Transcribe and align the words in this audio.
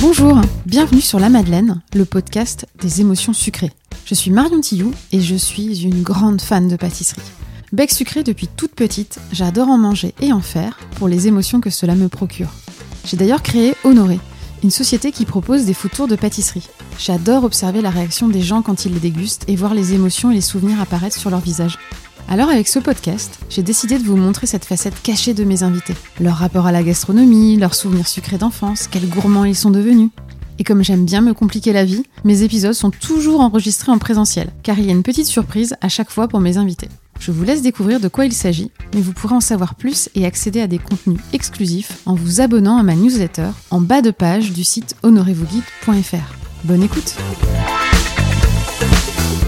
Bonjour, 0.00 0.40
bienvenue 0.64 1.00
sur 1.00 1.18
La 1.18 1.28
Madeleine, 1.28 1.82
le 1.94 2.04
podcast 2.04 2.66
des 2.80 3.00
émotions 3.00 3.32
sucrées. 3.32 3.72
Je 4.04 4.14
suis 4.14 4.30
Marion 4.30 4.60
Tillou 4.60 4.92
et 5.12 5.20
je 5.20 5.34
suis 5.34 5.82
une 5.82 6.02
grande 6.02 6.40
fan 6.40 6.68
de 6.68 6.76
pâtisserie. 6.76 7.20
Bec 7.72 7.90
sucré 7.90 8.22
depuis 8.22 8.46
toute 8.46 8.72
petite, 8.74 9.18
j'adore 9.32 9.68
en 9.68 9.78
manger 9.78 10.14
et 10.20 10.32
en 10.32 10.40
faire 10.40 10.78
pour 10.96 11.08
les 11.08 11.26
émotions 11.26 11.60
que 11.60 11.70
cela 11.70 11.94
me 11.94 12.08
procure. 12.08 12.50
J'ai 13.04 13.16
d'ailleurs 13.16 13.42
créé 13.42 13.74
Honoré, 13.84 14.20
une 14.62 14.70
société 14.70 15.12
qui 15.12 15.24
propose 15.24 15.64
des 15.64 15.74
food 15.74 15.90
tours 15.90 16.08
de 16.08 16.16
pâtisserie. 16.16 16.68
J'adore 16.98 17.44
observer 17.44 17.82
la 17.82 17.90
réaction 17.90 18.28
des 18.28 18.42
gens 18.42 18.62
quand 18.62 18.84
ils 18.84 18.94
les 18.94 19.00
dégustent 19.00 19.44
et 19.48 19.56
voir 19.56 19.74
les 19.74 19.92
émotions 19.92 20.30
et 20.30 20.34
les 20.34 20.40
souvenirs 20.40 20.80
apparaître 20.80 21.16
sur 21.16 21.30
leur 21.30 21.40
visage. 21.40 21.78
Alors 22.28 22.50
avec 22.50 22.66
ce 22.66 22.80
podcast, 22.80 23.38
j'ai 23.48 23.62
décidé 23.62 23.98
de 23.98 24.04
vous 24.04 24.16
montrer 24.16 24.48
cette 24.48 24.64
facette 24.64 25.00
cachée 25.00 25.32
de 25.32 25.44
mes 25.44 25.62
invités. 25.62 25.94
Leur 26.20 26.34
rapport 26.34 26.66
à 26.66 26.72
la 26.72 26.82
gastronomie, 26.82 27.56
leurs 27.56 27.74
souvenirs 27.74 28.08
sucrés 28.08 28.38
d'enfance, 28.38 28.88
quels 28.88 29.08
gourmands 29.08 29.44
ils 29.44 29.54
sont 29.54 29.70
devenus. 29.70 30.10
Et 30.58 30.64
comme 30.64 30.82
j'aime 30.82 31.04
bien 31.04 31.20
me 31.20 31.34
compliquer 31.34 31.72
la 31.72 31.84
vie, 31.84 32.02
mes 32.24 32.42
épisodes 32.42 32.72
sont 32.72 32.90
toujours 32.90 33.42
enregistrés 33.42 33.92
en 33.92 33.98
présentiel, 33.98 34.50
car 34.64 34.78
il 34.78 34.86
y 34.86 34.88
a 34.88 34.92
une 34.92 35.04
petite 35.04 35.26
surprise 35.26 35.76
à 35.80 35.88
chaque 35.88 36.10
fois 36.10 36.26
pour 36.26 36.40
mes 36.40 36.56
invités. 36.56 36.88
Je 37.20 37.30
vous 37.30 37.44
laisse 37.44 37.62
découvrir 37.62 38.00
de 38.00 38.08
quoi 38.08 38.26
il 38.26 38.32
s'agit, 38.32 38.72
mais 38.94 39.00
vous 39.00 39.12
pourrez 39.12 39.36
en 39.36 39.40
savoir 39.40 39.76
plus 39.76 40.08
et 40.14 40.26
accéder 40.26 40.60
à 40.60 40.66
des 40.66 40.78
contenus 40.78 41.20
exclusifs 41.32 41.98
en 42.06 42.14
vous 42.14 42.40
abonnant 42.40 42.76
à 42.76 42.82
ma 42.82 42.96
newsletter 42.96 43.50
en 43.70 43.80
bas 43.80 44.02
de 44.02 44.10
page 44.10 44.52
du 44.52 44.64
site 44.64 44.96
honorezvousguides.fr. 45.02 46.34
Bonne 46.64 46.82
écoute 46.82 47.14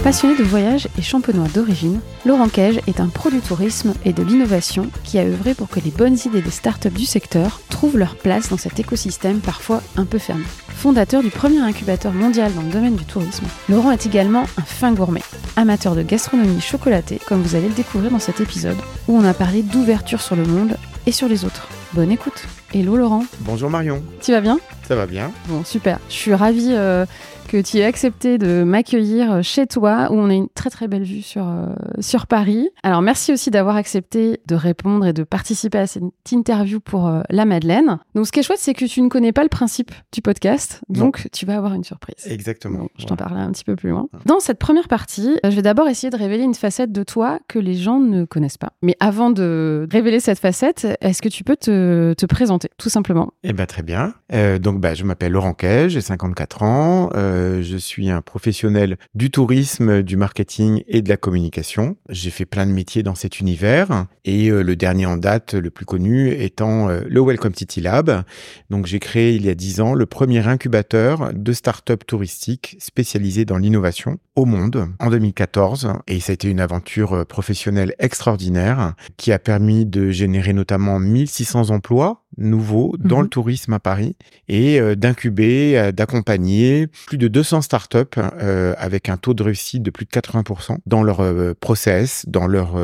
Passionné 0.03 0.37
de 0.37 0.43
voyage 0.43 0.87
et 0.97 1.01
champenois 1.01 1.49
d'origine, 1.49 1.99
Laurent 2.25 2.47
Cage 2.47 2.79
est 2.87 3.01
un 3.01 3.09
pro 3.09 3.29
du 3.29 3.41
tourisme 3.41 3.93
et 4.05 4.13
de 4.13 4.23
l'innovation 4.23 4.87
qui 5.03 5.19
a 5.19 5.23
œuvré 5.23 5.53
pour 5.53 5.67
que 5.67 5.81
les 5.81 5.91
bonnes 5.91 6.17
idées 6.25 6.41
des 6.41 6.51
startups 6.51 6.89
du 6.89 7.05
secteur 7.05 7.59
trouvent 7.69 7.97
leur 7.97 8.15
place 8.15 8.47
dans 8.47 8.57
cet 8.57 8.79
écosystème 8.79 9.39
parfois 9.39 9.83
un 9.97 10.05
peu 10.05 10.17
fermé. 10.17 10.45
Fondateur 10.69 11.21
du 11.21 11.29
premier 11.29 11.59
incubateur 11.59 12.13
mondial 12.13 12.53
dans 12.53 12.61
le 12.61 12.71
domaine 12.71 12.95
du 12.95 13.03
tourisme, 13.03 13.45
Laurent 13.67 13.91
est 13.91 14.05
également 14.05 14.45
un 14.57 14.63
fin 14.63 14.93
gourmet, 14.93 15.23
amateur 15.57 15.95
de 15.95 16.01
gastronomie 16.01 16.61
chocolatée, 16.61 17.19
comme 17.27 17.41
vous 17.41 17.55
allez 17.55 17.67
le 17.67 17.75
découvrir 17.75 18.09
dans 18.09 18.19
cet 18.19 18.39
épisode, 18.39 18.77
où 19.09 19.17
on 19.17 19.25
a 19.25 19.33
parlé 19.33 19.63
d'ouverture 19.63 20.21
sur 20.21 20.37
le 20.37 20.45
monde 20.45 20.77
et 21.07 21.11
sur 21.11 21.27
les 21.27 21.43
autres. 21.43 21.67
Bonne 21.93 22.11
écoute 22.11 22.45
Hello 22.71 22.97
Laurent 22.97 23.23
Bonjour 23.39 23.67
Marion 23.69 24.03
Tu 24.21 24.31
vas 24.31 24.41
bien? 24.41 24.59
Ça 24.83 24.95
va 24.95 25.07
bien 25.07 25.31
Bon, 25.47 25.63
super. 25.63 25.99
Je 26.07 26.13
suis 26.13 26.33
ravie 26.35 26.69
euh, 26.71 27.05
que 27.47 27.59
tu 27.59 27.77
aies 27.77 27.83
accepté 27.83 28.37
de 28.37 28.63
m'accueillir 28.63 29.43
chez 29.43 29.65
toi, 29.65 30.07
où 30.11 30.15
on 30.15 30.29
a 30.29 30.33
une 30.33 30.49
très 30.49 30.69
très 30.69 30.87
belle 30.87 31.03
vue 31.03 31.23
sur, 31.23 31.47
euh, 31.47 31.67
sur 31.99 32.27
Paris. 32.27 32.69
Alors 32.83 33.01
merci 33.01 33.33
aussi 33.33 33.49
d'avoir 33.49 33.75
accepté 33.75 34.39
de 34.47 34.53
répondre 34.53 35.07
et 35.07 35.13
de 35.13 35.23
participer 35.23 35.79
à 35.79 35.87
cette 35.87 36.03
interview 36.31 36.79
pour 36.79 37.07
euh, 37.07 37.21
La 37.29 37.45
Madeleine. 37.45 37.97
Donc 38.13 38.27
ce 38.27 38.31
qui 38.31 38.39
est 38.39 38.43
chouette, 38.43 38.59
c'est 38.59 38.75
que 38.75 38.85
tu 38.85 39.01
ne 39.01 39.09
connais 39.09 39.31
pas 39.31 39.41
le 39.41 39.49
principe 39.49 39.91
du 40.11 40.21
podcast, 40.21 40.81
donc 40.89 41.27
tu 41.31 41.47
vas 41.47 41.55
avoir 41.55 41.73
une 41.73 41.83
surprise. 41.83 42.25
Exactement. 42.25 42.87
Je 42.99 43.05
t'en 43.05 43.15
parlerai 43.15 43.41
un 43.41 43.51
petit 43.51 43.63
peu 43.63 43.75
plus 43.75 43.89
loin. 43.89 44.07
Dans 44.25 44.39
cette 44.39 44.59
première 44.59 44.87
partie, 44.87 45.39
je 45.43 45.49
vais 45.49 45.63
d'abord 45.63 45.87
essayer 45.87 46.11
de 46.11 46.17
révéler 46.17 46.43
une 46.43 46.55
facette 46.55 46.91
de 46.91 47.03
toi 47.03 47.39
que 47.47 47.57
les 47.57 47.75
gens 47.75 47.99
ne 47.99 48.25
connaissent 48.25 48.59
pas. 48.59 48.73
Mais 48.83 48.95
avant 48.99 49.31
de 49.31 49.87
révéler 49.91 50.19
cette 50.19 50.39
facette, 50.39 50.87
est-ce 51.01 51.21
que 51.21 51.29
tu 51.29 51.43
peux 51.43 51.55
te, 51.55 51.78
te 52.15 52.25
présenter, 52.25 52.69
tout 52.77 52.89
simplement 52.89 53.33
Eh 53.43 53.53
bien 53.53 53.65
très 53.65 53.83
bien. 53.83 54.13
Euh, 54.33 54.59
donc 54.59 54.79
bah, 54.79 54.93
je 54.93 55.03
m'appelle 55.03 55.31
Laurent 55.31 55.53
Cage, 55.53 55.91
j'ai 55.91 56.01
54 56.01 56.63
ans. 56.63 57.09
Euh, 57.15 57.61
je 57.63 57.77
suis 57.77 58.09
un 58.09 58.21
professionnel 58.21 58.97
du 59.15 59.31
tourisme, 59.31 60.03
du 60.03 60.17
marketing 60.17 60.83
et 60.87 61.01
de 61.01 61.09
la 61.09 61.17
communication. 61.17 61.97
J'ai 62.09 62.29
fait 62.29 62.45
plein 62.45 62.65
de 62.65 62.71
métiers 62.71 63.03
dans 63.03 63.15
cet 63.15 63.39
univers 63.39 64.05
et 64.25 64.49
euh, 64.49 64.61
le 64.61 64.75
dernier 64.75 65.05
en 65.05 65.17
date, 65.17 65.53
le 65.53 65.69
plus 65.69 65.85
connu, 65.85 66.31
étant 66.31 66.87
le 66.87 67.21
Welcome 67.21 67.55
City 67.55 67.81
Lab. 67.81 68.23
Donc 68.69 68.85
j'ai 68.85 68.99
créé 68.99 69.35
il 69.35 69.45
y 69.45 69.49
a 69.49 69.55
10 69.55 69.81
ans 69.81 69.93
le 69.93 70.05
premier 70.05 70.47
incubateur 70.47 71.31
de 71.33 71.53
start-up 71.53 72.03
touristique 72.05 72.75
spécialisé 72.79 73.45
dans 73.45 73.57
l'innovation 73.57 74.17
au 74.35 74.45
monde 74.45 74.87
en 74.99 75.09
2014 75.09 75.93
et 76.07 76.19
ça 76.19 76.31
a 76.31 76.33
été 76.33 76.49
une 76.49 76.59
aventure 76.59 77.25
professionnelle 77.25 77.93
extraordinaire 77.99 78.93
qui 79.17 79.31
a 79.31 79.39
permis 79.39 79.85
de 79.85 80.11
générer 80.11 80.53
notamment 80.53 80.99
1600 80.99 81.68
emplois 81.71 82.23
nouveaux 82.37 82.95
dans 82.99 83.17
Mhm. 83.17 83.23
le 83.23 83.29
tourisme 83.29 83.73
à 83.73 83.79
Paris 83.79 84.15
et 84.47 84.79
euh, 84.79 84.95
d'incuber, 84.95 85.77
euh, 85.77 85.91
d'accompagner 85.91 86.87
plus 87.07 87.17
de 87.17 87.27
200 87.27 87.61
startups 87.61 87.97
euh, 88.17 88.73
avec 88.77 89.09
un 89.09 89.17
taux 89.17 89.33
de 89.33 89.43
réussite 89.43 89.83
de 89.83 89.91
plus 89.91 90.05
de 90.05 90.11
80% 90.11 90.77
dans 90.85 91.03
leur 91.03 91.19
process, 91.55 92.25
dans 92.27 92.47
leur 92.47 92.77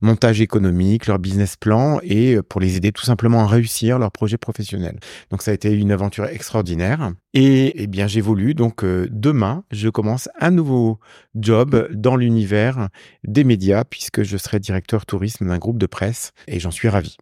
montage 0.00 0.40
économique, 0.40 1.06
leur 1.06 1.18
business 1.18 1.56
plan 1.56 2.00
et 2.02 2.38
pour 2.48 2.60
les 2.60 2.76
aider 2.76 2.92
tout 2.92 3.04
simplement 3.04 3.40
à 3.40 3.46
réussir 3.46 3.98
leur 3.98 4.12
projet 4.12 4.36
professionnel. 4.36 4.98
Donc 5.30 5.42
ça 5.42 5.52
a 5.52 5.54
été 5.54 5.72
une 5.72 5.90
aventure 5.92 6.26
extraordinaire. 6.26 7.12
Et 7.34 7.82
eh 7.82 7.86
bien 7.86 8.06
j'évolue 8.06 8.54
donc 8.54 8.84
demain 8.84 9.64
je 9.70 9.88
commence 9.88 10.28
un 10.40 10.50
nouveau 10.50 10.98
job 11.34 11.88
dans 11.92 12.16
l'univers 12.16 12.88
des 13.24 13.44
médias 13.44 13.84
puisque 13.84 14.22
je 14.22 14.36
serai 14.36 14.60
directeur 14.60 15.06
tourisme 15.06 15.46
d'un 15.46 15.58
groupe 15.58 15.78
de 15.78 15.86
presse 15.86 16.32
et 16.46 16.58
j'en 16.60 16.70
suis 16.70 16.88
ravi. 16.88 17.16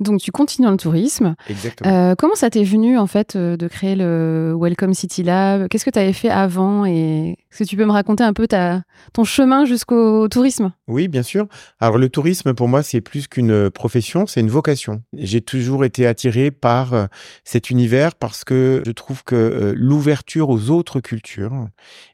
Donc 0.00 0.20
tu 0.20 0.30
continues 0.30 0.66
dans 0.66 0.72
le 0.72 0.78
tourisme. 0.78 1.34
Exactement. 1.48 1.90
Euh, 1.90 2.14
comment 2.16 2.34
ça 2.34 2.50
t'est 2.50 2.64
venu 2.64 2.98
en 2.98 3.06
fait 3.06 3.34
euh, 3.34 3.56
de 3.56 3.66
créer 3.66 3.96
le 3.96 4.54
Welcome 4.58 4.94
City 4.94 5.22
Lab? 5.22 5.68
Qu'est-ce 5.68 5.84
que 5.84 5.90
tu 5.90 5.98
avais 5.98 6.12
fait 6.12 6.30
avant 6.30 6.86
et 6.86 7.36
est-ce 7.50 7.64
que 7.64 7.64
tu 7.64 7.76
peux 7.76 7.84
me 7.84 7.92
raconter 7.92 8.22
un 8.22 8.32
peu 8.32 8.46
ta, 8.46 8.82
ton 9.12 9.24
chemin 9.24 9.64
jusqu'au 9.64 10.28
tourisme? 10.28 10.72
Oui, 10.86 11.08
bien 11.08 11.22
sûr. 11.22 11.46
Alors 11.80 11.98
le 11.98 12.08
tourisme, 12.08 12.54
pour 12.54 12.68
moi, 12.68 12.82
c'est 12.82 13.00
plus 13.00 13.26
qu'une 13.26 13.70
profession, 13.70 14.26
c'est 14.26 14.40
une 14.40 14.50
vocation. 14.50 15.02
J'ai 15.14 15.40
toujours 15.40 15.84
été 15.84 16.06
attiré 16.06 16.50
par 16.50 16.94
euh, 16.94 17.06
cet 17.44 17.70
univers 17.70 18.14
parce 18.14 18.44
que 18.44 18.82
je 18.86 18.92
trouve 18.92 19.24
que 19.24 19.74
l'ouverture 19.76 20.48
aux 20.50 20.70
autres 20.70 21.00
cultures 21.00 21.68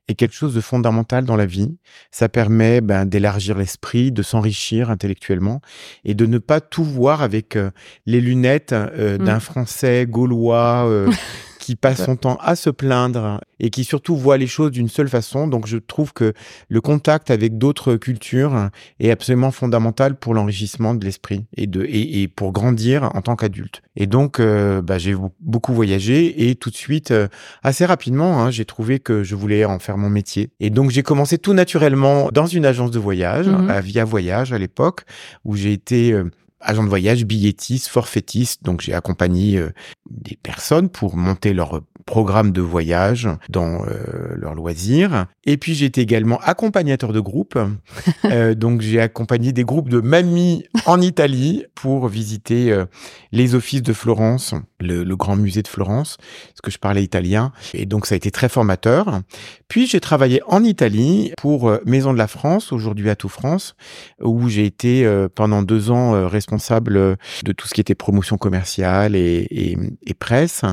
est 0.09 0.15
quelque 0.15 0.35
chose 0.35 0.55
de 0.55 0.61
fondamental 0.61 1.25
dans 1.25 1.37
la 1.37 1.47
vie. 1.47 1.77
Ça 2.11 2.29
permet 2.29 2.81
ben, 2.81 3.07
d'élargir 3.07 3.57
l'esprit, 3.57 4.13
de 4.13 4.23
s'enrichir 4.23 4.91
intellectuellement 4.91 5.61
et 6.05 6.15
de 6.15 6.27
ne 6.27 6.39
pas 6.39 6.61
tout 6.61 6.85
voir 6.85 7.23
avec 7.23 7.57
euh, 7.57 7.71
les 8.07 8.21
lunettes 8.21 8.73
euh, 8.73 9.15
Mm. 9.19 9.25
d'un 9.25 9.41
Français 9.41 10.07
gaulois 10.09 10.87
euh, 10.89 11.11
qui 11.59 11.77
passe 11.77 12.05
son 12.05 12.17
temps 12.17 12.37
à 12.43 12.57
se 12.57 12.69
plaindre 12.69 13.41
et 13.59 13.71
qui 13.71 13.85
surtout 13.85 14.17
voit 14.17 14.37
les 14.37 14.47
choses 14.47 14.71
d'une 14.71 14.89
seule 14.91 15.09
façon. 15.09 15.47
Donc 15.49 15.67
je 15.67 15.79
trouve 15.79 16.13
que 16.13 16.35
le 16.69 16.81
contact 16.83 17.31
avec 17.31 17.57
d'autres 17.57 17.97
cultures 17.97 18.69
est 19.01 19.11
absolument 19.11 19.51
fondamental 19.51 20.17
pour 20.17 20.35
l'enrichissement 20.35 20.95
de 20.95 21.03
l'esprit 21.05 21.47
et, 21.57 21.67
de, 21.67 21.83
et, 21.85 22.23
et 22.23 22.29
pour 22.29 22.53
grandir 22.53 23.11
en 23.15 23.23
tant 23.23 23.35
qu'adulte. 23.35 23.81
Et 23.97 24.07
donc 24.07 24.41
euh, 24.41 24.83
bah, 24.83 24.99
j'ai 24.99 25.17
beaucoup 25.41 25.73
voyagé 25.73 26.51
et 26.51 26.55
tout 26.55 26.69
de 26.69 26.77
suite, 26.77 27.13
euh, 27.13 27.29
assez 27.63 27.87
rapidement, 27.87 28.43
hein, 28.43 28.51
j'ai 28.51 28.67
trouvé 28.67 28.99
que 28.99 29.23
je 29.23 29.35
voulais 29.35 29.65
en 29.65 29.79
faire 29.79 29.97
mon 29.97 30.11
métier. 30.11 30.51
Et 30.61 30.69
donc 30.69 30.91
j'ai 30.91 31.03
commencé 31.03 31.39
tout 31.39 31.55
naturellement 31.55 32.29
dans 32.31 32.47
une 32.47 32.67
agence 32.67 32.91
de 32.91 32.99
voyage, 32.99 33.49
à 33.71 33.81
Via 33.81 34.05
Voyage 34.05 34.53
à 34.53 34.59
l'époque, 34.59 35.05
où 35.47 35.57
j'ai 35.57 35.73
été... 35.73 36.13
euh, 36.13 36.25
agent 36.65 36.85
de 36.85 36.89
voyage, 36.89 37.25
billettiste, 37.25 37.89
forfaitiste. 37.89 38.65
Donc, 38.65 38.81
j'ai 38.81 38.95
accompagné 38.95 39.59
euh, 39.59 39.71
des 40.11 40.37
personnes 40.43 40.89
pour 40.89 41.17
monter 41.17 41.53
leur 41.53 41.81
programme 42.07 42.53
de 42.53 42.61
voyage 42.61 43.29
dans 43.49 43.85
euh, 43.87 44.35
leurs 44.37 44.55
loisirs. 44.55 45.27
Et 45.45 45.57
puis, 45.57 45.85
été 45.85 46.01
également 46.01 46.39
accompagnateur 46.43 47.13
de 47.13 47.21
groupe. 47.21 47.59
Euh, 48.25 48.55
donc, 48.55 48.81
j'ai 48.81 49.01
accompagné 49.01 49.53
des 49.53 49.65
groupes 49.65 49.91
de 49.91 50.01
mamies 50.01 50.65
en 50.87 51.01
Italie 51.01 51.65
pour 51.75 52.09
visiter 52.09 52.73
euh, 52.73 52.87
les 53.33 53.55
offices 53.55 53.83
de 53.83 53.93
Florence, 53.93 54.55
le, 54.81 55.05
le 55.05 55.17
grand 55.17 55.37
musée 55.37 55.63
de 55.63 55.69
Florence, 55.69 56.17
parce 56.49 56.61
que 56.63 56.71
je 56.71 56.79
parlais 56.79 57.03
italien. 57.03 57.53
Et 57.75 57.85
donc, 57.85 58.07
ça 58.07 58.15
a 58.15 58.17
été 58.17 58.31
très 58.31 58.49
formateur. 58.49 59.21
Puis, 59.69 59.87
j'ai 59.87 60.01
travaillé 60.01 60.41
en 60.47 60.63
Italie 60.63 61.33
pour 61.37 61.69
euh, 61.69 61.79
Maison 61.85 62.13
de 62.13 62.19
la 62.19 62.29
France, 62.29 62.73
aujourd'hui 62.73 63.11
à 63.11 63.17
tout 63.17 63.29
France, 63.29 63.75
où 64.23 64.49
j'ai 64.49 64.65
été 64.65 65.05
euh, 65.05 65.29
pendant 65.33 65.63
deux 65.63 65.91
ans 65.91 66.15
euh, 66.15 66.29
responsable 66.29 66.95
de 66.95 67.53
tout 67.53 67.67
ce 67.67 67.75
qui 67.75 67.81
était 67.81 67.95
promotion 67.95 68.37
commerciale 68.37 69.17
et, 69.17 69.47
et, 69.51 69.77
et 70.03 70.15
presse. 70.15 70.65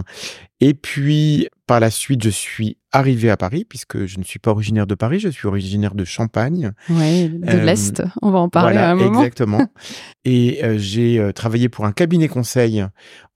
Et 0.62 0.74
puis, 0.74 1.48
par 1.66 1.80
la 1.80 1.90
suite, 1.90 2.24
je 2.24 2.30
suis 2.30 2.78
arrivé 2.92 3.30
à 3.30 3.38
Paris, 3.38 3.66
puisque 3.68 4.06
je 4.06 4.20
ne 4.20 4.24
suis 4.24 4.40
pas 4.40 4.52
originaire 4.52 4.86
de 4.86 4.96
Paris, 4.96 5.20
je 5.20 5.30
suis 5.30 5.48
originaire 5.48 5.96
de 5.96 6.04
Champagne. 6.04 6.74
Oui, 6.90 7.30
de 7.30 7.48
Euh, 7.48 7.64
l'Est. 7.64 8.04
On 8.22 8.32
va 8.32 8.40
en 8.40 8.50
parler 8.50 8.74
voilà, 8.74 8.90
à 8.90 8.92
un 8.92 8.96
moment. 8.96 9.20
exactement. 9.20 9.66
et 10.26 10.64
euh, 10.64 10.78
j'ai 10.78 11.18
euh, 11.18 11.32
travaillé 11.32 11.70
pour 11.70 11.86
un 11.86 11.94
cabinet 11.94 12.28
conseil 12.28 12.86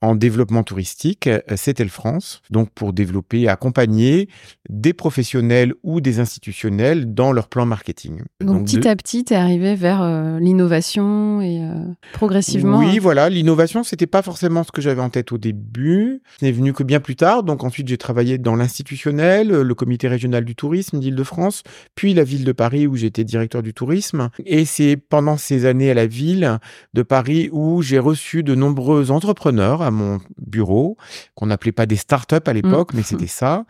en 0.01 0.13
développement 0.13 0.61
touristique, 0.63 1.29
C'était 1.55 1.87
France, 1.87 2.41
donc 2.51 2.69
pour 2.71 2.93
développer, 2.93 3.47
accompagner 3.47 4.27
des 4.69 4.93
professionnels 4.93 5.73
ou 5.81 5.99
des 5.99 6.19
institutionnels 6.19 7.11
dans 7.13 7.31
leur 7.31 7.47
plan 7.47 7.65
marketing. 7.65 8.21
Donc, 8.39 8.65
petit 8.65 8.87
à 8.87 8.95
petit, 8.95 9.23
tu 9.23 9.33
es 9.33 9.37
arrivé 9.37 9.73
vers 9.73 10.37
l'innovation 10.39 11.41
et 11.41 11.67
progressivement. 12.13 12.77
Oui, 12.79 12.97
hein. 12.97 12.99
voilà, 13.01 13.29
l'innovation, 13.29 13.83
c'était 13.83 14.05
pas 14.05 14.21
forcément 14.21 14.63
ce 14.63 14.71
que 14.71 14.81
j'avais 14.81 15.01
en 15.01 15.09
tête 15.09 15.31
au 15.31 15.39
début. 15.39 16.21
Ce 16.39 16.45
n'est 16.45 16.51
venu 16.51 16.71
que 16.73 16.83
bien 16.83 16.99
plus 16.99 17.14
tard. 17.15 17.43
Donc 17.43 17.63
ensuite, 17.63 17.87
j'ai 17.87 17.97
travaillé 17.97 18.37
dans 18.37 18.55
l'institutionnel, 18.55 19.49
le 19.49 19.75
comité 19.75 20.07
régional 20.07 20.45
du 20.45 20.55
tourisme 20.55 20.99
d'Île-de-France, 20.99 21.63
puis 21.95 22.13
la 22.13 22.23
ville 22.23 22.45
de 22.45 22.51
Paris 22.51 22.87
où 22.87 22.95
j'étais 22.95 23.23
directeur 23.23 23.63
du 23.63 23.73
tourisme. 23.73 24.29
Et 24.45 24.65
c'est 24.65 24.97
pendant 24.97 25.37
ces 25.37 25.65
années 25.65 25.91
à 25.91 25.93
la 25.93 26.07
ville 26.07 26.59
de 26.93 27.01
Paris 27.03 27.49
où 27.51 27.81
j'ai 27.81 27.99
reçu 27.99 28.43
de 28.43 28.55
nombreux 28.55 29.11
entrepreneurs 29.11 29.81
à 29.81 29.91
mon 29.91 30.19
bureau, 30.37 30.97
qu'on 31.35 31.47
n'appelait 31.47 31.71
pas 31.71 31.85
des 31.85 31.95
startups 31.95 32.35
à 32.45 32.53
l'époque, 32.53 32.75
Mmh. 32.93 32.97
mais 32.97 33.03
c'était 33.03 33.27
ça, 33.27 33.65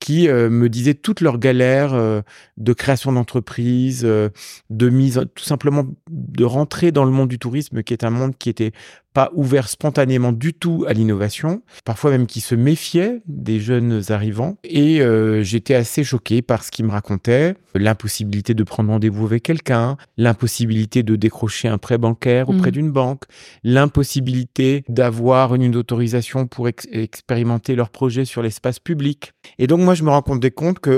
qui 0.00 0.28
euh, 0.28 0.50
me 0.50 0.68
disaient 0.68 0.94
toutes 0.94 1.20
leurs 1.20 1.38
galères 1.38 1.94
euh, 1.94 2.22
de 2.56 2.72
création 2.72 3.12
d'entreprise, 3.12 4.02
euh, 4.04 4.30
de 4.70 4.88
mise, 4.88 5.24
tout 5.34 5.44
simplement 5.44 5.84
de 6.10 6.44
rentrer 6.44 6.90
dans 6.90 7.04
le 7.04 7.10
monde 7.10 7.28
du 7.28 7.38
tourisme, 7.38 7.82
qui 7.82 7.92
est 7.92 8.02
un 8.02 8.10
monde 8.10 8.32
qui 8.38 8.48
était 8.48 8.72
pas 9.12 9.30
ouvert 9.34 9.68
spontanément 9.68 10.30
du 10.32 10.54
tout 10.54 10.84
à 10.86 10.92
l'innovation, 10.92 11.62
parfois 11.84 12.12
même 12.12 12.26
qui 12.26 12.40
se 12.40 12.54
méfiait 12.54 13.22
des 13.26 13.58
jeunes 13.58 14.02
arrivants. 14.10 14.56
Et 14.62 15.02
j'étais 15.42 15.74
assez 15.74 16.04
choqué 16.04 16.42
par 16.42 16.62
ce 16.62 16.70
qu'ils 16.70 16.84
me 16.84 16.92
racontaient, 16.92 17.56
l'impossibilité 17.74 18.54
de 18.54 18.62
prendre 18.62 18.90
rendez-vous 18.90 19.26
avec 19.26 19.42
quelqu'un, 19.42 19.96
l'impossibilité 20.16 21.02
de 21.02 21.16
décrocher 21.16 21.66
un 21.66 21.76
prêt 21.78 21.98
bancaire 21.98 22.48
auprès 22.50 22.68
Mhm. 22.68 22.72
d'une 22.72 22.90
banque, 22.92 23.24
l'impossibilité 23.64 24.84
d'avoir 24.88 25.54
une 25.56 25.74
autorisation 25.76 26.46
pour 26.46 26.68
ex- 26.68 26.86
expérimenter 26.92 27.74
leur 27.74 27.90
projet 27.90 28.24
sur 28.24 28.42
l'espace 28.42 28.78
public. 28.78 29.32
Et 29.58 29.66
donc 29.66 29.80
moi, 29.90 29.96
je 29.96 30.04
me 30.04 30.10
rendais 30.10 30.52
compte 30.52 30.78
que, 30.78 30.88
euh, 30.88 30.94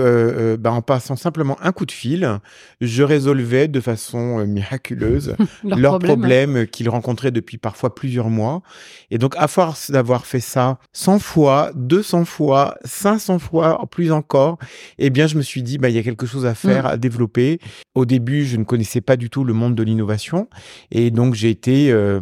euh, 0.52 0.56
bah, 0.58 0.70
en 0.70 0.82
passant 0.82 1.16
simplement 1.16 1.56
un 1.62 1.72
coup 1.72 1.86
de 1.86 1.92
fil, 1.92 2.38
je 2.82 3.02
résolvais 3.02 3.66
de 3.66 3.80
façon 3.80 4.40
euh, 4.40 4.44
miraculeuse 4.44 5.34
Leurs 5.64 5.98
problèmes. 5.98 6.66
qu'ils 6.66 6.90
rencontraient 6.90 7.30
depuis 7.30 7.56
parfois 7.56 7.94
plusieurs 7.94 8.28
mois. 8.28 8.60
Et 9.10 9.16
donc, 9.16 9.34
à 9.38 9.48
force 9.48 9.90
d'avoir 9.90 10.26
fait 10.26 10.40
ça 10.40 10.78
100 10.92 11.20
fois, 11.20 11.70
200 11.74 12.26
fois, 12.26 12.74
500 12.84 13.38
fois, 13.38 13.82
plus 13.90 14.12
encore, 14.12 14.58
eh 14.98 15.08
bien, 15.08 15.26
je 15.26 15.38
me 15.38 15.42
suis 15.42 15.62
dit, 15.62 15.78
bah, 15.78 15.88
il 15.88 15.94
y 15.94 15.98
a 15.98 16.02
quelque 16.02 16.26
chose 16.26 16.44
à 16.44 16.54
faire, 16.54 16.84
Mm. 16.84 16.88
à 16.88 16.96
développer. 16.98 17.60
Au 17.94 18.04
début, 18.04 18.44
je 18.44 18.58
ne 18.58 18.64
connaissais 18.64 19.00
pas 19.00 19.16
du 19.16 19.30
tout 19.30 19.42
le 19.44 19.54
monde 19.54 19.74
de 19.74 19.82
l'innovation. 19.82 20.48
Et 20.90 21.10
donc, 21.10 21.32
j'ai 21.32 21.48
été 21.48 21.90
euh, 21.90 22.20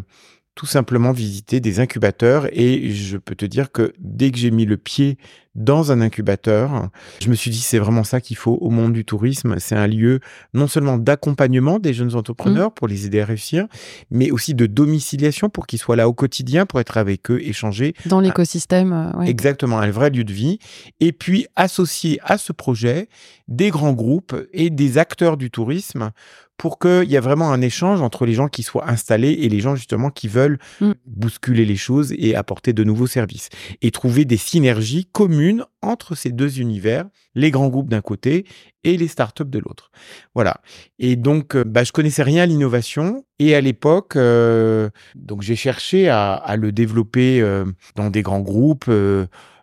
tout 0.54 0.66
simplement 0.66 1.10
visiter 1.12 1.58
des 1.60 1.80
incubateurs. 1.80 2.46
Et 2.52 2.90
je 2.90 3.16
peux 3.16 3.34
te 3.34 3.46
dire 3.46 3.72
que 3.72 3.92
dès 3.98 4.30
que 4.30 4.36
j'ai 4.38 4.50
mis 4.50 4.66
le 4.66 4.76
pied 4.76 5.16
dans 5.56 5.90
un 5.90 6.00
incubateur, 6.00 6.90
je 7.20 7.28
me 7.28 7.34
suis 7.34 7.50
dit, 7.50 7.58
c'est 7.60 7.78
vraiment 7.80 8.04
ça 8.04 8.20
qu'il 8.20 8.36
faut 8.36 8.56
au 8.60 8.70
monde 8.70 8.92
du 8.92 9.04
tourisme. 9.04 9.56
C'est 9.58 9.74
un 9.74 9.88
lieu 9.88 10.20
non 10.54 10.68
seulement 10.68 10.96
d'accompagnement 10.96 11.78
des 11.80 11.92
jeunes 11.92 12.14
entrepreneurs 12.14 12.72
pour 12.72 12.86
les 12.86 13.06
aider 13.06 13.20
à 13.20 13.24
réussir, 13.26 13.66
mais 14.10 14.30
aussi 14.30 14.54
de 14.54 14.66
domiciliation 14.66 15.48
pour 15.50 15.66
qu'ils 15.66 15.80
soient 15.80 15.96
là 15.96 16.08
au 16.08 16.12
quotidien, 16.12 16.66
pour 16.66 16.78
être 16.80 16.96
avec 16.98 17.30
eux, 17.30 17.40
échanger. 17.42 17.94
Dans 18.06 18.20
l'écosystème. 18.20 18.92
euh, 18.92 19.18
ouais. 19.18 19.28
Exactement, 19.28 19.78
un 19.80 19.90
vrai 19.90 20.10
lieu 20.10 20.24
de 20.24 20.32
vie. 20.32 20.58
Et 21.00 21.12
puis 21.12 21.46
associer 21.56 22.20
à 22.22 22.38
ce 22.38 22.52
projet 22.52 23.08
des 23.48 23.70
grands 23.70 23.92
groupes 23.92 24.36
et 24.52 24.70
des 24.70 24.98
acteurs 24.98 25.36
du 25.36 25.50
tourisme 25.50 26.10
pour 26.56 26.78
qu'il 26.78 27.04
y 27.10 27.14
ait 27.16 27.20
vraiment 27.20 27.50
un 27.52 27.62
échange 27.62 28.02
entre 28.02 28.26
les 28.26 28.34
gens 28.34 28.48
qui 28.48 28.62
soient 28.62 28.88
installés 28.88 29.30
et 29.30 29.48
les 29.48 29.60
gens 29.60 29.76
justement 29.76 30.10
qui 30.10 30.28
veulent 30.28 30.58
Mm. 30.80 30.92
bousculer 31.06 31.64
les 31.64 31.76
choses 31.76 32.12
et 32.18 32.36
apporter 32.36 32.74
de 32.74 32.84
nouveaux 32.84 33.06
services. 33.06 33.48
Et 33.80 33.90
trouver 33.90 34.26
des 34.26 34.36
synergies 34.36 35.06
communes 35.10 35.39
entre 35.82 36.14
ces 36.14 36.30
deux 36.30 36.60
univers, 36.60 37.04
les 37.34 37.50
grands 37.50 37.68
groupes 37.68 37.88
d'un 37.88 38.00
côté 38.00 38.46
et 38.84 38.96
les 38.96 39.08
startups 39.08 39.44
de 39.44 39.58
l'autre. 39.58 39.90
Voilà. 40.34 40.60
Et 40.98 41.16
donc, 41.16 41.54
euh, 41.54 41.64
bah, 41.64 41.84
je 41.84 41.92
connaissais 41.92 42.22
rien 42.22 42.42
à 42.42 42.46
l'innovation. 42.46 43.24
Et 43.38 43.54
à 43.54 43.60
l'époque, 43.60 44.16
euh, 44.16 44.90
donc 45.14 45.42
j'ai 45.42 45.56
cherché 45.56 46.08
à, 46.08 46.56
le 46.56 46.72
développer 46.72 47.40
euh, 47.40 47.64
dans 47.96 48.10
des 48.10 48.22
grands 48.22 48.40
groupes. 48.40 48.90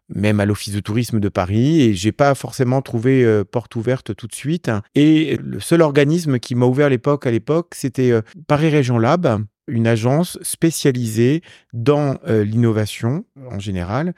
même 0.09 0.39
à 0.39 0.45
l'office 0.45 0.73
de 0.73 0.79
tourisme 0.79 1.19
de 1.19 1.27
Paris 1.27 1.81
et 1.81 1.93
j'ai 1.93 2.13
pas 2.13 2.33
forcément 2.33 2.81
trouvé 2.81 3.43
porte 3.51 3.75
ouverte 3.75 4.15
tout 4.15 4.27
de 4.27 4.33
suite 4.33 4.71
et 4.95 5.37
le 5.43 5.59
seul 5.59 5.81
organisme 5.81 6.39
qui 6.39 6.55
m'a 6.55 6.65
ouvert 6.65 6.87
l'époque 6.87 7.27
à 7.27 7.31
l'époque 7.31 7.73
c'était 7.75 8.13
Paris 8.47 8.69
Région 8.69 8.99
Lab 8.99 9.43
une 9.67 9.87
agence 9.87 10.37
spécialisée 10.41 11.41
dans 11.73 12.17
euh, 12.27 12.43
l'innovation 12.43 13.25
en 13.51 13.59
général 13.59 14.13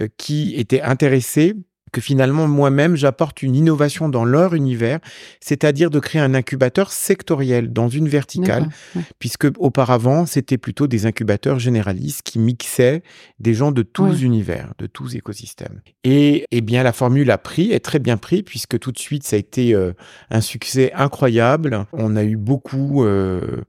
euh, 0.00 0.08
qui 0.16 0.54
était 0.56 0.80
intéressée 0.80 1.54
que 1.92 2.00
finalement 2.00 2.48
moi-même 2.48 2.96
j'apporte 2.96 3.42
une 3.42 3.54
innovation 3.54 4.08
dans 4.08 4.24
leur 4.24 4.54
univers, 4.54 4.98
c'est-à-dire 5.40 5.90
de 5.90 6.00
créer 6.00 6.20
un 6.20 6.34
incubateur 6.34 6.90
sectoriel 6.90 7.72
dans 7.72 7.88
une 7.88 8.08
verticale, 8.08 8.68
ouais. 8.96 9.02
puisque 9.18 9.46
auparavant 9.58 10.24
c'était 10.26 10.58
plutôt 10.58 10.86
des 10.86 11.06
incubateurs 11.06 11.58
généralistes 11.58 12.22
qui 12.22 12.38
mixaient 12.38 13.02
des 13.38 13.54
gens 13.54 13.70
de 13.72 13.82
tous 13.82 14.02
Ouais. 14.02 14.20
univers, 14.22 14.72
de 14.78 14.86
tous 14.86 15.14
écosystèmes. 15.14 15.82
Et 16.02 16.46
eh 16.50 16.60
bien 16.62 16.82
la 16.82 16.92
formule 16.92 17.30
a 17.30 17.38
pris, 17.38 17.70
est 17.70 17.84
très 17.84 17.98
bien 17.98 18.16
pris, 18.16 18.42
puisque 18.42 18.78
tout 18.78 18.90
de 18.90 18.98
suite 18.98 19.24
ça 19.24 19.36
a 19.36 19.38
été 19.38 19.74
euh, 19.74 19.92
un 20.30 20.40
succès 20.40 20.92
incroyable. 20.94 21.84
On 21.92 22.16
a 22.16 22.24
eu 22.24 22.36
beaucoup 22.36 23.04
euh, 23.04 23.62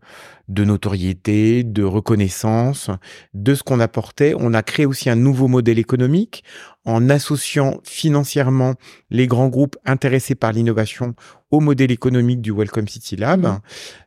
de 0.50 0.66
notoriété, 0.66 1.64
de 1.64 1.84
reconnaissance, 1.84 2.90
de 3.34 3.56
ce 3.56 3.64
qu'on 3.64 3.80
apportait. 3.80 4.34
On 4.38 4.54
a 4.54 4.62
créé 4.62 4.86
aussi 4.86 5.10
un 5.10 5.16
nouveau 5.16 5.48
modèle 5.48 5.80
économique 5.80 6.44
en 6.86 7.10
associant 7.10 7.80
financièrement 7.84 8.76
les 9.10 9.28
grands 9.28 9.48
groupes 9.48 9.78
intéressés 9.86 10.36
par 10.36 10.52
l'innovation 10.52 11.16
au 11.54 11.60
modèle 11.60 11.92
économique 11.92 12.42
du 12.42 12.52
Welcome 12.52 12.88
City 12.88 13.16
Lab. 13.16 13.46
Mhm. 13.46 13.60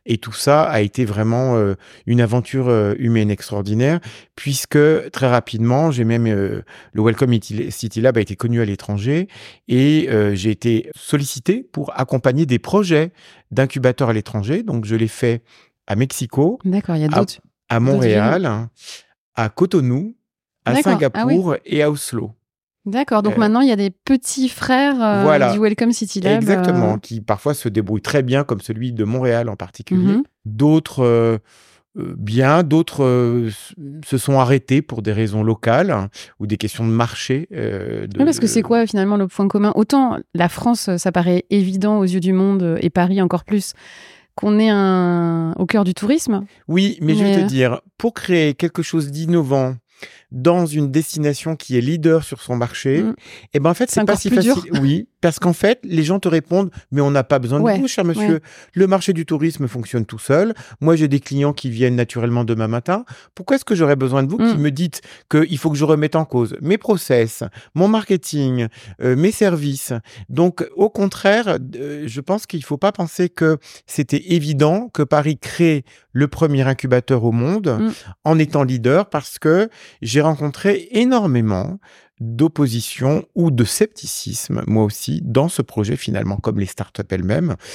Et 0.05 0.17
tout 0.17 0.33
ça 0.33 0.63
a 0.63 0.81
été 0.81 1.05
vraiment 1.05 1.55
euh, 1.55 1.75
une 2.05 2.19
aventure 2.19 2.67
euh, 2.67 2.93
humaine 2.99 3.31
extraordinaire, 3.31 3.99
puisque 4.35 4.77
très 5.11 5.27
rapidement, 5.27 5.89
j'ai 5.89 6.03
même 6.03 6.27
euh, 6.27 6.61
le 6.91 7.01
Welcome 7.01 7.33
City 7.41 8.01
Lab 8.01 8.17
a 8.17 8.21
été 8.21 8.35
connu 8.35 8.61
à 8.61 8.65
l'étranger 8.65 9.29
et 9.69 10.09
j'ai 10.33 10.51
été 10.51 10.91
sollicité 10.95 11.63
pour 11.71 11.97
accompagner 11.97 12.45
des 12.45 12.59
projets 12.59 13.11
d'incubateurs 13.51 14.09
à 14.09 14.13
l'étranger. 14.13 14.61
Donc 14.63 14.85
je 14.85 14.95
l'ai 14.95 15.07
fait 15.07 15.41
à 15.87 15.95
Mexico, 15.95 16.59
D'accord, 16.65 16.95
il 16.95 17.01
y 17.01 17.05
a 17.05 17.07
d'autres. 17.07 17.39
à 17.69 17.79
Montréal, 17.79 18.67
à 19.35 19.49
Cotonou, 19.49 20.15
à. 20.65 20.71
Ah 20.75 20.81
Singapour 20.81 21.55
et 21.65 21.81
à 21.81 21.89
Oslo. 21.89 22.31
D'accord, 22.85 23.21
donc 23.23 23.33
Euh, 23.35 23.39
maintenant 23.39 23.59
il 23.61 23.67
y 23.67 23.71
a 23.71 23.75
des 23.75 23.89
petits 23.89 24.47
frères 24.49 25.01
euh, 25.01 25.21
voilà. 25.23 25.51
du 25.53 25.59
Welcome 25.59 25.91
City 25.91 26.21
Lab. 26.21 26.35
Exactement, 26.41 26.93
euh, 26.93 26.97
qui 26.97 27.19
parfois 27.21 27.53
se 27.53 27.67
débrouillent 27.67 28.01
très 28.01 28.23
bien, 28.23 28.43
comme 28.45 28.61
celui 28.61 28.93
de 28.93 29.03
Montréal 29.03 29.49
en 29.49 29.55
particulier. 29.57 30.13
mhm. 30.17 30.23
D'autres 30.45 31.39
bien, 31.95 32.61
d'autres 32.63 33.49
se 34.05 34.17
sont 34.17 34.39
arrêtés 34.39 34.81
pour 34.83 35.01
des 35.01 35.11
raisons 35.13 35.41
locales 35.43 35.89
hein, 35.91 36.09
ou 36.39 36.45
des 36.47 36.57
questions 36.57 36.85
de 36.85 36.91
marché. 36.91 37.47
de- 37.51 38.07
Oui, 38.19 38.23
parce 38.25 38.39
que 38.39 38.45
c'est 38.47 38.61
quoi 38.61 38.85
finalement 38.85 39.17
le 39.17 39.27
point 39.27 39.47
commun? 39.47 39.71
Autant 39.75 40.17
la 40.35 40.47
France, 40.47 40.89
ça 40.97 41.11
paraît 41.11 41.45
évident 41.49 41.97
aux 41.97 42.03
yeux 42.03 42.19
du 42.19 42.33
monde, 42.33 42.77
et 42.81 42.89
Paris 42.91 43.19
encore 43.21 43.43
plus, 43.45 43.73
qu'on 44.37 44.59
est 44.59 44.69
un... 44.69 45.53
au 45.57 45.65
cœur 45.65 45.83
du 45.83 45.93
tourisme. 45.93 46.45
Oui, 46.67 46.97
mais, 47.01 47.15
je 47.15 47.23
Mais, 47.23 47.33
vais 47.33 47.39
euh, 47.39 47.43
te 47.43 47.47
dire, 47.47 47.81
pour 47.97 48.13
créer 48.13 48.53
quelque 48.53 48.83
chose 48.83 49.11
d'innovant 49.11 49.75
dans 50.31 50.65
une 50.65 50.91
destination 50.91 51.55
qui 51.55 51.77
est 51.77 51.81
leader 51.81 52.23
sur 52.23 52.41
son 52.41 52.55
marché, 52.55 53.01
Mm. 53.03 53.15
eh 53.53 53.59
ben 53.59 53.69
en 53.69 53.73
fait 53.73 53.89
C'est 53.89 54.03
pas 54.05 54.15
si 54.17 54.29
plus 54.29 54.39
dur. 54.39 54.55
facile. 54.55 54.71
Oui, 54.81 55.07
parce 55.21 55.39
qu'en 55.39 55.53
fait 55.53 55.79
les 55.83 56.03
gens 56.03 56.19
te 56.19 56.27
répondent 56.27 56.69
mais 56.91 56.99
on 57.01 57.11
n'a 57.11 57.23
pas 57.23 57.39
besoin 57.39 57.59
de 57.61 57.79
vous, 57.79 57.87
cher 57.87 58.03
monsieur. 58.03 58.41
Le 58.73 58.87
marché 58.87 59.13
du 59.13 59.25
tourisme 59.25 59.67
fonctionne 59.67 60.05
tout 60.05 60.19
seul. 60.19 60.53
Moi 60.81 60.95
j'ai 60.97 61.07
des 61.07 61.19
clients 61.21 61.53
qui 61.53 61.69
viennent 61.69 61.95
naturellement 61.95 62.43
demain 62.43 62.67
matin. 62.67 63.05
Pourquoi 63.35 63.55
est-ce 63.55 63.65
que 63.65 63.73
j'aurais 63.75 63.95
besoin 63.95 64.23
de 64.23 64.29
vous 64.29 64.37
qui 64.37 64.43
Mm. 64.57 64.61
me 64.61 64.71
dites 64.71 65.01
qu'il 65.31 65.57
faut 65.57 65.69
que 65.71 65.77
je 65.77 65.85
remette 65.85 66.15
en 66.15 66.25
cause 66.25 66.55
mes 66.61 66.77
process, 66.77 67.43
mon 67.73 67.87
marketing, 67.87 68.67
euh, 69.01 69.15
mes 69.15 69.31
services? 69.31 69.93
Donc 70.29 70.67
au 70.75 70.89
contraire, 70.89 71.57
euh, 71.77 72.03
je 72.05 72.21
pense 72.21 72.45
qu'il 72.45 72.63
faut 72.63 72.77
pas 72.77 72.91
penser 72.91 73.29
que 73.29 73.57
c'était 73.85 74.33
évident 74.33 74.89
que 74.93 75.03
Paris 75.03 75.37
crée 75.37 75.83
le 76.11 76.27
premier 76.27 76.63
incubateur 76.63 77.23
au 77.23 77.31
monde 77.31 77.77
Mm. 77.79 77.91
en 78.25 78.39
étant 78.39 78.63
leader 78.63 79.09
parce 79.09 79.39
que 79.39 79.69
j'ai 80.01 80.16
rencontré 80.21 80.89
énormément 80.91 81.79
d'opposition 82.19 83.25
ou 83.35 83.51
de 83.51 83.63
scepticisme, 83.63 84.63
moi 84.65 84.83
aussi, 84.83 85.21
dans 85.23 85.49
ce 85.49 85.61
projet 85.61 85.95
finalement, 85.95 86.37
comme 86.37 86.59
les 86.59 86.65
startups 86.65 87.03
elles-mêmes. 87.09 87.55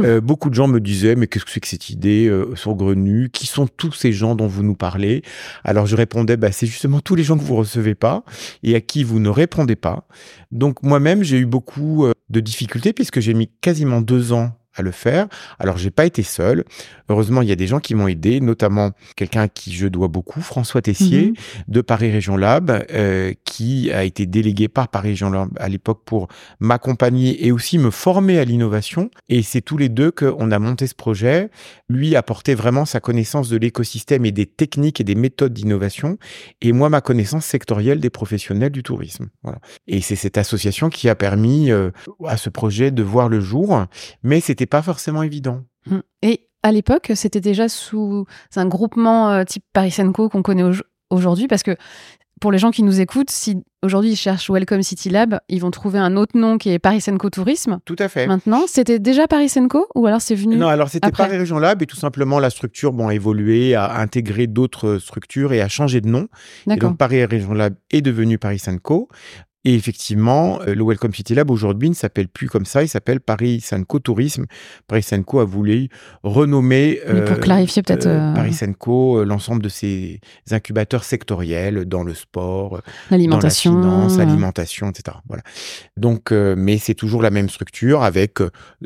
Euh, 0.00 0.20
beaucoup 0.20 0.48
de 0.50 0.54
gens 0.54 0.68
me 0.68 0.80
disaient, 0.80 1.14
mais 1.14 1.26
qu'est-ce 1.26 1.44
que 1.44 1.50
c'est 1.50 1.60
que 1.60 1.68
cette 1.68 1.90
idée 1.90 2.26
euh, 2.26 2.56
saugrenue? 2.56 3.30
Qui 3.30 3.46
sont 3.46 3.66
tous 3.68 3.92
ces 3.92 4.12
gens 4.12 4.34
dont 4.34 4.46
vous 4.46 4.62
nous 4.62 4.74
parlez? 4.74 5.22
Alors 5.64 5.86
je 5.86 5.94
répondais, 5.94 6.36
bah, 6.36 6.50
c'est 6.50 6.66
justement 6.66 7.00
tous 7.00 7.14
les 7.14 7.22
gens 7.22 7.36
que 7.36 7.42
vous 7.42 7.54
recevez 7.54 7.94
pas 7.94 8.24
et 8.62 8.74
à 8.74 8.80
qui 8.80 9.04
vous 9.04 9.20
ne 9.20 9.28
répondez 9.28 9.76
pas. 9.76 10.08
Donc 10.50 10.82
moi-même, 10.82 11.22
j'ai 11.22 11.38
eu 11.38 11.46
beaucoup 11.46 12.06
euh, 12.06 12.12
de 12.30 12.40
difficultés 12.40 12.92
puisque 12.92 13.20
j'ai 13.20 13.34
mis 13.34 13.50
quasiment 13.60 14.00
deux 14.00 14.32
ans 14.32 14.52
à 14.74 14.82
le 14.82 14.90
faire. 14.90 15.26
Alors 15.58 15.76
j'ai 15.78 15.90
pas 15.90 16.06
été 16.06 16.22
seul. 16.22 16.64
Heureusement, 17.08 17.42
il 17.42 17.48
y 17.48 17.52
a 17.52 17.56
des 17.56 17.66
gens 17.66 17.80
qui 17.80 17.94
m'ont 17.94 18.08
aidé, 18.08 18.40
notamment 18.40 18.90
quelqu'un 19.16 19.42
à 19.42 19.48
qui 19.48 19.72
je 19.74 19.86
dois 19.86 20.08
beaucoup, 20.08 20.40
François 20.40 20.80
Tessier 20.82 21.26
Mhm. 21.26 21.34
de 21.68 21.80
Paris 21.82 22.10
Région 22.10 22.36
Lab, 22.36 22.84
euh, 22.92 23.32
qui 23.44 23.90
a 23.92 24.04
été 24.04 24.26
délégué 24.26 24.68
par 24.68 24.88
Paris 24.88 25.10
Région 25.10 25.30
Lab 25.30 25.50
à 25.58 25.68
l'époque 25.68 26.02
pour 26.04 26.28
m'accompagner 26.60 27.46
et 27.46 27.52
aussi 27.52 27.76
me 27.78 27.90
former 27.90 28.38
à 28.38 28.44
l'innovation. 28.44 29.10
Et 29.28 29.42
c'est 29.42 29.60
tous 29.60 29.76
les 29.76 29.88
deux 29.88 30.10
qu'on 30.10 30.50
a 30.50 30.58
monté 30.58 30.86
ce 30.86 30.94
projet. 30.94 31.50
Lui 31.88 32.16
apportait 32.16 32.54
vraiment 32.54 32.84
sa 32.84 33.00
connaissance 33.00 33.48
de 33.48 33.56
l'écosystème 33.58 34.24
et 34.24 34.32
des 34.32 34.46
techniques 34.46 35.00
et 35.00 35.04
des 35.04 35.14
méthodes 35.14 35.52
d'innovation, 35.52 36.16
et 36.60 36.72
moi 36.72 36.88
ma 36.88 37.00
connaissance 37.00 37.44
sectorielle 37.44 38.00
des 38.00 38.10
professionnels 38.10 38.72
du 38.72 38.82
tourisme. 38.82 39.28
Voilà. 39.42 39.58
Et 39.86 40.00
c'est 40.00 40.16
cette 40.16 40.38
association 40.38 40.88
qui 40.88 41.08
a 41.08 41.14
permis 41.14 41.70
euh, 41.70 41.90
à 42.26 42.36
ce 42.36 42.48
projet 42.48 42.90
de 42.90 43.02
voir 43.02 43.28
le 43.28 43.40
jour, 43.40 43.84
mais 44.22 44.40
c'était 44.40 44.61
pas 44.66 44.82
forcément 44.82 45.22
évident. 45.22 45.64
Mm. 45.86 45.98
Et 46.22 46.48
à 46.62 46.72
l'époque, 46.72 47.12
c'était 47.14 47.40
déjà 47.40 47.68
sous 47.68 48.26
un 48.56 48.66
groupement 48.66 49.30
euh, 49.30 49.44
type 49.44 49.64
Paris 49.72 49.94
Co 50.14 50.28
qu'on 50.28 50.42
connaît 50.42 50.62
au- 50.62 50.72
aujourd'hui 51.10 51.48
parce 51.48 51.62
que 51.62 51.76
pour 52.40 52.50
les 52.50 52.58
gens 52.58 52.72
qui 52.72 52.82
nous 52.82 53.00
écoutent, 53.00 53.30
si 53.30 53.62
aujourd'hui 53.84 54.10
ils 54.10 54.16
cherchent 54.16 54.50
Welcome 54.50 54.82
City 54.82 55.10
Lab, 55.10 55.38
ils 55.48 55.60
vont 55.60 55.70
trouver 55.70 56.00
un 56.00 56.16
autre 56.16 56.36
nom 56.36 56.58
qui 56.58 56.70
est 56.70 56.80
Paris 56.80 57.00
Co 57.18 57.30
Tourisme. 57.30 57.78
Tout 57.84 57.94
à 58.00 58.08
fait. 58.08 58.26
Maintenant, 58.26 58.62
c'était 58.66 58.98
déjà 58.98 59.28
Paris 59.28 59.52
Co 59.70 59.86
ou 59.94 60.06
alors 60.06 60.20
c'est 60.20 60.34
venu 60.34 60.56
Non, 60.56 60.66
alors 60.66 60.88
c'était. 60.88 61.12
Paris 61.12 61.36
Région 61.36 61.60
Lab 61.60 61.82
et 61.82 61.86
tout 61.86 61.96
simplement 61.96 62.40
la 62.40 62.50
structure 62.50 62.92
bon, 62.92 63.08
a 63.08 63.14
évolué, 63.14 63.76
a 63.76 64.00
intégré 64.00 64.48
d'autres 64.48 64.98
structures 64.98 65.52
et 65.52 65.60
a 65.60 65.68
changé 65.68 66.00
de 66.00 66.08
nom. 66.08 66.26
Et 66.68 66.76
donc 66.76 66.98
Paris 66.98 67.24
Région 67.24 67.52
Lab 67.54 67.74
est 67.92 68.02
devenu 68.02 68.38
Paris 68.38 68.60
Co. 68.82 69.08
Et 69.64 69.74
effectivement, 69.74 70.60
euh, 70.62 70.74
le 70.74 70.84
Welcome 70.84 71.14
City 71.14 71.34
Lab 71.34 71.50
aujourd'hui 71.50 71.88
ne 71.88 71.94
s'appelle 71.94 72.28
plus 72.28 72.48
comme 72.48 72.64
ça, 72.64 72.82
il 72.82 72.88
s'appelle 72.88 73.20
Paris 73.20 73.64
Co 73.86 74.00
Tourisme. 74.00 74.46
Paris 74.88 75.06
Co 75.24 75.38
a 75.38 75.44
voulu 75.44 75.88
renommer 76.24 77.00
Mais 77.06 77.22
pour 77.22 77.36
euh, 77.36 77.40
clarifier 77.40 77.82
peut-être, 77.82 78.06
euh, 78.06 78.34
Paris 78.34 78.56
Co 78.78 79.18
euh, 79.18 79.24
l'ensemble 79.24 79.62
de 79.62 79.68
ses 79.68 80.20
incubateurs 80.50 81.04
sectoriels 81.04 81.84
dans 81.84 82.02
le 82.02 82.14
sport, 82.14 82.82
l'alimentation. 83.10 83.74
dans 83.74 83.80
la 83.80 83.84
finance, 84.08 84.18
euh, 84.18 84.22
alimentation, 84.22 84.90
etc. 84.90 85.18
Voilà. 85.28 85.44
Donc, 85.96 86.32
euh, 86.32 86.56
mais 86.58 86.78
c'est 86.78 86.94
toujours 86.94 87.22
la 87.22 87.30
même 87.30 87.48
structure 87.48 88.02
avec 88.02 88.38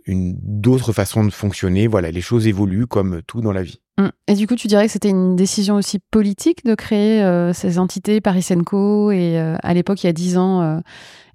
une 0.05 0.37
d'autres 0.43 0.93
façons 0.93 1.25
de 1.25 1.31
fonctionner. 1.31 1.87
Voilà, 1.87 2.11
les 2.11 2.21
choses 2.21 2.47
évoluent 2.47 2.87
comme 2.87 3.23
tout 3.27 3.41
dans 3.41 3.53
la 3.53 3.63
vie. 3.63 3.81
Mm. 3.99 4.09
Et 4.29 4.35
du 4.35 4.47
coup, 4.47 4.57
tu 4.57 4.67
dirais 4.67 4.87
que 4.87 4.93
c'était 4.93 5.09
une 5.09 5.37
décision 5.37 5.77
aussi 5.77 5.99
politique 6.11 6.65
de 6.65 6.75
créer 6.75 7.23
euh, 7.23 7.53
ces 7.53 7.79
entités 7.79 8.21
Paris 8.21 8.47
Co 8.65 9.11
et 9.11 9.39
euh, 9.39 9.57
à 9.63 9.73
l'époque, 9.73 10.03
il 10.03 10.07
y 10.07 10.11
a 10.11 10.13
dix 10.13 10.37
ans, 10.37 10.61
euh, 10.61 10.81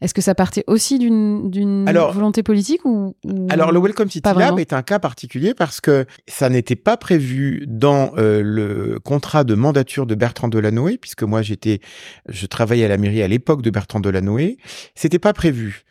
est-ce 0.02 0.14
que 0.14 0.22
ça 0.22 0.36
partait 0.36 0.64
aussi 0.68 1.00
d'une 1.00 1.86
volonté 2.14 2.44
politique 2.44 2.84
ou, 2.86 3.16
ou- 3.24 3.48
Alors, 3.50 3.72
le 3.72 3.80
Welcome 3.80 4.10
City 4.10 4.28
Lab 4.36 4.60
est 4.60 4.74
un 4.74 4.82
cas 4.82 5.00
particulier 5.00 5.54
parce 5.54 5.80
que 5.82 6.06
ça 6.28 6.50
n'était 6.50 6.76
pas 6.76 6.98
prévu 6.98 7.66
dans 7.68 8.12
le 8.18 9.00
contrat 9.04 9.44
de 9.44 9.54
mandature 9.56 10.06
de 10.08 10.16
Bertrand 10.16 10.48
Delanoë, 10.48 10.98
puisque 10.98 11.24
moi 11.24 11.42
j'étais, 11.44 11.82
je 12.28 12.46
travaillais 12.48 12.86
à 12.86 12.88
la 12.88 12.98
mairie 12.98 13.22
à 13.22 13.28
l'époque 13.28 13.62
de 13.62 13.70
Bertrand 13.70 14.00
Delanoë. 14.00 14.58
C'était 14.96 15.20
pas 15.20 15.34
prévu. 15.34 15.84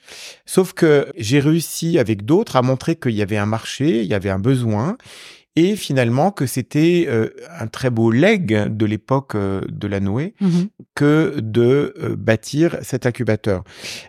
Sauf 0.44 0.72
que 0.72 1.06
j'ai 1.16 1.38
réussi 1.38 1.98
avec 1.98 2.24
d'autres 2.24 2.56
à 2.56 2.62
montrer 2.62 2.96
qu'il 2.96 3.12
y 3.12 3.22
avait 3.22 3.38
un 3.38 3.46
marché, 3.46 4.00
il 4.02 4.06
y 4.08 4.14
avait 4.14 4.30
un 4.30 4.40
besoin. 4.40 4.96
Et 5.56 5.74
finalement, 5.74 6.30
que 6.30 6.46
c'était 6.46 7.06
euh, 7.08 7.28
un 7.58 7.66
très 7.66 7.90
beau 7.90 8.10
leg 8.12 8.68
de 8.68 8.86
l'époque 8.86 9.34
euh, 9.34 9.60
de 9.68 9.88
la 9.88 9.98
Noé 10.00 10.34
Mhm. 10.40 10.68
que 10.94 11.40
de 11.40 11.94
euh, 12.00 12.14
bâtir 12.16 12.76
cet 12.82 13.04
incubateur. 13.04 13.64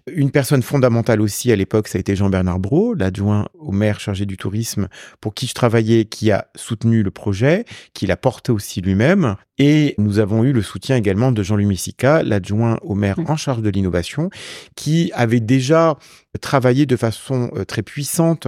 Une 0.07 0.29
personne 0.29 0.62
fondamentale 0.62 1.19
aussi 1.19 1.51
à 1.51 1.55
l'époque, 1.55 1.88
ça 1.88 1.98
a 1.98 2.00
été 2.01 2.15
Jean-Bernard 2.15 2.60
Brault, 2.60 2.93
l'adjoint 2.93 3.48
au 3.57 3.71
maire 3.71 4.00
chargé 4.00 4.25
du 4.25 4.38
tourisme, 4.38 4.88
pour 5.19 5.33
qui 5.33 5.48
je 5.48 5.53
travaillais, 5.53 6.05
qui 6.05 6.31
a 6.31 6.48
soutenu 6.55 7.01
le 7.01 7.12
projet, 7.12 7.65
qui 7.93 8.05
l'a 8.05 8.17
porté 8.17 8.51
aussi 8.51 8.81
lui-même. 8.81 9.36
Et 9.57 9.93
nous 10.00 10.17
avons 10.19 10.43
eu 10.43 10.53
le 10.53 10.62
soutien 10.63 10.95
également 10.95 11.31
de 11.31 11.43
Jean-Louis 11.43 11.65
Messica, 11.67 12.24
l'adjoint 12.24 12.77
au 12.81 12.95
maire 12.95 13.15
Oui. 13.19 13.25
en 13.27 13.36
charge 13.36 13.62
de 13.62 13.69
l'innovation, 13.69 14.29
qui 14.75 15.12
avait 15.13 15.39
déjà 15.39 15.98
travaillé 16.39 16.86
de 16.88 16.95
façon 16.95 17.51
très 17.67 17.83
puissante 17.83 18.48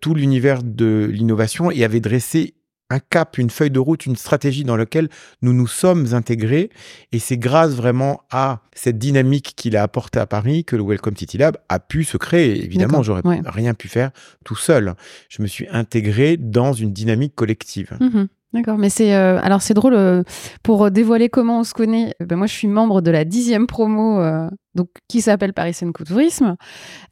tout 0.00 0.14
l'univers 0.14 0.62
de 0.62 1.08
l'innovation 1.10 1.70
et 1.70 1.84
avait 1.84 2.00
dressé 2.06 2.54
un 2.88 3.00
cap, 3.00 3.36
une 3.38 3.50
feuille 3.50 3.70
de 3.70 3.80
route, 3.80 4.06
une 4.06 4.14
stratégie 4.14 4.62
dans 4.62 4.76
laquelle 4.76 5.08
nous 5.42 5.52
nous 5.52 5.66
sommes 5.66 6.14
intégrés. 6.14 6.70
Et 7.10 7.18
c'est 7.18 7.36
grâce 7.36 7.72
vraiment 7.72 8.22
à 8.30 8.60
cette 8.74 8.98
dynamique 8.98 9.54
qu'il 9.56 9.76
a 9.76 9.82
apportée 9.82 10.20
à 10.20 10.26
Paris 10.26 10.64
que 10.64 10.76
le 10.76 10.84
Welcome 10.84 11.16
City 11.16 11.36
Lab 11.38 11.56
a 11.68 11.80
pu 11.80 12.04
se 12.04 12.16
créer. 12.16 12.64
Évidemment, 12.64 13.02
j'aurais 13.02 13.26
ouais. 13.26 13.40
rien 13.44 13.74
pu 13.74 13.88
faire 13.88 14.12
tout 14.44 14.54
seul. 14.54 14.94
Je 15.28 15.42
me 15.42 15.48
suis 15.48 15.66
intégré 15.68 16.36
dans 16.36 16.72
une 16.72 16.92
dynamique 16.92 17.34
collective. 17.34 17.96
Mhm. 18.00 18.28
D'accord, 18.52 18.78
mais 18.78 18.88
c'est 18.88 19.14
euh, 19.14 19.38
alors 19.42 19.60
c'est 19.60 19.74
drôle 19.74 19.94
euh, 19.94 20.22
pour 20.62 20.90
dévoiler 20.90 21.28
comment 21.28 21.60
on 21.60 21.64
se 21.64 21.74
connaît. 21.74 22.14
euh, 22.22 22.26
ben 22.26 22.36
moi, 22.36 22.46
je 22.46 22.54
suis 22.54 22.68
membre 22.68 23.00
de 23.02 23.10
la 23.10 23.24
dixième 23.24 23.66
promo, 23.66 24.20
euh, 24.20 24.48
donc 24.74 24.88
qui 25.08 25.20
s'appelle 25.20 25.52
Paris 25.52 25.76
Co 25.94 26.04
Tourisme, 26.04 26.56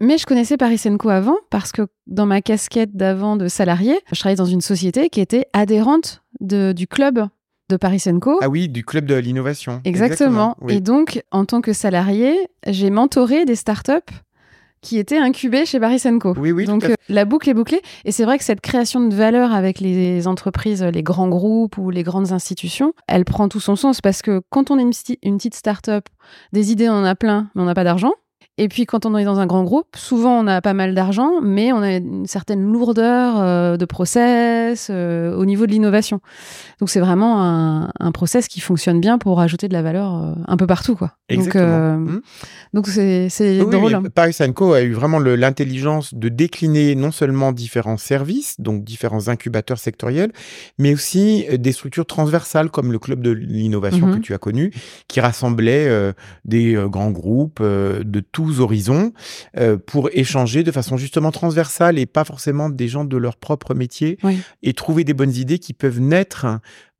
mais 0.00 0.16
je 0.16 0.26
connaissais 0.26 0.56
Paris 0.56 0.80
Co 0.98 1.08
avant 1.10 1.36
parce 1.50 1.72
que 1.72 1.82
dans 2.06 2.26
ma 2.26 2.40
casquette 2.40 2.96
d'avant 2.96 3.36
de 3.36 3.48
salarié, 3.48 3.98
je 4.12 4.20
travaillais 4.20 4.36
dans 4.36 4.44
une 4.44 4.60
société 4.60 5.10
qui 5.10 5.20
était 5.20 5.46
adhérente 5.52 6.22
de, 6.40 6.72
du 6.72 6.86
club 6.86 7.26
de 7.68 7.76
Paris 7.76 8.04
Co. 8.20 8.38
Ah 8.40 8.48
oui, 8.48 8.68
du 8.68 8.84
club 8.84 9.06
de 9.06 9.14
l'innovation. 9.14 9.80
Exactement. 9.84 10.56
oui. 10.60 10.74
Et 10.74 10.80
donc, 10.80 11.22
en 11.30 11.44
tant 11.44 11.60
que 11.60 11.72
salarié, 11.72 12.48
j'ai 12.66 12.90
mentoré 12.90 13.44
des 13.44 13.56
startups 13.56 13.92
qui 14.84 14.98
étaient 14.98 15.18
incubées 15.18 15.66
chez 15.66 15.80
Paris 15.80 16.00
Co. 16.20 16.34
Oui, 16.36 16.52
oui, 16.52 16.66
Donc, 16.66 16.84
euh, 16.84 16.94
la 17.08 17.24
boucle 17.24 17.48
est 17.48 17.54
bouclée. 17.54 17.80
Et 18.04 18.12
c'est 18.12 18.24
vrai 18.24 18.38
que 18.38 18.44
cette 18.44 18.60
création 18.60 19.00
de 19.00 19.14
valeur 19.14 19.52
avec 19.52 19.80
les 19.80 20.28
entreprises, 20.28 20.82
les 20.82 21.02
grands 21.02 21.28
groupes 21.28 21.78
ou 21.78 21.90
les 21.90 22.02
grandes 22.02 22.30
institutions, 22.32 22.92
elle 23.08 23.24
prend 23.24 23.48
tout 23.48 23.60
son 23.60 23.74
sens 23.74 24.00
parce 24.00 24.22
que 24.22 24.42
quand 24.50 24.70
on 24.70 24.78
est 24.78 24.82
une, 24.82 24.92
une 25.22 25.36
petite 25.38 25.54
startup, 25.54 26.04
des 26.52 26.70
idées, 26.70 26.88
on 26.88 26.92
en 26.92 27.04
a 27.04 27.14
plein, 27.14 27.50
mais 27.54 27.62
on 27.62 27.64
n'a 27.64 27.74
pas 27.74 27.84
d'argent. 27.84 28.12
Et 28.56 28.68
puis 28.68 28.86
quand 28.86 29.04
on 29.04 29.16
est 29.16 29.24
dans 29.24 29.40
un 29.40 29.46
grand 29.46 29.64
groupe, 29.64 29.96
souvent 29.96 30.38
on 30.38 30.46
a 30.46 30.60
pas 30.62 30.74
mal 30.74 30.94
d'argent, 30.94 31.40
mais 31.42 31.72
on 31.72 31.78
a 31.82 31.96
une 31.96 32.26
certaine 32.26 32.62
lourdeur 32.72 33.40
euh, 33.40 33.76
de 33.76 33.84
process 33.84 34.88
euh, 34.90 35.34
au 35.34 35.44
niveau 35.44 35.66
de 35.66 35.72
l'innovation. 35.72 36.20
Donc 36.78 36.88
c'est 36.88 37.00
vraiment 37.00 37.42
un, 37.42 37.90
un 37.98 38.12
process 38.12 38.46
qui 38.46 38.60
fonctionne 38.60 39.00
bien 39.00 39.18
pour 39.18 39.40
ajouter 39.40 39.66
de 39.66 39.72
la 39.72 39.82
valeur 39.82 40.14
euh, 40.22 40.32
un 40.46 40.56
peu 40.56 40.68
partout, 40.68 40.94
quoi. 40.94 41.14
Exactement. 41.28 41.96
Donc 41.98 42.04
Hmm. 42.04 42.20
donc 42.74 42.86
c'est 42.86 43.28
Oui, 43.40 43.70
drôle. 43.70 43.98
mais 44.02 44.10
Paris 44.10 44.36
Co 44.54 44.72
a 44.74 44.82
eu 44.82 44.92
vraiment 44.92 45.18
l'intelligence 45.18 46.14
de 46.14 46.28
décliner 46.28 46.94
non 46.94 47.10
seulement 47.10 47.50
différents 47.50 47.96
services, 47.96 48.60
donc 48.60 48.84
différents 48.84 49.28
incubateurs 49.28 49.78
sectoriels, 49.78 50.32
mais 50.78 50.92
aussi 50.94 51.46
des 51.58 51.72
structures 51.72 52.06
transversales 52.06 52.70
comme 52.70 52.92
le 52.92 52.98
club 52.98 53.20
de 53.22 53.30
l'innovation 53.30 54.06
Mhm. 54.06 54.14
que 54.16 54.20
tu 54.20 54.34
as 54.34 54.38
connu, 54.38 54.70
qui 55.08 55.20
rassemblait 55.20 55.88
des 56.44 56.74
grands 56.88 57.10
groupes 57.10 57.62
de 57.62 58.20
tous 58.44 58.60
horizons 58.60 59.12
euh, 59.56 59.76
pour 59.78 60.10
échanger 60.12 60.62
de 60.62 60.70
façon 60.70 60.96
justement 60.98 61.30
transversale 61.30 61.98
et 61.98 62.04
pas 62.06 62.24
forcément 62.24 62.68
des 62.68 62.88
gens 62.88 63.04
de 63.04 63.16
leur 63.16 63.36
propre 63.36 63.74
métier 63.74 64.18
Oui. 64.22 64.38
et 64.62 64.74
trouver 64.74 65.04
des 65.04 65.14
bonnes 65.14 65.34
idées 65.34 65.58
qui 65.58 65.72
peuvent 65.72 66.00
naître 66.00 66.46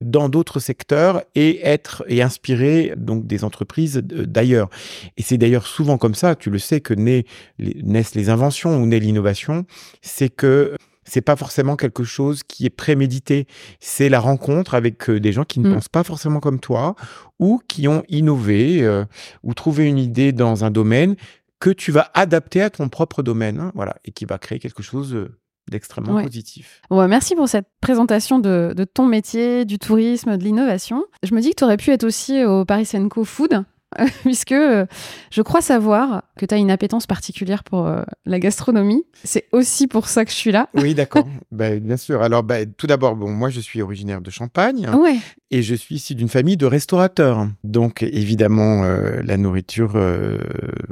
dans 0.00 0.28
d'autres 0.30 0.58
secteurs 0.60 1.22
et 1.34 1.60
être 1.66 2.02
et 2.08 2.22
inspirer 2.22 2.94
donc 2.96 3.26
des 3.26 3.44
entreprises 3.44 4.02
euh, 4.12 4.26
d'ailleurs. 4.26 4.68
Et 5.16 5.22
c'est 5.22 5.38
d'ailleurs 5.38 5.66
souvent 5.66 5.98
comme 5.98 6.14
ça, 6.14 6.34
tu 6.34 6.48
le 6.50 6.58
sais, 6.58 6.80
que 6.80 6.94
naît- 6.94 7.24
naissent 7.58 8.14
les 8.14 8.30
inventions 8.30 8.80
ou 8.82 8.86
naît 8.86 9.00
l'innovation, 9.00 9.66
c'est 10.02 10.28
que 10.30 10.76
c'est 11.04 11.20
pas 11.20 11.36
forcément 11.36 11.76
quelque 11.76 12.04
chose 12.04 12.42
qui 12.42 12.66
est 12.66 12.70
prémédité. 12.70 13.46
C'est 13.80 14.08
la 14.08 14.20
rencontre 14.20 14.74
avec 14.74 15.08
euh, 15.10 15.20
des 15.20 15.32
gens 15.32 15.44
qui 15.44 15.60
ne 15.60 15.68
Mm. 15.68 15.74
pensent 15.74 15.88
pas 15.88 16.04
forcément 16.04 16.40
comme 16.40 16.60
toi 16.60 16.94
ou 17.38 17.60
qui 17.68 17.88
ont 17.88 18.02
innové 18.08 18.82
euh, 18.82 19.04
ou 19.42 19.54
trouvé 19.54 19.86
une 19.86 19.98
idée 19.98 20.32
dans 20.32 20.64
un 20.64 20.70
domaine 20.70 21.16
que 21.60 21.70
tu 21.70 21.92
vas 21.92 22.10
adapter 22.14 22.60
à 22.62 22.70
ton 22.70 22.88
propre 22.88 23.22
domaine, 23.22 23.58
hein, 23.58 23.72
voilà, 23.74 23.96
et 24.04 24.10
qui 24.12 24.24
va 24.26 24.38
créer 24.38 24.58
quelque 24.58 24.82
chose 24.82 25.14
euh, 25.14 25.34
d'extrêmement 25.70 26.14
Ouais. 26.16 26.24
positif. 26.24 26.82
Ouais, 26.90 27.08
merci 27.08 27.34
pour 27.34 27.48
cette 27.48 27.66
présentation 27.80 28.38
de, 28.38 28.74
de 28.76 28.84
ton 28.84 29.06
métier, 29.06 29.64
du 29.64 29.78
tourisme, 29.78 30.36
de 30.36 30.44
l'innovation. 30.44 31.04
Je 31.22 31.34
me 31.34 31.40
dis 31.40 31.50
que 31.50 31.56
tu 31.56 31.64
aurais 31.64 31.78
pu 31.78 31.90
être 31.90 32.04
aussi 32.04 32.44
au 32.44 32.66
Paris 32.66 32.86
Co 33.10 33.24
Food, 33.24 33.64
puisque 34.22 34.52
euh, 34.52 34.86
je 35.30 35.42
crois 35.42 35.60
savoir 35.60 36.22
que 36.36 36.46
tu 36.46 36.54
as 36.54 36.58
une 36.58 36.70
appétence 36.70 37.06
particulière 37.06 37.64
pour 37.64 37.86
euh, 37.86 38.02
la 38.26 38.38
gastronomie. 38.38 39.04
C'est 39.24 39.46
aussi 39.52 39.86
pour 39.86 40.08
ça 40.08 40.24
que 40.24 40.30
je 40.30 40.36
suis 40.36 40.52
là. 40.52 40.68
Oui, 40.74 40.94
d'accord. 40.94 41.26
Ben, 41.52 41.78
bien 41.78 41.96
sûr. 41.96 42.20
Alors, 42.20 42.42
ben, 42.42 42.72
tout 42.72 42.88
d'abord, 42.88 43.14
bon, 43.14 43.30
moi, 43.30 43.48
je 43.48 43.60
suis 43.60 43.80
originaire 43.80 44.20
de 44.20 44.30
Champagne 44.30 44.88
Ouais, 44.88 45.18
et 45.54 45.62
je 45.62 45.76
suis 45.76 45.94
issu 45.94 46.16
d'une 46.16 46.28
famille 46.28 46.56
de 46.56 46.66
restaurateurs. 46.66 47.46
Donc, 47.62 48.02
évidemment, 48.02 48.82
euh, 48.82 49.22
la 49.22 49.36
nourriture, 49.36 49.92
euh, 49.94 50.38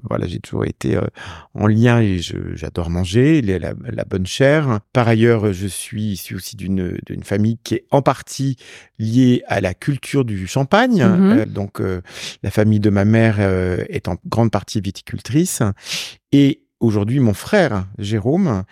voilà, 0.09 0.28
j'ai 0.28 0.38
toujours 0.38 0.64
été 0.64 0.95
euh, 0.95 1.00
en 1.54 1.66
lien 1.66 2.00
et 2.00 2.21
j'adore 2.54 2.88
manger, 2.88 3.42
les- 3.42 3.59
la, 3.59 3.73
la 3.85 4.04
bonne 4.04 4.25
chair. 4.25 4.78
Par 4.92 5.09
ailleurs, 5.09 5.52
je 5.52 5.66
suis 5.66 6.12
issu 6.12 6.37
aussi 6.37 6.54
d'une 6.54 6.97
famille 7.25 7.59
qui 7.64 7.75
est 7.75 7.85
en 7.90 8.02
partie 8.02 8.54
liée 9.00 9.42
à 9.49 9.61
la 9.61 9.75
culture 9.75 10.25
du 10.25 10.47
champagne. 10.47 11.02
Mhm. 11.04 11.45
Donc, 11.47 11.81
la 12.42 12.50
famille 12.52 12.78
de 12.81 12.90
ma 12.90 13.04
mère 13.04 13.40
est 13.40 14.07
en 14.07 14.14
grande 14.26 14.52
partie 14.52 14.81
viticultrice. 14.81 15.61
Et 16.31 16.62
aujourd'hui, 16.78 17.19
mon 17.19 17.35
frère, 17.35 17.87
Jérôme, 17.99 18.62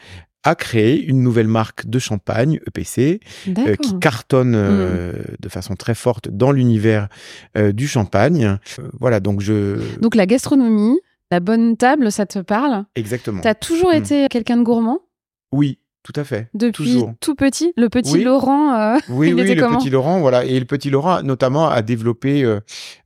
a 0.42 0.54
créé 0.54 1.02
une 1.04 1.22
nouvelle 1.22 1.48
marque 1.48 1.86
de 1.86 1.98
champagne, 1.98 2.60
EPC, 2.66 3.20
euh, 3.58 3.76
qui 3.76 3.98
cartonne 3.98 4.54
euh, 4.56 5.12
de 5.38 5.48
façon 5.48 5.74
très 5.76 5.94
forte 5.94 6.28
dans 6.30 6.50
l'univers 6.52 7.08
euh, 7.58 7.72
du 7.72 7.86
champagne. 7.86 8.58
Voilà, 8.98 9.20
donc 9.20 9.40
je... 9.40 9.76
Donc 10.00 10.14
la 10.14 10.26
gastronomie, 10.26 10.98
la 11.30 11.40
bonne 11.40 11.76
table, 11.76 12.10
ça 12.10 12.24
te 12.26 12.38
parle? 12.38 12.84
Exactement. 12.96 13.40
T'as 13.42 13.54
toujours 13.54 13.90
Mm. 13.90 13.96
été 13.96 14.26
quelqu'un 14.28 14.56
de 14.56 14.62
gourmand? 14.62 15.00
Oui, 15.52 15.78
tout 16.02 16.12
à 16.16 16.24
fait. 16.24 16.48
depuis 16.54 16.84
Toujours. 16.94 17.12
tout 17.20 17.34
petit. 17.34 17.74
Le 17.76 17.88
petit 17.90 18.14
Oui. 18.14 18.24
Laurent, 18.24 18.72
euh, 18.74 18.96
Oui, 19.10 19.28
Il 19.30 19.34
oui, 19.34 19.42
était 19.42 19.54
le 19.56 19.62
comment? 19.62 19.78
petit 19.78 19.90
Laurent, 19.90 20.20
voilà. 20.20 20.44
Et 20.46 20.58
le 20.58 20.64
petit 20.64 20.88
Laurent, 20.88 21.22
notamment, 21.22 21.68
a 21.68 21.82
développé 21.82 22.42
euh, 22.44 22.60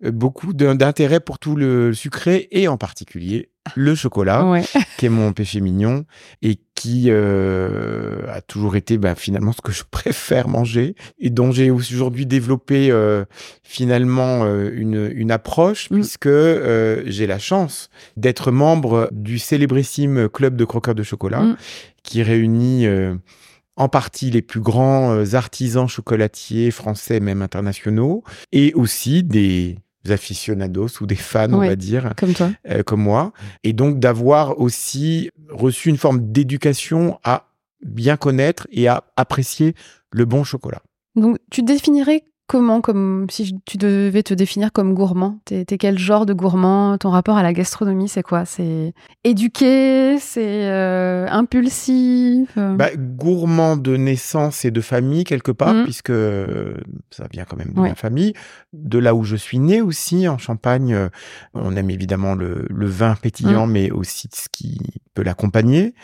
beaucoup 0.05 0.53
d'intérêt 0.53 1.19
pour 1.21 1.39
tout 1.41 1.57
le 1.57 1.93
sucré 1.95 2.47
et 2.53 2.69
en 2.69 2.77
particulier 2.77 3.51
le 3.77 3.95
chocolat, 3.95 4.45
ouais. 4.47 4.63
qui 4.99 5.07
est 5.07 5.11
mon 5.11 5.33
péché 5.33 5.61
mignon 5.61 6.05
et 6.43 6.59
qui 6.75 7.07
euh, 7.09 8.21
a 8.31 8.41
toujours 8.43 8.77
été 8.77 8.99
bah, 8.99 9.15
finalement 9.15 9.53
ce 9.53 9.63
que 9.63 9.73
je 9.73 9.83
préfère 9.91 10.49
manger 10.49 10.95
et 11.19 11.31
dont 11.31 11.51
j'ai 11.51 11.71
aujourd'hui 11.71 12.27
développé 12.27 12.91
euh, 12.91 13.25
finalement 13.63 14.45
euh, 14.45 14.71
une, 14.75 15.11
une 15.15 15.31
approche 15.31 15.89
Mm. 15.91 15.95
puisque 15.95 16.27
euh, 16.27 17.03
j'ai 17.07 17.27
la 17.27 17.39
chance 17.39 17.89
d'être 18.17 18.51
membre 18.51 19.09
du 19.13 19.39
célébrissime 19.39 20.29
club 20.29 20.57
de 20.57 20.65
croqueurs 20.65 20.95
de 20.95 21.03
chocolat 21.03 21.41
Mm. 21.43 21.57
qui 22.03 22.23
réunit 22.23 22.87
euh, 22.87 23.15
en 23.77 23.89
partie 23.89 24.31
les 24.31 24.43
plus 24.43 24.61
grands 24.61 25.35
artisans 25.35 25.89
chocolatiers 25.89 26.71
français, 26.71 27.19
même 27.19 27.43
internationaux, 27.43 28.23
et 28.53 28.73
aussi 28.75 29.25
des 29.25 29.79
aficionados 30.13 31.01
ou 31.01 31.07
des 31.07 31.15
fans, 31.17 31.53
on 31.53 31.59
va 31.59 31.77
dire, 31.77 32.13
Comme 32.17 32.35
toi. 32.35 32.51
euh, 32.69 32.83
comme 32.83 33.03
moi, 33.03 33.33
et 33.63 33.73
donc 33.73 33.99
d'avoir 33.99 34.59
aussi 34.61 35.31
reçu 35.51 35.89
une 35.89 35.97
forme 35.97 36.31
d'éducation 36.33 37.19
à 37.25 37.49
bien 37.85 38.17
connaître 38.17 38.67
et 38.71 38.89
à 38.89 39.05
apprécier 39.17 39.75
le 40.11 40.25
bon 40.25 40.45
chocolat. 40.45 40.83
Donc 41.17 41.39
tu 41.51 41.63
définirais 41.63 42.25
comment 42.47 42.81
comme 42.81 43.27
si 43.31 43.59
tu 43.65 43.79
devais 43.79 44.23
te 44.23 44.35
définir 44.35 44.73
comme 44.73 44.95
gourmand 44.95 45.39
T'es 45.45 45.65
t'es 45.65 45.79
quel 45.79 45.99
genre 45.99 46.27
de 46.27 46.33
gourmand? 46.33 46.99
Ton 46.99 47.11
rapport 47.11 47.37
à 47.37 47.43
la 47.43 47.53
gastronomie, 47.53 48.09
c'est 48.09 48.23
quoi? 48.23 48.45
C'est 48.45 48.93
éduqué 49.25 50.19
C'est 50.19 50.67
euh, 50.71 51.27
impulsif 51.31 52.51
euh, 52.57 52.75
Bah, 52.77 52.91
gourmand 52.97 53.77
de 53.77 53.97
naissance 53.97 54.65
et 54.65 54.71
de 54.71 54.81
famille 54.81 55.25
quelque 55.25 55.51
part, 55.53 55.75
Mhm. 55.75 55.85
puisque 55.85 56.11
euh, 56.11 56.75
ça 57.11 57.27
vient 57.33 57.45
quand 57.45 57.57
même 57.57 57.73
de 57.73 57.81
Ouais. 57.81 57.89
ma 57.91 57.95
famille. 57.95 58.35
De 58.73 58.99
là 58.99 59.15
où 59.15 59.25
je 59.25 59.37
suis 59.37 59.59
né 59.59 59.81
aussi, 59.81 60.29
en 60.29 60.39
Champagne, 60.39 61.09
on 61.55 61.75
aime 61.77 61.91
évidemment 61.91 62.35
le, 62.35 62.67
le 62.69 62.87
vin 62.87 63.15
pétillant, 63.17 63.67
mais 63.67 63.91
aussi 63.91 64.29
ce 64.35 64.49
qui 64.51 64.79
peut 65.15 65.23
l'accompagner. 65.23 65.95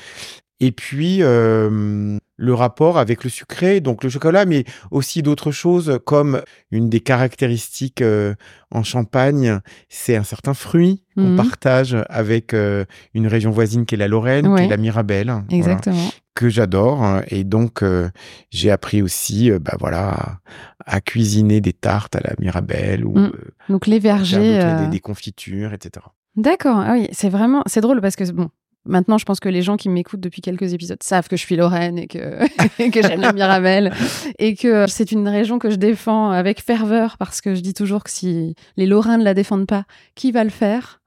Et 0.61 0.73
puis 0.73 1.19
euh, 1.23 2.19
le 2.43 2.55
rapport 2.55 2.97
avec 2.99 3.23
le 3.23 3.29
sucré, 3.29 3.81
donc 3.81 4.03
le 4.03 4.09
chocolat, 4.09 4.47
mais 4.47 4.65
aussi 4.91 5.21
d'autres 5.23 5.51
choses 5.53 5.99
comme 6.07 6.41
une 6.71 6.89
des 6.89 7.01
caractéristiques 7.01 8.01
euh, 8.01 8.35
en 8.71 8.83
Champagne, 8.83 9.61
c'est 9.91 10.17
un 10.17 10.23
certain 10.25 10.55
fruit 10.55 11.05
qu'on 11.17 11.31
Mhm. 11.33 11.37
partage 11.37 11.97
avec 12.09 12.55
euh, 12.55 12.85
une 13.13 13.27
région 13.27 13.51
voisine 13.51 13.85
qui 13.85 13.95
est 13.95 13.99
la 13.99 14.09
Lorraine, 14.09 14.55
qui 14.57 14.63
est 14.63 14.69
la 14.69 14.77
Mirabelle. 14.79 15.27
Voilà 15.29 15.45
Exactement. 15.51 16.09
que 16.35 16.49
j'adore 16.49 17.03
hein, 17.03 17.23
et 17.29 17.45
donc 17.45 17.83
euh, 17.83 18.09
j'ai 18.51 18.71
appris 18.71 19.03
aussi 19.03 19.51
bah 19.61 19.77
voilà 19.79 20.09
à, 20.09 20.97
à 20.97 21.01
cuisiner 21.03 21.61
des 21.61 21.75
tartes 21.75 22.17
à 22.17 22.21
la 22.21 22.33
Mirabelle 22.39 23.05
ou 23.05 23.19
Mm. 23.19 23.25
euh, 23.35 23.51
Donc 23.69 23.87
les 23.87 23.99
vergers. 23.99 24.77
des, 24.81 24.87
des 24.89 25.01
confitures 25.01 25.75
etc 25.75 26.07
D'accord. 26.37 26.79
Ah 26.79 26.93
oui, 26.93 27.09
c'est 27.13 27.29
vraiment 27.29 27.63
c'est 27.67 27.81
drôle 27.83 28.01
parce 28.01 28.17
que 28.17 28.25
bon. 28.33 28.49
Maintenant, 28.87 29.19
je 29.19 29.25
pense 29.25 29.41
que 29.41 29.49
les 29.49 29.63
gens 29.63 29.77
qui 29.77 29.89
m'écoutent 29.89 30.21
depuis 30.21 30.41
quelques 30.41 30.73
épisodes 30.73 31.03
savent 31.03 31.29
que 31.29 31.37
je 31.37 31.43
suis 31.43 31.57
Lorraine 31.57 31.99
et 31.99 32.07
que, 32.07 32.47
que 32.91 33.03
j'aime 33.03 33.21
la 33.21 33.33
Mirabelle 33.35 33.93
et 34.39 34.55
que 34.55 34.87
c'est 34.89 35.13
une 35.13 35.29
région 35.29 35.59
que 35.59 35.71
je 35.71 35.77
défends 35.77 36.31
avec 36.31 36.63
ferveur 36.63 37.19
parce 37.19 37.41
que 37.41 37.55
je 37.55 37.61
dis 37.61 37.75
toujours 37.75 38.05
que 38.05 38.11
si 38.11 38.55
les 38.77 38.87
Lorrains 38.87 39.19
ne 39.19 39.25
la 39.25 39.35
défendent 39.35 39.67
pas, 39.67 39.85
qui 40.15 40.33
va 40.33 40.45
le 40.45 40.51
faire? 40.51 41.00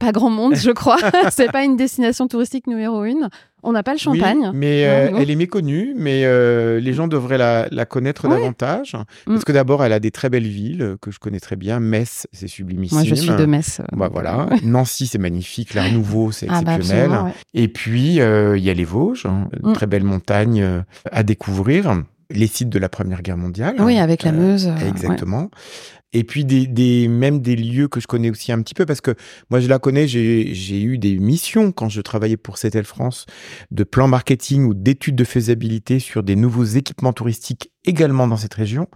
Pas 0.00 0.10
grand 0.12 0.30
monde, 0.30 0.56
je 0.56 0.70
crois. 0.72 0.96
c'est 1.30 1.52
pas 1.52 1.62
une 1.62 1.76
destination 1.76 2.26
touristique 2.26 2.66
numéro 2.66 3.04
une. 3.04 3.28
On 3.62 3.72
n'a 3.72 3.82
pas 3.82 3.92
le 3.92 3.98
champagne. 3.98 4.40
Oui, 4.46 4.50
mais 4.54 4.86
euh, 4.86 5.10
elle 5.18 5.30
est 5.30 5.36
méconnue 5.36 5.92
mais 5.94 6.22
euh, 6.24 6.80
les 6.80 6.94
gens 6.94 7.06
devraient 7.06 7.36
la, 7.36 7.68
la 7.70 7.84
connaître 7.84 8.26
Ouais. 8.26 8.34
davantage 8.36 8.96
Mm. 9.26 9.32
parce 9.34 9.44
que 9.44 9.52
d'abord 9.52 9.84
elle 9.84 9.92
a 9.92 10.00
des 10.00 10.10
très 10.10 10.30
belles 10.30 10.46
villes 10.48 10.80
euh, 10.82 10.96
que 10.98 11.10
je 11.10 11.18
connais 11.18 11.40
très 11.40 11.56
bien 11.56 11.78
Metz 11.78 12.26
c'est 12.32 12.48
sublimissime 12.48 12.96
Moi, 12.96 13.06
je 13.06 13.14
suis 13.14 13.28
de 13.30 13.44
Metz. 13.44 13.82
Bah 13.92 14.08
voilà, 14.10 14.48
Nancy 14.64 15.06
c'est 15.06 15.18
magnifique, 15.18 15.74
l'Art 15.74 15.92
Nouveau 15.92 16.32
c'est 16.32 16.46
Ah 16.48 16.62
bah 16.62 16.76
exceptionnel. 16.76 17.10
ouais. 17.10 17.32
Et 17.52 17.68
puis, 17.68 18.20
euh, 18.22 18.56
il 18.56 18.64
y 18.64 18.70
a 18.70 18.74
les 18.74 18.84
Vosges, 18.84 19.26
hein, 19.26 19.48
Mm. 19.62 19.72
très 19.74 19.86
belle 19.86 20.04
montagne 20.04 20.62
euh, 20.62 20.80
à 21.12 21.22
découvrir, 21.22 22.02
les 22.30 22.46
sites 22.46 22.70
de 22.70 22.78
la 22.78 22.88
Première 22.88 23.20
Guerre 23.22 23.36
mondiale. 23.36 23.74
Oui, 23.80 23.98
avec 23.98 24.22
la 24.22 24.32
Meuse. 24.32 24.68
euh. 24.68 24.88
Exactement. 24.88 25.50
Et 26.12 26.24
puis 26.24 26.44
des, 26.44 26.66
des 26.66 27.06
même 27.06 27.40
des 27.40 27.54
lieux 27.54 27.86
que 27.86 28.00
je 28.00 28.06
connais 28.08 28.30
aussi 28.30 28.50
un 28.50 28.60
petit 28.62 28.74
peu 28.74 28.84
parce 28.84 29.00
que 29.00 29.14
moi 29.48 29.60
je 29.60 29.68
la 29.68 29.78
connais, 29.78 30.08
j'ai 30.08 30.82
eu 30.82 30.98
des 30.98 31.18
missions 31.18 31.70
quand 31.70 31.88
je 31.88 32.00
travaillais 32.00 32.36
pour 32.36 32.58
CETEL 32.58 32.84
France 32.84 33.26
de 33.70 33.84
plan 33.84 34.08
marketing 34.08 34.64
ou 34.66 34.74
d'études 34.74 35.14
de 35.16 35.24
faisabilité 35.24 36.00
sur 36.00 36.22
des 36.24 36.34
nouveaux 36.34 36.64
équipements 36.64 37.12
touristiques 37.12 37.70
également 37.86 38.26
dans 38.28 38.36
cette 38.36 38.52
région. 38.54 38.88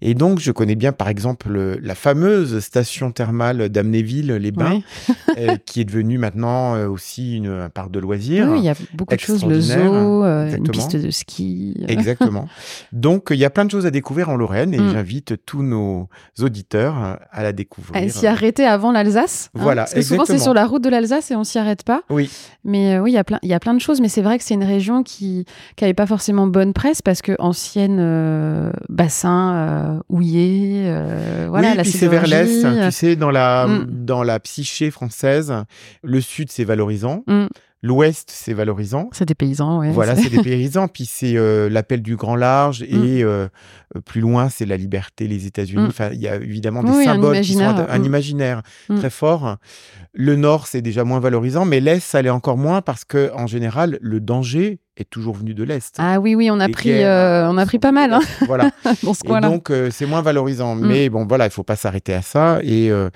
Et 0.00 0.14
donc 0.14 0.38
je 0.38 0.52
connais 0.52 0.76
bien 0.76 0.92
par 0.92 1.08
exemple 1.08 1.50
le- 1.50 1.78
la 1.82 1.94
fameuse 1.94 2.60
station 2.60 3.10
thermale 3.12 3.68
d'Amnéville 3.68 4.28
les 4.32 4.52
Bains 4.52 4.80
euh, 5.38 5.56
qui 5.66 5.80
est 5.80 5.84
devenue 5.84 6.16
maintenant 6.16 6.76
euh, 6.76 6.86
aussi 6.88 7.36
une, 7.38 7.48
un 7.48 7.68
parc 7.70 7.90
de 7.90 7.98
loisirs. 7.98 8.48
Oui, 8.50 8.60
il 8.60 8.64
y 8.64 8.68
a 8.70 8.74
beaucoup 8.94 9.14
de 9.14 9.20
choses, 9.20 9.44
le 9.44 9.60
zoo, 9.60 10.24
euh, 10.24 10.56
une 10.56 10.68
piste 10.68 10.96
de 10.96 11.10
ski. 11.10 11.74
Exactement. 11.88 12.48
Donc, 12.92 13.28
il 13.30 13.36
y 13.38 13.44
a 13.44 13.50
plein 13.50 13.64
de 13.66 13.70
choses 13.70 13.84
à 13.86 13.90
découvrir 13.90 14.28
en 14.30 14.36
Lorraine 14.36 14.72
et 14.74 14.78
Mm. 14.78 14.90
j'invite 14.92 15.44
tous 15.44 15.62
nos 15.62 16.08
auditeurs 16.40 16.51
euh, 17.04 17.16
à 17.30 17.42
la 17.42 17.52
découvrir. 17.52 18.02
À 18.02 18.08
s'y 18.08 18.26
arrêter 18.26 18.64
avant 18.64 18.92
l'Alsace. 18.92 19.50
hein, 19.54 19.60
Voilà, 19.62 19.82
parce 19.82 19.94
que 19.94 20.02
souvent, 20.02 20.24
c'est 20.24 20.38
sur 20.38 20.54
la 20.54 20.66
route 20.66 20.82
de 20.82 20.88
l'Alsace 20.88 21.30
et 21.30 21.36
on 21.36 21.44
s'y 21.44 21.58
arrête 21.58 21.82
pas. 21.82 22.02
Oui, 22.10 22.30
Mais 22.64 22.96
euh, 22.96 23.00
oui, 23.00 23.12
il 23.12 23.48
y 23.48 23.54
a 23.54 23.60
plein, 23.60 23.74
de 23.74 23.80
choses. 23.80 24.00
Mais 24.00 24.08
c'est 24.08 24.22
vrai 24.22 24.38
que 24.38 24.44
c'est 24.44 24.54
une 24.54 24.64
région 24.64 25.02
qui 25.02 25.44
n'avait 25.80 25.94
pas 25.94 26.06
forcément 26.06 26.46
bonne 26.46 26.72
presse 26.72 27.02
parce 27.02 27.22
que 27.22 27.32
ancienne 27.38 27.98
euh, 28.00 28.70
bassin 28.88 30.00
houillé, 30.08 30.82
voilà, 31.48 31.70
oui 31.70 31.76
la 31.76 31.82
puis 31.82 31.92
c'est 31.92 32.08
vers 32.08 32.26
l'est. 32.26 32.62
Tu 32.62 32.92
sais, 32.92 33.16
dans 33.16 33.30
la, 33.30 33.66
Mm. 33.66 33.86
dans 34.04 34.22
la 34.22 34.40
psyché 34.40 34.90
française, 34.90 35.52
le 36.02 36.20
sud, 36.20 36.50
c'est 36.50 36.64
valorisant. 36.64 37.24
Mm. 37.26 37.46
L'ouest, 37.84 38.30
c'est 38.32 38.52
valorisant. 38.52 39.08
C'est 39.12 39.26
des 39.26 39.34
paysans, 39.34 39.80
ouais. 39.80 39.90
Voilà, 39.90 40.14
c'est- 40.14 40.28
des 40.36 40.40
paysans, 40.42 40.86
puis 40.86 41.04
c'est 41.04 41.36
euh, 41.36 41.68
l'appel 41.68 42.00
du 42.00 42.14
grand 42.16 42.36
large, 42.36 42.82
Mm. 42.82 43.04
et 43.04 43.22
euh, 43.24 43.48
euh, 43.96 44.00
plus 44.04 44.20
loin, 44.20 44.48
c'est 44.48 44.66
la 44.66 44.76
liberté, 44.76 45.26
les 45.26 45.46
États-Unis. 45.46 45.82
Mm. 45.82 45.88
Enfin, 45.88 46.10
il 46.12 46.20
y 46.20 46.28
a 46.28 46.36
évidemment 46.36 46.84
des 46.84 46.90
Oui, 46.92 47.02
un 47.08 47.14
symboles 47.14 47.40
qui 47.40 47.54
sont 47.54 47.60
imaginaire, 47.60 47.90
un 47.90 47.98
mm. 47.98 48.04
imaginaire 48.04 48.62
très 48.96 49.10
fort. 49.10 49.56
Le 50.14 50.36
nord, 50.36 50.66
c'est 50.68 50.82
déjà 50.82 51.02
moins 51.04 51.18
valorisant, 51.20 51.64
mais 51.64 51.80
l'est, 51.80 51.98
ça 52.00 52.22
l'est 52.22 52.30
encore 52.30 52.58
moins 52.58 52.82
parce 52.82 53.04
que 53.04 53.32
en 53.34 53.46
général, 53.46 53.98
le 54.00 54.20
danger 54.20 54.78
est 54.96 55.08
toujours 55.08 55.34
venu 55.34 55.54
de 55.54 55.64
l'est. 55.64 55.94
Ah 55.98 56.20
oui, 56.20 56.34
oui, 56.34 56.50
on 56.50 56.60
a 56.60 56.68
pris, 56.68 57.02
euh, 57.02 57.48
on 57.50 57.56
a 57.56 57.64
pris 57.64 57.78
pas 57.78 57.92
mal 57.92 58.12
hein, 58.12 58.20
Voilà. 58.46 58.70
dans 59.02 59.14
ce 59.14 59.20
Et 59.24 59.28
coin-là. 59.28 59.48
donc, 59.48 59.70
euh, 59.70 59.88
c'est 59.90 60.06
moins 60.06 60.20
valorisant. 60.22 60.74
Mm. 60.74 60.86
Mais 60.86 61.08
bon, 61.08 61.26
voilà, 61.26 61.46
il 61.46 61.50
faut 61.50 61.62
pas 61.62 61.76
s'arrêter 61.76 62.12
à 62.12 62.20
ça. 62.22 62.58
Et, 62.62 62.90
euh, 62.90 63.08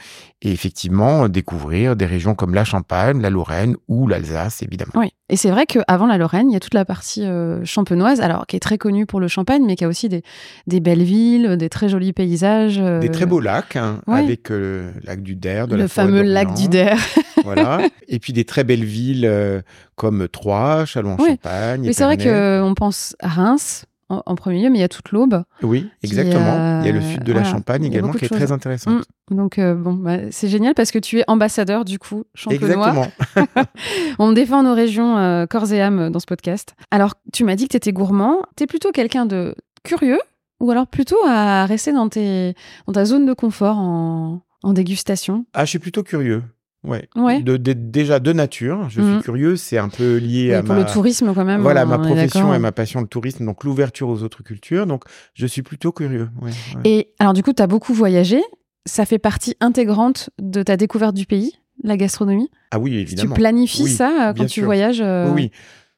et 0.42 0.52
effectivement, 0.52 1.28
découvrir 1.28 1.94
des 1.96 2.06
régions 2.06 2.34
comme 2.34 2.54
la 2.54 2.64
Champagne, 2.64 3.20
la 3.20 3.30
Lorraine 3.30 3.76
ou 3.88 4.06
l'Alsace, 4.06 4.62
évidemment. 4.62 4.92
Oui, 4.94 5.12
et 5.28 5.36
c'est 5.36 5.50
vrai 5.50 5.66
qu'avant 5.66 6.06
la 6.06 6.18
Lorraine, 6.18 6.50
il 6.50 6.54
y 6.54 6.56
a 6.56 6.60
toute 6.60 6.74
la 6.74 6.84
partie 6.84 7.26
champenoise, 7.64 8.20
alors 8.20 8.46
qui 8.46 8.56
est 8.56 8.60
très 8.60 8.78
connue 8.78 9.06
pour 9.06 9.18
le 9.18 9.28
champagne, 9.28 9.64
mais 9.66 9.76
qui 9.76 9.84
a 9.84 9.88
aussi 9.88 10.08
des, 10.08 10.22
des 10.66 10.80
belles 10.80 11.02
villes, 11.02 11.56
des 11.56 11.68
très 11.68 11.88
jolis 11.88 12.12
paysages. 12.12 12.78
Des 12.78 13.10
très 13.10 13.26
beaux 13.26 13.40
lacs, 13.40 13.76
hein, 13.76 14.00
ouais. 14.06 14.20
avec 14.20 14.50
le 14.50 14.92
lac 15.04 15.22
du 15.22 15.36
Der, 15.36 15.68
de 15.68 15.74
Le 15.74 15.82
la 15.82 15.88
fameux 15.88 16.22
lac 16.22 16.54
du 16.54 16.68
Der. 16.68 16.98
voilà. 17.42 17.80
Et 18.08 18.18
puis 18.18 18.32
des 18.32 18.44
très 18.44 18.62
belles 18.62 18.84
villes 18.84 19.62
comme 19.96 20.28
Troyes, 20.28 20.84
Châlons-en-Champagne. 20.86 21.82
Mais 21.84 21.92
c'est 21.92 22.04
vrai 22.04 22.16
qu'on 22.18 22.74
pense 22.74 23.16
à 23.20 23.28
Reims 23.28 23.86
en, 24.08 24.22
en 24.24 24.34
premier 24.36 24.62
lieu, 24.62 24.70
mais 24.70 24.78
il 24.78 24.82
y 24.82 24.84
a 24.84 24.88
toute 24.88 25.10
l'Aube. 25.10 25.42
Oui, 25.62 25.90
exactement. 26.02 26.44
euh, 26.54 26.80
Il 26.82 26.86
y 26.86 26.90
a 26.90 26.92
le 26.92 27.00
sud 27.00 27.24
de 27.24 27.32
la 27.32 27.40
voilà, 27.40 27.52
Champagne 27.56 27.84
également 27.84 28.12
qui 28.12 28.24
est 28.24 28.28
très 28.28 28.52
intéressant. 28.52 29.00
Donc 29.32 29.58
euh, 29.58 29.74
bon, 29.74 29.94
bah, 29.94 30.30
c'est 30.30 30.48
génial 30.48 30.74
parce 30.74 30.92
que 30.92 31.00
tu 31.00 31.18
es 31.18 31.24
ambassadeur 31.26 31.84
du 31.84 31.98
coup 31.98 32.22
champenois. 32.34 33.08
Exactement. 33.34 33.64
On 34.20 34.32
défend 34.32 34.62
nos 34.62 34.74
régions 34.74 35.18
euh, 35.18 35.46
corps 35.46 35.72
et 35.72 35.82
âme 35.82 36.10
dans 36.10 36.20
ce 36.20 36.26
podcast. 36.26 36.74
Alors, 36.92 37.14
tu 37.32 37.42
m'as 37.42 37.56
dit 37.56 37.64
que 37.64 37.70
tu 37.72 37.76
étais 37.78 37.92
gourmand. 37.92 38.42
Tu 38.56 38.62
es 38.64 38.66
plutôt 38.68 38.92
quelqu'un 38.92 39.26
de 39.26 39.54
curieux 39.82 40.20
ou 40.60 40.70
alors 40.70 40.86
plutôt 40.86 41.18
à 41.26 41.66
rester 41.66 41.92
dans, 41.92 42.08
tes, 42.08 42.54
dans 42.86 42.92
ta 42.92 43.04
zone 43.04 43.26
de 43.26 43.32
confort 43.32 43.76
en, 43.78 44.40
en 44.62 44.72
dégustation? 44.72 45.46
Ah, 45.52 45.64
je 45.64 45.70
suis 45.70 45.78
plutôt 45.80 46.02
curieux. 46.04 46.42
Ouais. 46.86 47.08
Ouais. 47.16 47.42
De, 47.42 47.56
de- 47.56 47.72
déjà 47.72 48.20
de 48.20 48.32
nature, 48.32 48.88
je 48.88 49.02
suis 49.02 49.20
curieux. 49.22 49.56
C'est 49.56 49.78
un 49.78 49.88
peu 49.88 50.16
lié 50.16 50.54
à 50.54 50.62
Pour 50.62 50.74
ma 50.74 50.80
le 50.82 50.86
tourisme 50.86 51.32
quand 51.34 51.44
même. 51.44 51.60
Voilà, 51.60 51.84
ma 51.84 51.98
profession 51.98 52.54
et 52.54 52.58
ma 52.58 52.72
passion 52.72 53.00
le 53.00 53.06
tourisme, 53.08 53.44
donc 53.44 53.64
l'ouverture 53.64 54.08
aux 54.08 54.22
autres 54.22 54.42
cultures. 54.42 54.86
Donc, 54.86 55.04
je 55.34 55.46
suis 55.46 55.62
plutôt 55.62 55.92
curieux. 55.92 56.28
ouais, 56.40 56.50
ouais. 56.76 56.80
Et 56.84 57.08
alors 57.18 57.32
du 57.32 57.42
coup, 57.42 57.52
tu 57.52 57.62
as 57.62 57.66
beaucoup 57.66 57.92
voyagé. 57.92 58.40
Ça 58.84 59.04
fait 59.04 59.18
partie 59.18 59.56
intégrante 59.60 60.30
de 60.40 60.62
ta 60.62 60.76
découverte 60.76 61.14
du 61.16 61.26
pays, 61.26 61.54
la 61.82 61.96
gastronomie? 61.96 62.50
Ah 62.70 62.78
oui, 62.78 62.92
Tu 62.92 62.98
évidemment. 62.98 63.34
planifies 63.34 63.82
Oui, 63.82 63.90
ça 63.90 64.28
euh, 64.28 64.32
quand 64.32 64.44
tu 64.44 64.60
sûr. 64.60 64.64
voyages 64.66 65.00
euh, 65.00 65.26
Oui, 65.26 65.32
oui. 65.34 65.50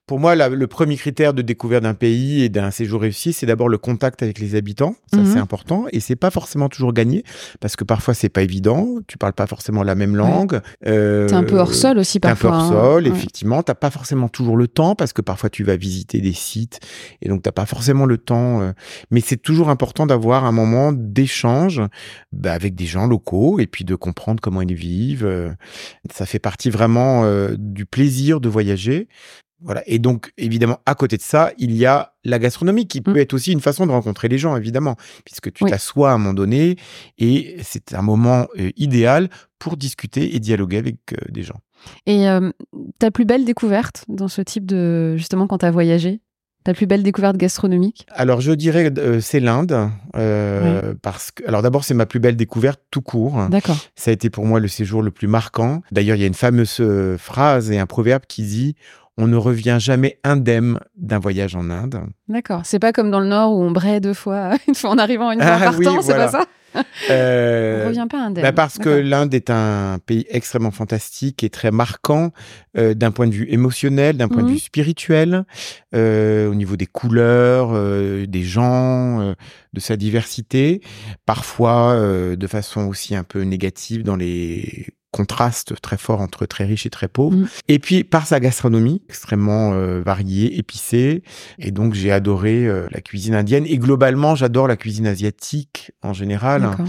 Pour 0.09 0.19
moi, 0.19 0.35
la- 0.35 0.49
le 0.49 0.67
premier 0.67 0.97
critère 0.97 1.35
de 1.35 1.43
découverte 1.43 1.85
d'un 1.85 1.95
pays 1.95 2.43
et 2.43 2.49
d'un 2.49 2.73
séjour 2.73 3.03
réussi, 3.03 3.33
c'est 3.33 3.47
d'abord 3.47 3.69
le 3.69 3.79
contact 3.79 4.23
avec 4.25 4.41
les 4.41 4.57
habitants. 4.57 4.97
Ça, 5.13 5.21
Mhm. 5.21 5.33
c'est 5.35 5.39
important. 5.39 5.85
Et 5.93 6.01
c'est 6.01 6.17
pas 6.17 6.31
forcément 6.31 6.69
toujours 6.69 6.93
gagné 6.93 7.23
parce 7.61 7.77
que 7.77 7.85
parfois, 7.85 8.15
c'est 8.15 8.29
pas 8.31 8.43
évident. 8.43 8.97
Tu 9.07 9.19
parles 9.19 9.35
pas 9.35 9.47
forcément 9.47 9.83
la 9.85 9.95
même 9.95 10.17
langue. 10.17 10.61
Euh, 10.87 11.29
T'es 11.29 11.35
un 11.35 11.45
peu 11.45 11.59
hors 11.59 11.75
sol 11.75 11.99
aussi 11.99 12.19
T'es 12.21 12.27
un 12.29 12.35
peu 12.35 12.49
parfois. 12.49 12.57
hors 12.57 12.65
hein. 12.65 12.95
sol, 12.95 13.03
Ouais. 13.05 13.11
effectivement. 13.11 13.63
T'as 13.63 13.75
pas 13.75 13.91
forcément 13.91 14.29
toujours 14.29 14.57
le 14.57 14.67
temps 14.67 14.95
parce 14.95 15.13
que 15.13 15.21
parfois 15.23 15.51
tu 15.51 15.63
vas 15.63 15.77
visiter 15.77 16.21
des 16.21 16.33
sites 16.33 16.81
et 17.23 17.29
donc 17.29 17.43
t'as 17.43 17.53
pas 17.53 17.67
forcément 17.67 18.07
le 18.07 18.17
temps. 18.19 18.63
euh, 18.63 18.73
mais 19.11 19.21
c'est 19.21 19.37
toujours 19.37 19.69
important 19.69 20.07
d'avoir 20.07 20.45
un 20.47 20.53
moment 20.53 20.93
d'échange 20.93 21.83
bah, 22.33 22.53
avec 22.55 22.75
des 22.75 22.87
gens 22.87 23.07
locaux 23.07 23.61
et 23.61 23.67
puis 23.67 23.85
de 23.85 23.95
comprendre 23.95 24.41
comment 24.41 24.63
ils 24.63 24.75
vivent. 24.75 25.27
euh, 25.27 25.51
ça 26.11 26.25
fait 26.27 26.39
partie 26.39 26.71
vraiment 26.71 27.25
du 27.59 27.85
plaisir 27.85 28.41
de 28.41 28.49
voyager. 28.49 29.07
Voilà. 29.61 29.83
Et 29.87 29.99
donc, 29.99 30.33
évidemment, 30.39 30.79
à 30.87 30.95
côté 30.95 31.17
de 31.17 31.23
ça, 31.23 31.51
il 31.59 31.73
y 31.75 31.85
a 31.85 32.15
la 32.25 32.39
gastronomie 32.39 32.87
qui 32.87 33.01
peut 33.01 33.15
Mm. 33.15 33.19
être 33.19 33.35
aussi 33.35 33.53
une 33.53 33.61
façon 33.61 33.87
de 33.87 33.91
rencontrer 33.93 34.29
les 34.29 34.39
gens, 34.39 34.57
évidemment, 34.57 34.97
puisque 35.25 35.53
tu 35.53 35.65
Oui. 35.65 35.71
t'assois 35.71 36.11
à 36.11 36.15
un 36.15 36.19
moment 36.19 36.35
donné 36.35 36.77
et 37.19 37.57
c'est 37.63 37.95
un 37.95 38.03
moment 38.03 38.47
euh, 38.59 38.71
idéal 38.77 39.29
pour 39.59 39.77
discuter 39.77 40.37
et 40.37 40.41
dialoguer 40.41 40.77
avec 40.79 40.97
euh, 41.13 41.17
des 41.31 41.43
gens. 41.43 41.59
Et 42.07 42.29
euh, 42.29 42.51
ta 42.99 43.11
plus 43.11 43.25
belle 43.25 43.45
découverte 43.45 44.05
dans 44.09 44.29
ce 44.29 44.43
type 44.43 44.67
de. 44.67 45.17
Justement, 45.17 45.47
quand 45.47 45.59
t'as 45.59 45.71
voyagé? 45.71 46.21
Ta 46.65 46.75
plus 46.75 46.87
belle 46.87 47.03
découverte 47.05 47.37
gastronomique? 47.37 48.05
Alors, 48.11 48.41
je 48.41 48.53
dirais 48.53 48.93
euh, 48.99 49.21
c'est 49.21 49.41
l'Inde, 49.41 49.89
euh, 50.17 50.95
parce 51.03 51.31
que, 51.31 51.47
alors 51.49 51.63
d'abord, 51.63 51.85
c'est 51.85 51.95
ma 51.95 52.05
plus 52.05 52.19
belle 52.21 52.37
découverte 52.37 52.81
tout 52.91 53.01
court. 53.01 53.47
D'accord. 53.49 53.77
Ça 53.97 54.11
a 54.11 54.15
été 54.15 54.29
pour 54.29 54.45
moi 54.45 54.61
le 54.61 54.69
séjour 54.69 55.03
le 55.03 55.11
plus 55.11 55.29
marquant. 55.29 55.83
D'ailleurs, 55.93 56.17
il 56.17 56.21
y 56.21 56.25
a 56.25 56.27
une 56.27 56.35
fameuse 56.35 56.83
phrase 57.17 57.71
et 57.71 57.79
un 57.79 57.87
proverbe 57.87 58.25
qui 58.29 58.43
dit 58.43 58.75
On 59.21 59.27
ne 59.27 59.37
revient 59.37 59.79
jamais 59.81 60.19
indemne 60.25 60.79
d'un 60.97 61.19
voyage 61.19 61.57
en 61.57 61.71
Inde. 61.71 62.01
D'accord. 62.29 62.61
C'est 62.65 62.79
pas 62.79 62.93
comme 62.93 63.11
dans 63.11 63.21
le 63.21 63.27
Nord 63.27 63.53
où 63.53 63.63
on 63.63 63.71
braie 63.73 64.01
deux 64.01 64.15
fois, 64.15 64.57
une 64.69 64.75
fois 64.77 64.91
en 64.91 64.99
arrivant, 64.99 65.31
une 65.33 65.41
fois 65.41 65.51
Ah 65.51 65.57
en 65.57 65.73
partant, 65.73 65.79
oui, 65.79 65.87
c'est 66.03 66.13
voilà. 66.15 66.25
pas 66.27 66.31
ça? 66.31 66.45
Euh, 67.11 67.85
On 67.85 67.89
revient 67.89 68.07
pas 68.11 68.19
indemne. 68.19 68.43
bah 68.45 68.53
parce 68.53 68.77
que 68.79 68.91
l'Inde 68.91 69.33
est 69.33 69.49
un 69.49 69.99
pays 70.05 70.27
extrêmement 70.29 70.71
fantastique 70.71 71.43
et 71.43 71.49
très 71.49 71.71
marquant 71.71 72.31
euh, 72.77 72.93
d'un 72.93 73.11
point 73.11 73.27
de 73.27 73.33
vue 73.33 73.47
émotionnel, 73.49 74.19
d'un 74.19 74.29
point 74.29 74.43
de 74.43 74.49
Mhm. 74.49 74.53
vue 74.53 74.59
spirituel, 74.59 75.45
euh, 75.95 76.47
au 76.49 76.55
niveau 76.55 76.77
des 76.77 76.85
couleurs, 76.87 77.73
des 78.29 78.43
gens, 78.43 79.35
de 79.73 79.81
sa 79.81 79.97
diversité, 79.97 80.83
parfois 81.25 81.97
de 82.37 82.47
façon 82.47 82.83
aussi 82.87 83.17
un 83.17 83.25
peu 83.25 83.43
négative 83.43 84.03
dans 84.05 84.17
les 84.17 84.89
contrastes 85.11 85.81
très 85.81 85.97
forts 85.97 86.21
entre 86.21 86.47
très 86.47 86.65
riches 86.65 86.87
et 86.87 86.91
très 86.91 87.09
pauvres. 87.09 87.37
Mhm. 87.37 87.49
Et 87.69 87.79
puis 87.79 88.05
par 88.05 88.27
sa 88.27 88.41
gastronomie 88.41 89.03
extrêmement 89.09 89.73
euh, 89.73 90.03
variée, 90.05 90.59
épicée. 90.59 91.23
Et 91.59 91.71
donc 91.71 91.95
j'ai 91.95 92.13
adoré 92.13 92.67
euh, 92.67 92.87
la 92.91 93.01
cuisine 93.01 93.35
indienne 93.35 93.65
et 93.67 93.79
globalement 93.79 94.35
j'adore 94.35 94.69
la 94.69 94.77
cuisine 94.77 95.07
asiatique 95.07 95.93
en 96.03 96.13
général 96.13 96.63
D'accord. 96.63 96.87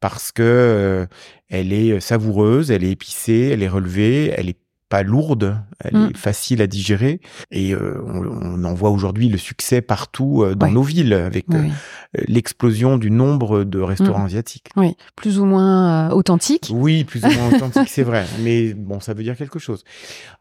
parce 0.00 0.32
que 0.32 0.42
euh, 0.42 1.06
elle 1.48 1.72
est 1.72 2.00
savoureuse, 2.00 2.70
elle 2.70 2.84
est 2.84 2.90
épicée, 2.90 3.50
elle 3.52 3.62
est 3.62 3.68
relevée, 3.68 4.32
elle 4.36 4.48
est 4.48 4.61
pas 4.92 5.02
lourde, 5.02 5.56
elle 5.82 5.96
Mm. 5.96 6.10
est 6.10 6.16
facile 6.18 6.60
à 6.60 6.66
digérer 6.66 7.20
et 7.50 7.72
euh, 7.74 7.98
on, 8.06 8.24
on 8.26 8.64
en 8.64 8.74
voit 8.74 8.90
aujourd'hui 8.90 9.30
le 9.30 9.38
succès 9.38 9.80
partout 9.80 10.42
euh, 10.42 10.54
dans 10.54 10.66
Ouais. 10.66 10.72
nos 10.72 10.82
villes 10.82 11.14
avec 11.14 11.46
Oui, 11.48 11.70
euh, 12.18 12.22
l'explosion 12.28 12.98
du 12.98 13.10
nombre 13.10 13.64
de 13.64 13.78
Mm. 13.80 13.84
restaurants 13.84 14.24
asiatiques. 14.26 14.68
Oui. 14.76 14.94
Plus 15.16 15.38
ou 15.38 15.46
moins 15.46 16.10
authentique. 16.10 16.68
Oui, 16.74 17.04
plus 17.04 17.24
ou 17.24 17.30
moins 17.30 17.48
authentique, 17.54 17.88
c'est 17.88 18.02
vrai, 18.02 18.26
mais 18.44 18.74
bon, 18.74 19.00
ça 19.00 19.14
veut 19.14 19.22
dire 19.22 19.34
quelque 19.36 19.58
chose. 19.58 19.82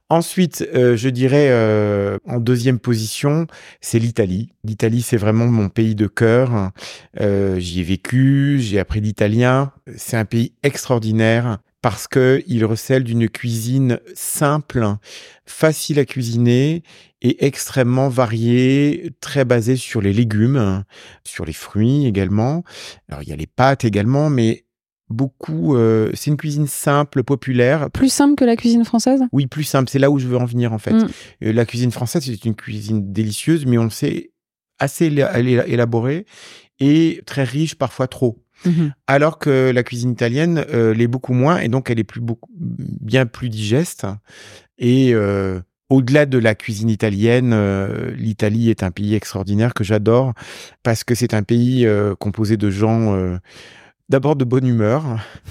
Ensuite, 0.10 0.68
euh, 0.76 0.98
je 0.98 1.08
dirais 1.08 1.48
euh, 1.52 2.18
en 2.28 2.42
deuxième 2.42 2.80
position, 2.80 3.48
c'est 3.80 4.00
l'Italie. 4.00 4.52
L'Italie, 4.66 5.02
c'est 5.02 5.16
vraiment 5.16 5.48
mon 5.48 5.70
pays 5.70 5.96
de 5.96 6.08
cœur. 6.08 6.72
Euh, 7.22 7.58
J'y 7.60 7.80
ai 7.80 7.84
vécu, 7.84 8.58
j'ai 8.60 8.80
appris 8.80 9.00
l'italien. 9.00 9.72
C'est 9.96 10.18
un 10.18 10.26
pays 10.26 10.52
extraordinaire 10.64 11.60
parce 11.82 12.08
que 12.08 12.44
il 12.48 12.64
recèle 12.66 13.04
d'une 13.04 13.28
cuisine 13.28 14.00
simple, 14.14 14.86
facile 15.46 16.00
à 16.00 16.06
cuisiner 16.06 16.84
et 17.22 17.46
extrêmement 17.46 18.10
variée, 18.10 19.12
très 19.20 19.46
basée 19.46 19.76
sur 19.76 20.02
les 20.02 20.14
légumes, 20.14 20.84
sur 21.24 21.46
les 21.46 21.54
fruits 21.54 22.06
également. 22.06 22.64
Alors 23.10 23.24
il 23.24 23.30
y 23.30 23.34
a 23.34 23.36
les 23.36 23.48
pâtes 23.48 23.84
également, 23.84 24.30
mais 24.30 24.66
beaucoup. 25.10 25.76
euh, 25.76 26.12
c'est 26.14 26.32
une 26.32 26.38
cuisine 26.38 26.68
simple, 26.68 27.24
populaire. 27.24 27.90
Plus 27.92 28.12
simple 28.12 28.36
que 28.36 28.46
la 28.46 28.56
cuisine 28.56 28.86
française? 28.86 29.22
Oui, 29.32 29.48
plus 29.48 29.64
simple. 29.64 29.90
C'est 29.90 30.00
là 30.00 30.10
où 30.10 30.20
je 30.20 30.28
veux 30.28 30.38
en 30.38 30.46
venir 30.46 30.74
en 30.74 30.80
fait. 30.80 30.94
Mm. 30.94 31.08
Euh, 31.44 31.54
la 31.54 31.66
cuisine 31.66 31.92
française, 31.92 32.24
c'est 32.26 32.46
une 32.46 32.56
cuisine 32.56 33.12
délicieuse, 33.12 33.66
mais 33.66 33.78
on 33.78 33.90
sait 33.90 34.32
assez 34.80 35.10
éla- 35.10 35.34
éla- 35.38 35.68
élaborée 35.68 36.26
et 36.80 37.22
très 37.26 37.44
riche, 37.44 37.76
parfois 37.76 38.08
trop. 38.08 38.44
Mhm. 38.66 38.94
Alors 39.08 39.40
que 39.40 39.72
la 39.72 39.84
cuisine 39.84 40.12
italienne 40.12 40.66
euh, 40.74 40.94
l'est 40.94 41.08
beaucoup 41.08 41.34
moins 41.34 41.60
et 41.60 41.68
donc 41.68 41.90
elle 41.90 42.00
est 42.00 42.04
plus 42.04 42.22
bien 42.60 43.26
plus 43.26 43.50
digeste. 43.50 44.06
Et 44.78 45.14
euh, 45.14 45.60
au-delà 45.90 46.26
de 46.26 46.38
la 46.38 46.56
cuisine 46.56 46.90
italienne, 46.90 47.52
euh, 47.54 48.12
l'Italie 48.16 48.70
est 48.70 48.84
un 48.84 48.92
pays 48.92 49.16
extraordinaire 49.16 49.74
que 49.74 49.84
j'adore 49.84 50.34
parce 50.84 51.04
que 51.04 51.16
c'est 51.16 51.34
un 51.34 51.44
pays 51.44 51.88
composé 52.20 52.58
de 52.58 52.70
gens 52.70 53.40
d'abord 54.12 54.36
de 54.36 54.44
bonne 54.44 54.68
humeur. 54.68 55.04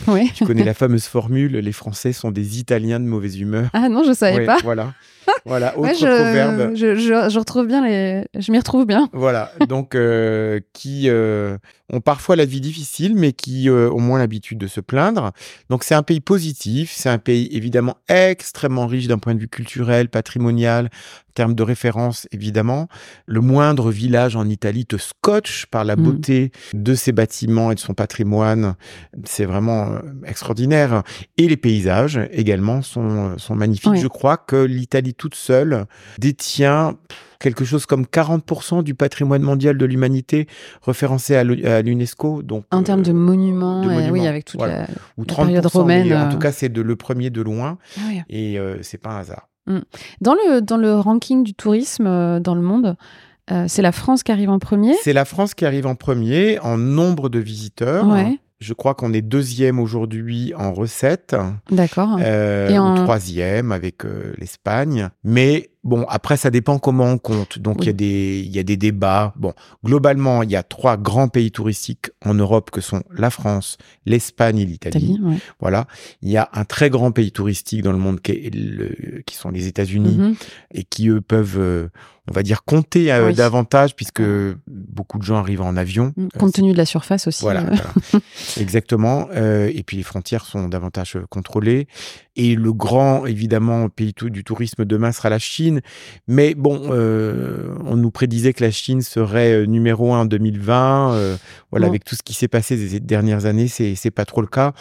Oui. 0.06 0.30
Tu 0.34 0.44
connais 0.44 0.64
la 0.64 0.74
fameuse 0.82 1.06
formule 1.06 1.52
les 1.52 1.72
Français 1.72 2.12
sont 2.12 2.30
des 2.30 2.58
Italiens 2.60 3.00
de 3.00 3.06
mauvaise 3.06 3.38
humeur. 3.40 3.70
Ah 3.72 3.88
non, 3.88 4.04
je 4.04 4.12
savais 4.12 4.36
Ouais, 4.38 4.46
pas. 4.46 4.58
Voilà. 4.62 4.92
Voilà, 5.46 5.78
autre 5.78 5.80
Ouais, 5.88 5.94
je, 5.94 6.06
proverbe. 6.06 6.74
je, 6.74 6.96
je, 6.96 7.30
je 7.30 7.38
retrouve 7.38 7.66
bien 7.66 7.86
les. 7.86 8.24
Je 8.38 8.50
m'y 8.50 8.58
retrouve 8.58 8.84
bien. 8.84 9.08
Voilà, 9.12 9.52
donc 9.68 9.94
euh, 9.94 10.60
qui 10.72 11.08
euh, 11.08 11.56
ont 11.92 12.00
parfois 12.00 12.36
la 12.36 12.44
vie 12.44 12.60
difficile, 12.60 13.14
mais 13.14 13.32
qui 13.32 13.68
euh, 13.68 13.90
ont 13.90 14.00
moins 14.00 14.18
l'habitude 14.18 14.58
de 14.58 14.66
se 14.66 14.80
plaindre. 14.80 15.30
Donc 15.68 15.84
c'est 15.84 15.94
un 15.94 16.02
pays 16.02 16.20
positif, 16.20 16.92
c'est 16.94 17.08
un 17.08 17.18
pays 17.18 17.48
évidemment 17.52 17.96
extrêmement 18.08 18.86
riche 18.86 19.06
d'un 19.06 19.18
point 19.18 19.34
de 19.34 19.40
vue 19.40 19.48
culturel, 19.48 20.08
patrimonial, 20.08 20.90
termes 21.34 21.54
de 21.54 21.62
référence 21.62 22.26
évidemment. 22.32 22.88
Le 23.26 23.40
moindre 23.40 23.90
village 23.90 24.36
en 24.36 24.48
Italie 24.48 24.86
te 24.86 24.96
scotche 24.96 25.66
par 25.66 25.84
la 25.84 25.96
Mm. 25.96 26.02
beauté 26.02 26.52
de 26.74 26.94
ses 26.94 27.12
bâtiments 27.12 27.70
et 27.70 27.74
de 27.74 27.80
son 27.80 27.94
patrimoine. 27.94 28.74
C'est 29.24 29.44
vraiment 29.44 29.90
euh, 29.92 29.98
extraordinaire. 30.26 31.02
Et 31.36 31.48
les 31.48 31.56
paysages 31.56 32.20
également 32.32 32.82
sont, 32.82 33.36
sont 33.38 33.54
magnifiques. 33.54 33.90
Oui. 33.92 34.00
Je 34.00 34.08
crois 34.08 34.36
que 34.36 34.56
l'Italie 34.56 35.14
toute 35.14 35.34
seule 35.34 35.86
détient 36.18 36.96
quelque 37.38 37.64
chose 37.64 37.86
comme 37.86 38.04
40% 38.04 38.82
du 38.82 38.94
patrimoine 38.94 39.40
mondial 39.42 39.78
de 39.78 39.86
l'humanité 39.86 40.46
référencé 40.82 41.36
à 41.36 41.44
l'U- 41.44 41.64
à 41.64 41.80
l'UNESCO. 41.80 42.42
Donc, 42.42 42.64
En 42.70 42.82
termes 42.82 43.02
de 43.02 43.10
euh, 43.12 43.14
monuments, 43.14 43.80
de 43.82 43.88
euh, 43.88 43.96
oui, 43.96 44.04
monuments, 44.10 44.26
avec 44.28 44.44
toute 44.44 44.60
voilà. 44.60 44.80
la. 44.82 44.88
ou 45.16 45.24
la 45.26 45.34
période 45.34 45.64
30%, 45.64 45.68
romaine, 45.72 46.08
mais 46.08 46.14
en 46.16 46.28
euh. 46.28 46.30
tout 46.32 46.38
cas, 46.38 46.52
c'est 46.52 46.74
le 46.76 46.96
premier 46.96 47.30
de 47.30 47.40
loin 47.40 47.78
Ah 47.96 48.00
oui. 48.08 48.20
et 48.28 48.58
euh, 48.58 48.82
c'est 48.82 48.98
pas 48.98 49.10
un 49.10 49.20
hasard. 49.20 49.48
Dans 50.20 50.34
le, 50.34 50.60
dans 50.60 50.76
le 50.76 50.94
ranking 50.98 51.44
du 51.44 51.54
tourisme 51.54 52.06
euh, 52.06 52.40
dans 52.40 52.54
le 52.54 52.60
monde, 52.62 52.96
euh, 53.50 53.64
c'est 53.68 53.82
la 53.82 53.92
France 53.92 54.22
qui 54.22 54.32
arrive 54.32 54.50
en 54.50 54.58
premier. 54.58 54.94
C'est 55.02 55.12
la 55.12 55.24
France 55.24 55.54
qui 55.54 55.64
arrive 55.64 55.86
en 55.86 55.94
premier 55.94 56.58
en 56.60 56.76
nombre 56.76 57.28
de 57.28 57.38
visiteurs. 57.38 58.06
Ouais, 58.08 58.38
Je 58.60 58.72
crois 58.74 58.94
qu'on 58.94 59.12
est 59.12 59.22
deuxième 59.22 59.78
aujourd'hui 59.78 60.52
en 60.56 60.72
recettes, 60.72 61.36
d'accord. 61.70 62.16
euh, 62.20 62.68
Et 62.68 62.78
en- 62.78 62.94
troisième 62.94 63.72
avec 63.72 64.04
euh, 64.04 64.32
l'Espagne. 64.38 65.08
Mais 65.24 65.70
bon, 65.84 66.04
après, 66.08 66.36
ça 66.36 66.50
dépend 66.50 66.78
comment 66.78 67.04
on 67.06 67.18
compte. 67.18 67.58
Donc, 67.58 67.78
il 67.82 67.86
y, 67.86 67.88
a 67.90 67.92
des- 67.92 68.42
il 68.44 68.50
y 68.54 68.58
a 68.58 68.62
des 68.62 68.76
débats. 68.76 69.32
Bon, 69.36 69.52
globalement, 69.84 70.42
il 70.42 70.50
y 70.50 70.56
a 70.56 70.62
trois 70.62 70.96
grands 70.96 71.28
pays 71.28 71.50
touristiques 71.50 72.10
en 72.24 72.34
Europe 72.34 72.70
que 72.70 72.80
sont 72.80 73.02
la 73.12 73.30
France, 73.30 73.78
l'Espagne 74.06 74.58
et 74.58 74.64
l'Italie. 74.66 75.18
Ouais. 75.22 75.36
Voilà. 75.60 75.86
Il 76.22 76.30
y 76.30 76.36
a 76.36 76.48
un 76.52 76.64
très 76.64 76.90
grand 76.90 77.12
pays 77.12 77.32
touristique 77.32 77.82
dans 77.82 77.92
le 77.92 77.98
monde 77.98 78.20
qui, 78.20 78.32
est 78.32 78.54
le- 78.54 79.22
qui 79.26 79.36
sont 79.36 79.50
les 79.50 79.66
États-Unis 79.66 80.16
Mhm. 80.16 80.34
et 80.74 80.84
qui, 80.84 81.08
eux, 81.08 81.20
peuvent, 81.20 81.56
euh, 81.58 81.88
on 82.30 82.32
va 82.34 82.42
dire, 82.42 82.62
compter 82.64 83.12
euh, 83.12 83.28
Oui. 83.28 83.34
davantage 83.34 83.96
puisque 83.96 84.22
beaucoup 84.68 85.18
de 85.18 85.24
gens 85.24 85.36
arrivent 85.36 85.62
en 85.62 85.76
avion. 85.76 86.12
Mm. 86.16 86.24
Euh, 86.24 86.38
Compte 86.38 86.52
tenu 86.54 86.72
de 86.72 86.76
la 86.76 86.84
surface 86.86 87.26
aussi. 87.26 87.42
voilà, 87.42 87.62
voilà. 87.62 87.82
exactement. 88.58 89.28
Euh, 89.34 89.70
et 89.74 89.82
puis 89.82 89.96
les 89.96 90.02
frontières 90.02 90.44
sont 90.44 90.68
davantage 90.68 91.18
contrôlées. 91.30 91.88
Et 92.42 92.54
le 92.54 92.72
grand, 92.72 93.26
évidemment, 93.26 93.90
pays 93.90 94.14
du 94.18 94.44
tourisme 94.44 94.86
demain 94.86 95.12
sera 95.12 95.28
la 95.28 95.38
Chine. 95.38 95.82
Mais 96.26 96.54
bon, 96.54 96.84
euh, 96.90 97.74
on 97.84 97.96
nous 97.96 98.10
prédisait 98.10 98.54
que 98.54 98.64
la 98.64 98.70
Chine 98.70 99.02
serait 99.02 99.52
euh, 99.52 99.66
numéro 99.66 100.14
un 100.14 100.20
en 100.20 100.24
2020. 100.24 101.12
euh, 101.12 101.36
voilà, 101.70 101.86
avec 101.86 102.02
tout 102.02 102.14
ce 102.14 102.22
qui 102.22 102.32
s'est 102.32 102.48
passé 102.48 102.88
ces 102.88 102.98
dernières 102.98 103.44
années, 103.44 103.68
c'est 103.68 103.94
c'est 103.94 104.10
pas 104.10 104.24
trop 104.24 104.40
le 104.40 104.46
cas. 104.46 104.72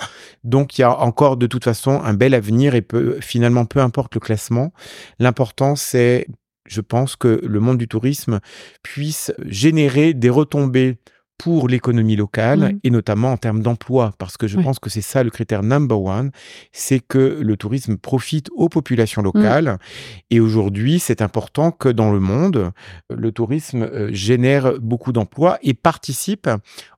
Donc 0.45 0.77
il 0.77 0.81
y 0.81 0.83
a 0.85 0.99
encore 1.01 1.35
de 1.35 1.47
toute 1.47 1.65
façon 1.65 1.99
un 2.01 2.13
bel 2.13 2.33
avenir 2.33 2.75
et 2.75 2.81
peu, 2.81 3.17
finalement, 3.19 3.65
peu 3.65 3.81
importe 3.81 4.15
le 4.15 4.21
classement. 4.21 4.71
L'important, 5.19 5.75
c'est, 5.75 6.27
je 6.65 6.79
pense, 6.79 7.17
que 7.17 7.41
le 7.43 7.59
monde 7.59 7.77
du 7.77 7.89
tourisme 7.89 8.39
puisse 8.83 9.33
générer 9.45 10.13
des 10.13 10.29
retombées 10.29 10.95
pour 11.39 11.67
l'économie 11.69 12.15
locale 12.17 12.59
Mhm. 12.59 12.79
et 12.83 12.89
notamment 12.91 13.31
en 13.31 13.37
termes 13.37 13.61
d'emploi, 13.61 14.11
parce 14.19 14.35
que 14.37 14.45
je 14.45 14.57
Oui. 14.57 14.63
pense 14.63 14.77
que 14.77 14.89
c'est 14.89 15.01
ça 15.01 15.23
le 15.23 15.29
critère 15.31 15.63
number 15.63 15.99
one, 15.99 16.31
c'est 16.73 16.99
que 16.99 17.39
le 17.41 17.55
tourisme 17.57 17.97
profite 17.97 18.49
aux 18.55 18.67
populations 18.69 19.21
locales. 19.23 19.79
Et 20.29 20.39
aujourd'hui, 20.41 20.99
c'est 20.99 21.21
important 21.21 21.71
que 21.71 21.89
dans 21.89 22.11
le 22.11 22.19
monde, 22.19 22.71
le 23.09 23.31
tourisme 23.31 23.83
euh, 23.83 24.09
génère 24.13 24.73
beaucoup 24.79 25.13
d'emplois 25.13 25.57
et 25.63 25.73
participe 25.73 26.49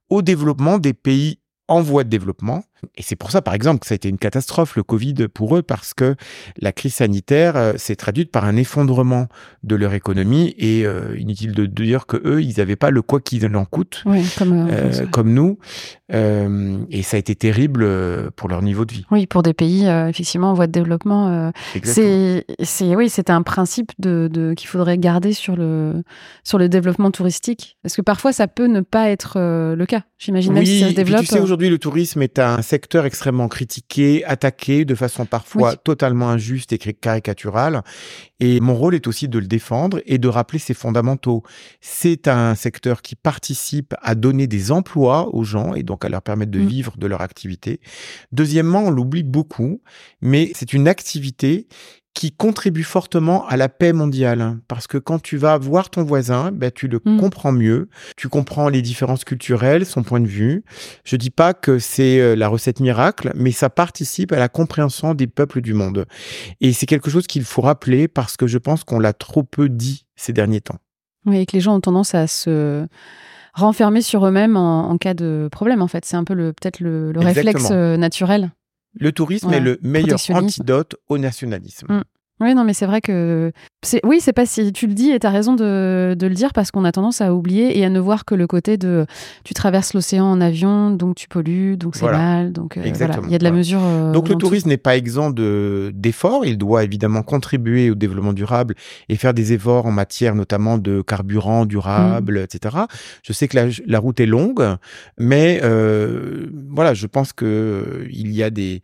au 0.09 0.21
développement 0.23 0.79
des 0.79 0.93
pays 0.93 1.37
en 1.67 1.81
voie 1.81 2.03
de 2.03 2.09
développement. 2.09 2.63
Et 2.95 3.01
c'est 3.03 3.15
pour 3.15 3.31
ça, 3.31 3.41
par 3.41 3.53
exemple, 3.53 3.79
que 3.79 3.87
ça 3.87 3.93
a 3.93 3.95
été 3.95 4.09
une 4.09 4.17
catastrophe, 4.17 4.75
le 4.75 4.83
Covid, 4.83 5.15
pour 5.33 5.55
eux, 5.55 5.61
parce 5.61 5.93
que 5.93 6.15
la 6.59 6.71
crise 6.71 6.95
sanitaire 6.95 7.55
euh, 7.55 7.73
s'est 7.77 7.95
traduite 7.95 8.31
par 8.31 8.45
un 8.45 8.55
effondrement 8.55 9.27
de 9.63 9.75
leur 9.75 9.93
économie. 9.93 10.55
Et 10.57 10.85
euh, 10.85 11.15
inutile 11.17 11.53
de 11.53 11.65
dire 11.65 12.05
que 12.05 12.17
eux, 12.25 12.41
ils 12.41 12.57
n'avaient 12.57 12.75
pas 12.75 12.89
le 12.89 13.01
quoi 13.01 13.19
qu'il 13.19 13.41
en 13.55 13.65
coûte, 13.65 14.03
Oui, 14.05 14.23
comme, 14.37 14.67
euh, 14.69 14.71
euh, 14.71 15.05
comme 15.07 15.33
nous. 15.33 15.57
Et 16.13 17.03
ça 17.03 17.17
a 17.17 17.19
été 17.19 17.35
terrible 17.35 17.87
pour 18.35 18.49
leur 18.49 18.61
niveau 18.61 18.85
de 18.85 18.93
vie. 18.93 19.05
Oui, 19.11 19.27
pour 19.27 19.43
des 19.43 19.53
pays 19.53 19.85
effectivement 19.85 20.51
en 20.51 20.53
voie 20.53 20.67
de 20.67 20.71
développement. 20.71 21.51
c'est, 21.83 22.45
oui, 22.95 23.09
c'est 23.09 23.29
un 23.29 23.41
principe 23.41 23.91
de, 23.99 24.29
de- 24.31 24.53
qu'il 24.53 24.67
faudrait 24.67 24.97
garder 24.97 25.33
sur 25.33 25.55
le, 25.55 26.03
sur 26.43 26.57
le 26.57 26.69
développement 26.69 27.11
touristique. 27.11 27.77
Parce 27.83 27.95
que 27.95 28.01
parfois, 28.01 28.33
ça 28.33 28.47
peut 28.47 28.67
ne 28.67 28.81
pas 28.81 29.09
être 29.09 29.37
le 29.39 29.85
cas. 29.85 30.03
J'imagine 30.17 30.53
même 30.53 30.65
si 30.65 30.79
ça 30.81 30.89
se 30.89 30.93
développe. 30.93 31.21
tu 31.21 31.27
sais, 31.27 31.39
aujourd'hui, 31.39 31.69
le 31.69 31.79
tourisme 31.79 32.21
est 32.21 32.37
un 32.39 32.61
secteur 32.71 33.05
extrêmement 33.05 33.49
critiqué, 33.49 34.23
attaqué 34.23 34.85
de 34.85 34.95
façon 34.95 35.25
parfois 35.25 35.71
Oui. 35.71 35.75
totalement 35.83 36.29
injuste 36.29 36.71
et 36.71 36.77
caricaturale. 36.77 37.81
Et 38.41 38.59
mon 38.59 38.73
rôle 38.75 38.95
est 38.95 39.07
aussi 39.07 39.29
de 39.29 39.39
le 39.39 39.45
défendre 39.47 40.01
et 40.05 40.17
de 40.17 40.27
rappeler 40.27 40.59
ses 40.59 40.73
fondamentaux. 40.73 41.43
C'est 41.79 42.27
un 42.27 42.55
secteur 42.55 43.01
qui 43.01 43.15
participe 43.15 43.93
à 44.01 44.15
donner 44.15 44.47
des 44.47 44.71
emplois 44.71 45.33
aux 45.33 45.43
gens 45.43 45.73
et 45.75 45.83
donc 45.83 46.03
à 46.03 46.09
leur 46.09 46.21
permettre 46.23 46.51
de 46.51 46.59
Mm. 46.59 46.65
vivre 46.67 46.97
de 46.97 47.07
leur 47.07 47.21
activité. 47.21 47.79
Deuxièmement, 48.31 48.83
on 48.85 48.89
l'oublie 48.91 49.23
beaucoup, 49.23 49.81
mais 50.21 50.51
c'est 50.55 50.73
une 50.73 50.87
activité 50.87 51.67
qui 52.13 52.33
contribue 52.33 52.83
fortement 52.83 53.47
à 53.47 53.55
la 53.55 53.69
paix 53.69 53.93
mondiale. 53.93 54.57
Parce 54.67 54.85
que 54.85 54.97
quand 54.97 55.21
tu 55.21 55.37
vas 55.37 55.57
voir 55.57 55.89
ton 55.89 56.03
voisin, 56.03 56.51
ben, 56.51 56.69
tu 56.69 56.89
le 56.89 56.99
Mm. 57.05 57.17
comprends 57.21 57.53
mieux, 57.53 57.87
tu 58.17 58.27
comprends 58.27 58.67
les 58.67 58.81
différences 58.81 59.23
culturelles, 59.23 59.85
son 59.85 60.03
point 60.03 60.19
de 60.19 60.27
vue. 60.27 60.65
Je 61.05 61.15
dis 61.15 61.29
pas 61.29 61.53
que 61.53 61.79
c'est 61.79 62.19
euh, 62.19 62.35
la 62.35 62.49
recette 62.49 62.81
miracle, 62.81 63.31
mais 63.33 63.53
ça 63.53 63.69
participe 63.69 64.33
à 64.33 64.39
la 64.39 64.49
compréhension 64.49 65.13
des 65.13 65.27
peuples 65.27 65.61
du 65.61 65.73
monde. 65.73 66.05
Et 66.59 66.73
c'est 66.73 66.85
quelque 66.85 67.09
chose 67.09 67.27
qu'il 67.27 67.45
faut 67.45 67.61
rappeler 67.61 68.09
parce 68.09 68.30
que 68.37 68.47
je 68.47 68.57
pense 68.57 68.83
qu'on 68.83 68.99
l'a 68.99 69.13
trop 69.13 69.43
peu 69.43 69.69
dit 69.69 70.05
ces 70.15 70.33
derniers 70.33 70.61
temps. 70.61 70.77
Oui, 71.25 71.37
et 71.37 71.45
que 71.45 71.53
les 71.53 71.61
gens 71.61 71.75
ont 71.75 71.81
tendance 71.81 72.15
à 72.15 72.27
se 72.27 72.87
renfermer 73.53 74.01
sur 74.01 74.25
eux-mêmes 74.25 74.57
en, 74.57 74.89
en 74.89 74.97
cas 74.97 75.13
de 75.13 75.49
problème, 75.51 75.81
en 75.81 75.87
fait. 75.87 76.05
C'est 76.05 76.17
un 76.17 76.23
peu 76.23 76.35
peut-être 76.35 76.79
le, 76.79 77.11
le 77.11 77.19
réflexe 77.19 77.69
euh, 77.71 77.97
naturel. 77.97 78.51
Le 78.99 79.11
tourisme 79.11 79.49
Ouais, 79.49 79.57
est 79.57 79.61
le 79.61 79.79
meilleur 79.81 80.19
antidote 80.31 80.95
au 81.07 81.17
nationalisme. 81.17 81.87
Mm. 81.93 82.03
Oui, 82.41 82.53
non, 82.55 82.63
mais 82.63 82.73
c'est 82.73 82.85
vrai 82.87 83.01
que. 83.01 83.51
Oui, 84.03 84.19
c'est 84.19 84.33
pas 84.33 84.45
si 84.45 84.71
tu 84.73 84.85
le 84.87 84.93
dis 84.93 85.09
et 85.11 85.19
tu 85.19 85.25
as 85.27 85.29
raison 85.31 85.53
de, 85.55 86.15
de 86.17 86.27
le 86.27 86.33
dire 86.35 86.53
parce 86.53 86.69
qu'on 86.71 86.85
a 86.85 86.91
tendance 86.91 87.21
à 87.21 87.33
oublier 87.33 87.77
et 87.79 87.85
à 87.85 87.89
ne 87.89 87.99
voir 87.99 88.25
que 88.25 88.35
le 88.35 88.45
côté 88.47 88.77
de 88.77 89.05
tu 89.43 89.53
traverses 89.53 89.93
l'océan 89.93 90.25
en 90.25 90.39
avion, 90.41 90.91
donc 90.91 91.15
tu 91.15 91.27
pollues, 91.27 91.77
donc 91.77 91.95
c'est 91.95 92.01
Voilà. 92.01 92.17
mal. 92.17 92.51
Donc 92.51 92.77
euh, 92.77 92.81
voilà, 92.95 93.19
il 93.25 93.31
y 93.31 93.35
a 93.35 93.39
de 93.39 93.43
la 93.43 93.51
mesure. 93.51 93.79
euh, 93.83 94.11
Donc 94.11 94.27
le 94.29 94.35
tout. 94.35 94.41
tourisme 94.41 94.69
n'est 94.69 94.77
pas 94.77 94.97
exempt 94.97 95.31
de 95.31 95.91
d'efforts. 95.95 96.45
Il 96.45 96.57
doit 96.57 96.83
évidemment 96.83 97.23
contribuer 97.23 97.89
au 97.89 97.95
développement 97.95 98.33
durable 98.33 98.75
et 99.09 99.15
faire 99.15 99.33
des 99.33 99.53
efforts 99.53 99.85
en 99.85 99.91
matière 99.91 100.35
notamment 100.35 100.77
de 100.77 101.01
carburant 101.01 101.65
durable, 101.65 102.39
Mm. 102.39 102.43
etc. 102.43 102.75
Je 103.23 103.33
sais 103.33 103.47
que 103.47 103.55
la, 103.57 103.65
la 103.87 103.99
route 103.99 104.19
est 104.19 104.25
longue, 104.27 104.63
mais 105.17 105.59
euh, 105.63 106.47
voilà, 106.69 106.93
je 106.93 107.07
pense 107.07 107.33
que 107.33 107.45
euh, 107.45 108.07
il 108.11 108.31
y 108.31 108.43
a 108.43 108.49
des 108.49 108.81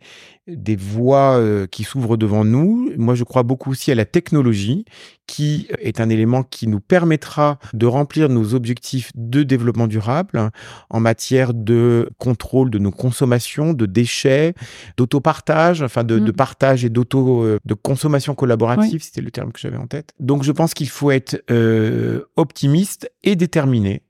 des 0.48 0.76
voies 0.76 1.38
qui 1.70 1.84
s'ouvrent 1.84 2.16
devant 2.16 2.42
nous. 2.42 2.90
Moi, 2.96 3.14
je 3.14 3.22
crois 3.22 3.42
beaucoup 3.48 3.70
aussi 3.72 3.90
à 3.90 3.96
la 3.96 4.04
technologie, 4.04 4.84
qui 5.26 5.66
est 5.80 6.00
un 6.00 6.08
élément 6.08 6.42
qui 6.44 6.68
nous 6.68 6.80
permettra 6.80 7.58
de 7.74 7.86
remplir 7.86 8.28
nos 8.28 8.54
objectifs 8.54 9.10
de 9.16 9.42
développement 9.42 9.88
durable 9.88 10.50
en 10.90 11.00
matière 11.00 11.52
de 11.54 12.08
contrôle 12.18 12.70
de 12.70 12.78
nos 12.78 12.92
consommations, 12.92 13.72
de 13.72 13.86
déchets, 13.86 14.54
d'autopartage, 14.96 15.82
enfin 15.82 16.04
de, 16.04 16.18
Mm. 16.18 16.24
de 16.24 16.32
partage 16.32 16.84
et 16.84 16.90
d'auto, 16.90 17.42
euh, 17.42 17.58
de 17.64 17.74
consommation 17.74 18.34
collaborative, 18.34 19.02
c'était 19.02 19.20
le 19.20 19.30
terme 19.30 19.52
que 19.52 19.60
j'avais 19.60 19.76
en 19.76 19.86
tête. 19.86 20.12
Donc 20.20 20.42
je 20.44 20.52
pense 20.52 20.74
qu'il 20.74 20.88
faut 20.88 21.10
être 21.10 21.42
euh, 21.50 22.22
optimiste 22.36 23.10
et 23.24 23.36
déterminé. 23.36 24.02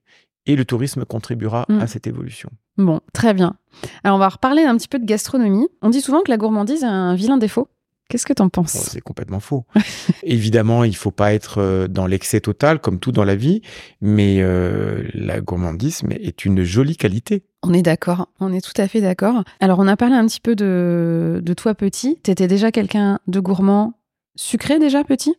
Et 0.47 0.57
le 0.57 0.65
tourisme 0.65 1.05
contribuera 1.05 1.67
Mm. 1.69 1.81
à 1.81 1.87
cette 1.87 2.07
évolution. 2.07 2.51
Bon, 2.79 3.01
très 3.13 3.35
bien. 3.35 3.57
Alors 4.03 4.17
on 4.17 4.21
va 4.21 4.29
reparler 4.29 4.63
un 4.63 4.77
petit 4.77 4.89
peu 4.89 4.99
de 4.99 5.05
gastronomie. 5.05 5.69
On 5.83 5.91
dit 5.91 6.01
souvent 6.01 6.23
que 6.23 6.31
la 6.31 6.37
gourmandise 6.39 6.85
a 6.85 6.89
un 6.91 7.15
vilain 7.15 7.37
défaut. 7.37 7.69
Qu'est-ce 8.09 8.25
que 8.25 8.33
t'en 8.33 8.45
Bon, 8.45 8.51
penses 8.51 8.73
c'est 8.73 9.01
complètement 9.01 9.41
faux. 9.41 9.65
Évidemment, 10.23 10.85
il 10.85 10.97
faut 10.97 11.11
pas 11.11 11.35
être 11.35 11.59
euh, 11.59 11.89
dans 11.89 12.07
l'excès 12.07 12.41
total, 12.41 12.81
comme 12.81 12.99
tout 12.99 13.13
dans 13.13 13.25
la 13.25 13.37
vie, 13.37 13.61
mais 14.01 14.39
euh, 14.41 15.07
la 15.13 15.41
gourmandisme 15.41 16.13
est 16.13 16.45
une 16.45 16.63
jolie 16.65 16.97
qualité. 16.97 17.45
On 17.63 17.75
est 17.75 17.83
d'accord, 17.83 18.29
on 18.41 18.53
est 18.53 18.61
tout 18.65 18.81
à 18.81 18.89
fait 18.89 19.01
d'accord. 19.01 19.45
Alors 19.61 19.79
on 19.79 19.87
a 19.87 19.97
parlé 19.97 20.15
un 20.15 20.27
petit 20.27 20.41
peu 20.41 20.57
de, 20.57 21.41
de 21.43 21.55
toi 21.55 21.75
petit. 21.75 22.17
T'étais 22.23 22.47
déjà 22.49 22.73
quelqu'un 22.73 23.19
de 23.27 23.41
gourmand 23.41 23.95
sucré 24.37 24.79
déjà 24.79 25.05
petit? 25.05 25.35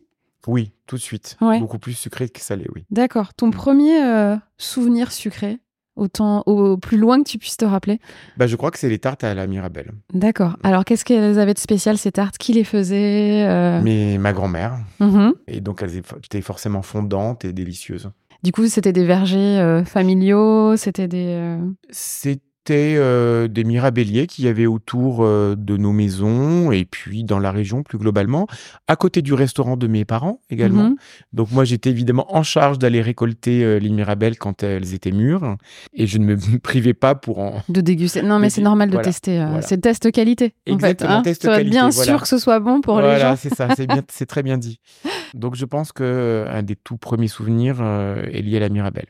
Oui, 0.46 0.72
tout 0.86 0.96
de 0.96 1.00
suite. 1.00 1.36
Ouais. 1.40 1.58
Beaucoup 1.58 1.78
plus 1.78 1.92
sucré 1.94 2.28
que 2.28 2.40
salé, 2.40 2.66
oui. 2.74 2.84
D'accord. 2.90 3.34
Ton 3.34 3.50
premier 3.50 4.02
euh, 4.02 4.36
souvenir 4.58 5.12
sucré, 5.12 5.58
autant 6.00 6.42
au 6.46 6.76
plus 6.76 6.96
loin 6.96 7.22
que 7.22 7.28
tu 7.28 7.38
puisses 7.38 7.56
te 7.56 7.64
rappeler 7.64 8.00
Bah, 8.36 8.46
je 8.46 8.56
crois 8.56 8.70
que 8.70 8.78
c'est 8.78 8.88
les 8.88 8.98
tartes 8.98 9.22
à 9.24 9.34
la 9.34 9.46
Mirabelle. 9.46 9.92
D'accord. 10.12 10.56
Alors 10.62 10.84
qu'est-ce 10.84 11.04
qu'elles 11.04 11.38
avaient 11.38 11.54
de 11.54 11.58
spécial 11.58 11.98
ces 11.98 12.12
tartes? 12.12 12.38
Qui 12.38 12.52
les 12.54 12.64
faisait 12.64 13.44
euh? 13.46 13.80
Mais 13.82 14.18
ma 14.18 14.32
grand-mère, 14.32 14.78
mhm. 14.98 15.34
et 15.46 15.60
donc 15.60 15.82
elles 15.82 15.96
étaient 15.98 16.40
forcément 16.40 16.82
fondantes 16.82 17.44
et 17.44 17.52
délicieuses. 17.52 18.10
Du 18.42 18.52
coup, 18.52 18.66
c'était 18.68 18.92
des 18.92 19.04
vergers 19.04 19.60
euh, 19.60 19.84
familiaux, 19.84 20.76
c'était 20.76 21.08
des... 21.08 21.26
euh, 21.26 21.58
euh, 22.70 23.48
des 23.48 23.64
mirabelliers 23.64 24.26
qu'il 24.26 24.44
y 24.44 24.48
avait 24.48 24.66
autour 24.66 25.24
euh, 25.24 25.56
de 25.56 25.76
nos 25.76 25.92
maisons 25.92 26.70
et 26.70 26.84
puis 26.84 27.24
dans 27.24 27.38
la 27.38 27.50
région 27.50 27.82
plus 27.82 27.98
globalement, 27.98 28.46
à 28.86 28.96
côté 28.96 29.22
du 29.22 29.34
restaurant 29.34 29.76
de 29.76 29.86
mes 29.86 30.04
parents 30.04 30.40
également. 30.50 30.90
mhm. 30.90 30.96
Donc 31.32 31.50
moi 31.50 31.64
j'étais 31.64 31.90
évidemment 31.90 32.34
en 32.34 32.42
charge 32.42 32.78
d'aller 32.78 33.00
récolter 33.00 33.64
euh, 33.64 33.78
les 33.78 33.88
mirabelles 33.88 34.38
quand 34.38 34.62
elles 34.62 34.94
étaient 34.94 35.10
mûres 35.10 35.56
et 35.94 36.06
je 36.06 36.18
ne 36.18 36.26
me 36.26 36.36
privais 36.62 36.94
pas 36.94 37.14
pour 37.14 37.38
en... 37.38 37.62
De 37.68 37.80
déguster. 37.80 38.22
Non, 38.22 38.38
mais 38.40 38.50
c'est 38.50 38.62
normal 38.62 38.88
de 38.90 38.94
voilà, 38.94 39.06
tester. 39.08 39.40
euh, 39.40 39.46
voilà. 39.46 39.62
C'est 39.62 39.76
le 39.76 39.82
test 39.82 40.10
qualité. 40.12 40.54
en 40.70 40.78
fait, 40.78 41.02
hein. 41.02 41.22
test 41.22 41.42
qualité, 41.42 41.70
bien 41.70 41.88
voilà. 41.88 42.12
sûr 42.12 42.22
que 42.22 42.28
ce 42.28 42.38
soit 42.38 42.60
bon 42.60 42.80
pour 42.80 42.96
les 42.98 43.02
voilà, 43.02 43.30
gens. 43.30 43.36
c'est 43.36 43.54
ça, 43.54 43.68
c'est 43.74 43.86
bien, 43.86 44.02
c'est 44.10 44.26
très 44.26 44.42
bien 44.42 44.58
dit. 44.58 44.80
Donc 45.34 45.56
je 45.56 45.64
pense 45.64 45.92
que 45.92 46.46
un 46.48 46.62
des 46.62 46.76
tout 46.76 46.98
premiers 46.98 47.28
souvenirs 47.28 47.82
est 47.82 48.42
lié 48.42 48.58
à 48.58 48.60
la 48.60 48.68
mirabelle. 48.68 49.06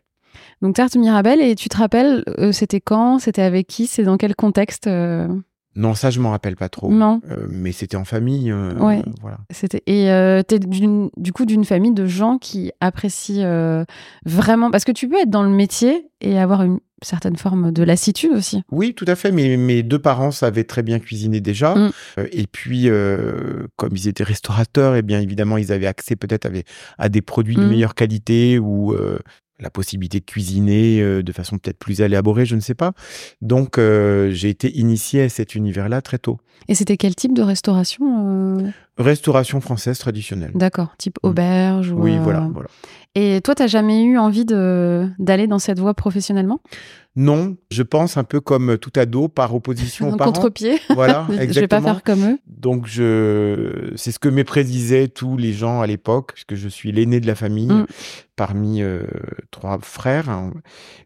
Donc 0.63 0.75
tarte 0.77 0.97
Mirabelle, 0.97 1.41
et 1.41 1.55
tu 1.55 1.69
te 1.69 1.77
rappelles, 1.77 2.23
euh, 2.39 2.53
c'était 2.53 2.81
quand 2.81 3.19
C'était 3.19 3.43
avec 3.43 3.67
qui 3.67 3.87
C'est 3.87 4.03
dans 4.05 4.17
quel 4.17 4.35
contexte 4.35 4.87
euh, 4.87 5.27
Non, 5.75 5.95
ça 5.95 6.11
je 6.11 6.21
m'en 6.21 6.31
rappelle 6.31 6.57
pas 6.57 6.69
trop. 6.69 6.91
Non. 6.91 7.21
Euh, 7.31 7.47
mais 7.49 7.73
c'était 7.73 7.97
en 7.97 8.05
famille. 8.05 8.53
Ouais. 8.53 9.03
Voilà. 9.23 9.39
C'était 9.51 9.83
et 9.87 10.43
t'es 10.45 10.59
du 10.59 11.33
coup 11.33 11.45
d'une 11.47 11.65
famille 11.65 11.93
de 11.95 12.07
gens 12.07 12.39
qui 12.39 12.73
apprécient 12.81 13.85
vraiment 14.27 14.71
parce 14.71 14.85
que 14.85 14.93
tu 14.93 15.09
peux 15.09 15.19
être 15.21 15.31
dans 15.31 15.43
le 15.43 15.49
métier 15.51 16.07
et 16.21 16.39
avoir 16.39 16.63
une 16.63 16.81
certaine 17.03 17.37
forme 17.37 17.73
de 17.73 17.83
lassitude 17.83 18.33
aussi. 18.33 18.63
Oui, 18.71 18.93
tout 18.95 19.07
à 19.09 19.15
fait. 19.17 19.33
Mais 19.33 19.57
mes 19.57 19.83
deux 19.83 19.99
parents 19.99 20.31
savaient 20.31 20.65
très 20.65 20.83
bien 20.83 20.99
cuisiner 20.99 21.41
déjà. 21.41 21.75
Mm. 21.75 21.91
Et 22.33 22.47
puis, 22.47 22.91
euh, 22.91 23.67
comme 23.77 23.93
ils 23.97 24.07
étaient 24.09 24.25
restaurateurs, 24.25 24.95
et 24.97 25.01
bien 25.03 25.19
évidemment, 25.23 25.57
ils 25.57 25.73
avaient 25.73 25.87
accès 25.87 26.15
peut-être 26.17 26.45
à, 26.45 26.51
des- 26.51 26.65
à 26.99 27.09
des 27.09 27.23
produits 27.23 27.57
de 27.57 27.63
Mm. 27.65 27.69
meilleure 27.71 27.95
qualité 27.95 28.59
ou 28.59 28.93
euh, 28.93 29.19
la 29.61 29.71
possibilité 29.71 30.21
de 30.21 30.25
cuisiner 30.25 31.01
euh, 31.01 31.23
de 31.23 31.33
façon 31.33 31.59
peut-être 31.59 31.79
plus 31.79 32.01
élaborée, 32.01 32.47
je 32.47 32.57
ne 32.57 32.61
sais 32.61 32.75
pas. 32.75 32.93
Donc, 33.43 33.79
euh, 33.79 34.31
j'ai 34.33 34.49
été 34.49 34.77
initié 34.79 35.23
à 35.23 35.29
cet 35.29 35.55
univers-là 35.55 36.01
très 36.03 36.19
tôt. 36.19 36.39
Et 36.69 36.75
c'était 36.75 36.97
quel 36.97 37.15
type 37.15 37.35
de 37.35 37.43
restauration 37.43 38.59
euh? 38.59 38.71
Restauration 38.99 39.61
française 39.61 39.99
traditionnelle. 39.99 40.53
D'accord, 40.55 40.95
type 40.99 41.19
Mm. 41.23 41.27
auberge 41.29 41.91
ou 41.93 42.03
Oui, 42.03 42.19
voilà, 42.23 42.49
voilà. 42.53 42.69
Et 43.17 43.41
toi, 43.43 43.57
t'as 43.57 43.67
jamais 43.67 44.05
eu 44.05 44.19
envie 44.19 44.45
d'aller 44.45 45.47
dans 45.49 45.59
cette 45.59 45.81
voie 45.81 45.95
professionnellement? 45.95 46.61
Non, 47.17 47.57
je 47.73 47.83
pense 47.83 48.17
un 48.17 48.23
peu 48.23 48.41
comme 48.41 48.79
tout 48.79 48.93
ado 48.95 49.27
par 49.27 49.53
opposition 49.53 50.13
aux 50.13 50.17
parents. 50.17 50.31
contre-pied. 50.31 50.79
Voilà, 50.91 51.27
Je 51.29 51.33
vais 51.33 51.39
pas 51.39 51.43
exactement. 51.43 51.83
faire 51.83 52.03
comme 52.05 52.25
eux. 52.25 52.39
Donc 52.47 52.87
je, 52.87 53.91
c'est 53.97 54.13
ce 54.13 54.21
que 54.21 54.29
méprisaient 54.29 55.09
tous 55.09 55.37
les 55.37 55.53
gens 55.53 55.81
à 55.81 55.89
l'époque, 55.89 56.35
puisque 56.35 56.55
je 56.55 56.69
suis 56.69 56.93
l'aîné 56.93 57.19
de 57.19 57.27
la 57.27 57.35
famille 57.35 57.67
Mm. 57.67 57.87
parmi 58.37 58.81
euh, 58.81 59.03
trois 59.51 59.81
frères. 59.83 60.29
hein. 60.31 60.53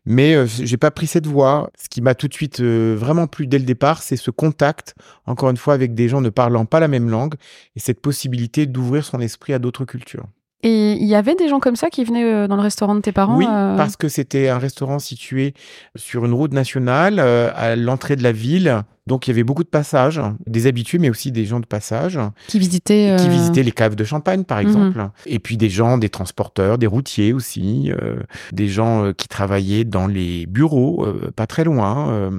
Mais 0.05 0.35
euh, 0.35 0.45
j'ai 0.47 0.77
pas 0.77 0.91
pris 0.91 1.07
cette 1.07 1.27
voie. 1.27 1.71
Ce 1.83 1.89
qui 1.89 2.03
m'a 2.03 2.15
tout 2.15 2.29
de 2.29 2.35
suite 2.35 2.61
euh, 2.61 2.95
vraiment 2.99 3.27
plu 3.27 3.47
dès 3.47 3.59
le 3.59 3.65
départ, 3.65 4.03
c'est 4.03 4.17
ce 4.17 4.31
contact, 4.31 4.95
encore 5.25 5.49
une 5.49 5.57
fois, 5.57 5.73
avec 5.73 5.95
des 5.95 6.11
gens 6.11 6.21
ne 6.21 6.29
parlant 6.29 6.67
pas 6.67 6.81
la 6.81 6.89
même 6.89 7.09
langue 7.09 7.35
et 7.77 7.81
cette 7.81 8.03
possibilité 8.03 8.67
d'ouvrir 8.67 9.07
son 9.07 9.21
esprit 9.21 9.55
à 9.55 9.59
d'autres 9.59 9.87
cultures. 9.87 10.27
Et 10.65 10.93
il 10.93 11.05
y 11.05 11.15
avait 11.15 11.35
des 11.35 11.49
gens 11.49 11.61
comme 11.61 11.77
ça 11.77 11.91
qui 11.91 12.05
venaient 12.05 12.25
euh, 12.25 12.49
dans 12.49 12.57
le 12.57 12.63
restaurant 12.63 12.95
de 12.95 13.01
tes 13.01 13.13
parents 13.13 13.37
Oui, 13.37 13.47
euh, 13.47 13.77
parce 13.77 13.97
que 13.97 14.09
c'était 14.09 14.49
un 14.49 14.57
restaurant 14.57 14.99
situé 14.99 15.53
sur 15.95 16.25
une 16.25 16.33
route 16.33 16.55
nationale 16.55 17.19
euh, 17.19 17.51
à 17.55 17.77
l'entrée 17.77 18.17
de 18.17 18.23
la 18.23 18.33
ville. 18.33 18.83
Donc 19.07 19.27
il 19.27 19.31
y 19.31 19.33
avait 19.33 19.45
beaucoup 19.45 19.65
de 19.65 19.69
passages, 19.69 20.21
des 20.47 20.67
habitués, 20.67 20.99
mais 20.99 21.11
aussi 21.11 21.31
des 21.31 21.45
gens 21.45 21.61
de 21.61 21.67
passage 21.67 22.19
qui 22.47 22.59
visitaient. 22.59 23.17
qui 23.19 23.27
euh, 23.27 23.31
visitaient 23.31 23.63
les 23.63 23.73
caves 23.73 23.97
de 23.97 24.05
champagne, 24.05 24.45
par 24.45 24.59
Mhm. 24.59 24.67
exemple. 24.67 25.09
Et 25.27 25.39
puis 25.39 25.57
des 25.59 25.69
gens, 25.69 25.99
des 25.99 26.09
transporteurs, 26.09 26.79
des 26.79 26.87
routiers 26.87 27.33
aussi, 27.35 27.93
euh, 27.93 28.17
des 28.53 28.69
gens 28.69 29.05
euh, 29.05 29.13
qui 29.13 29.29
travaillaient 29.29 29.85
dans 29.85 30.07
les 30.07 30.47
bureaux, 30.47 31.05
euh, 31.05 31.31
pas 31.37 31.47
très 31.47 31.65
loin, 31.65 32.31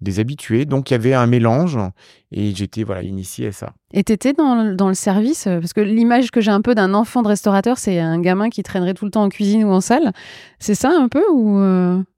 des 0.00 0.20
habitués. 0.20 0.64
Donc 0.66 0.90
il 0.90 0.94
y 0.94 0.96
avait 0.96 1.14
un 1.14 1.26
mélange 1.26 1.78
et 2.30 2.54
j'étais 2.54 2.84
voilà 2.84 3.02
initié 3.02 3.48
à 3.48 3.52
ça. 3.52 3.72
Et 3.94 4.04
t'étais 4.04 4.32
dans, 4.34 4.54
le- 4.62 4.74
dans 4.76 4.88
le 4.88 4.94
service 4.94 5.44
Parce 5.44 5.72
que 5.72 5.80
l'image 5.80 6.30
que 6.30 6.40
j'ai 6.42 6.50
un 6.50 6.60
peu 6.60 6.74
d'un 6.74 6.92
enfant 6.92 7.22
de 7.22 7.28
restaurateur, 7.28 7.78
c'est 7.78 7.98
un 7.98 8.20
gamin 8.20 8.50
qui 8.50 8.62
traînerait 8.62 8.92
tout 8.94 9.06
le 9.06 9.10
temps 9.10 9.22
en 9.24 9.28
cuisine 9.30 9.64
ou 9.64 9.70
en 9.70 9.80
salle. 9.80 10.12
C'est 10.58 10.74
ça 10.74 10.90
un 10.90 11.08
peu 11.08 11.22
ou 11.32 11.58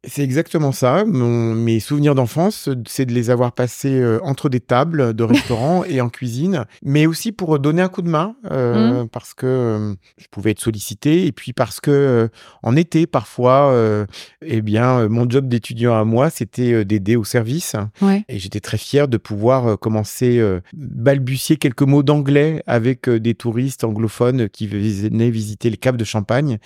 C'est 0.06 0.22
exactement 0.22 0.70
ça. 0.70 1.04
Mon- 1.04 1.54
mes 1.54 1.80
souvenirs 1.80 2.14
d'enfance, 2.14 2.68
c'est 2.86 3.04
de 3.04 3.12
les 3.12 3.30
avoir 3.30 3.50
passés 3.52 3.98
euh, 4.00 4.20
entre 4.22 4.48
des 4.48 4.60
tables 4.60 5.12
de 5.12 5.24
restaurant 5.24 5.82
et 5.82 6.00
en 6.00 6.08
cuisine, 6.08 6.66
mais 6.84 7.06
aussi 7.06 7.32
pour 7.32 7.58
donner 7.58 7.82
un 7.82 7.88
coup 7.88 8.02
de 8.02 8.08
main, 8.08 8.36
euh, 8.48 9.06
parce 9.10 9.34
que 9.34 9.46
euh, 9.46 9.94
je 10.16 10.26
pouvais 10.30 10.52
être 10.52 10.60
sollicité, 10.60 11.26
et 11.26 11.32
puis 11.32 11.52
parce 11.52 11.80
que 11.80 12.28
en 12.62 12.76
été, 12.76 13.08
parfois, 13.08 13.74
eh 14.42 14.62
bien, 14.62 15.08
mon 15.08 15.28
job 15.28 15.48
d'étudiant 15.48 15.94
à 15.98 16.04
moi, 16.04 16.30
c'était 16.30 16.84
d'aider 16.84 17.16
au 17.16 17.24
service, 17.24 17.74
Ouais. 18.00 18.24
et 18.28 18.38
j'étais 18.38 18.60
très 18.60 18.78
fier 18.78 19.08
de 19.08 19.16
pouvoir 19.16 19.78
commencer 19.80 20.40
balbutier 20.74 21.56
quelques 21.56 21.82
mots 21.82 22.04
d'anglais 22.04 22.62
avec 22.68 23.08
des 23.10 23.34
touristes 23.34 23.82
anglophones 23.82 24.48
qui 24.48 24.68
venaient 24.68 25.30
visiter 25.30 25.70
les 25.70 25.76
caves 25.76 25.96
de 25.96 26.04
Champagne 26.04 26.58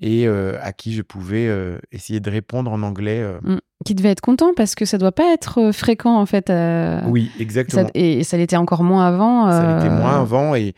et 0.00 0.26
à 0.28 0.72
qui 0.72 0.92
je 0.92 1.00
pouvais 1.02 1.48
essayer 1.90 2.20
de 2.20 2.30
répondre 2.30 2.73
en 2.74 2.82
anglais. 2.82 3.20
euh. 3.22 3.58
Qui 3.84 3.94
devait 3.94 4.10
être 4.10 4.20
content 4.22 4.52
parce 4.56 4.74
que 4.74 4.84
ça 4.84 4.96
doit 4.98 5.12
pas 5.12 5.32
être 5.34 5.58
euh, 5.60 5.72
fréquent 5.72 6.16
en 6.18 6.26
fait. 6.26 6.48
euh, 6.50 7.00
Oui, 7.06 7.30
exactement. 7.38 7.88
et, 7.94 8.20
et 8.20 8.24
ça 8.24 8.36
l'était 8.36 8.56
encore 8.56 8.82
moins 8.82 9.06
avant. 9.06 9.50
Ça 9.50 9.76
l'était 9.76 9.90
moins 9.94 10.20
avant 10.20 10.54
et 10.54 10.74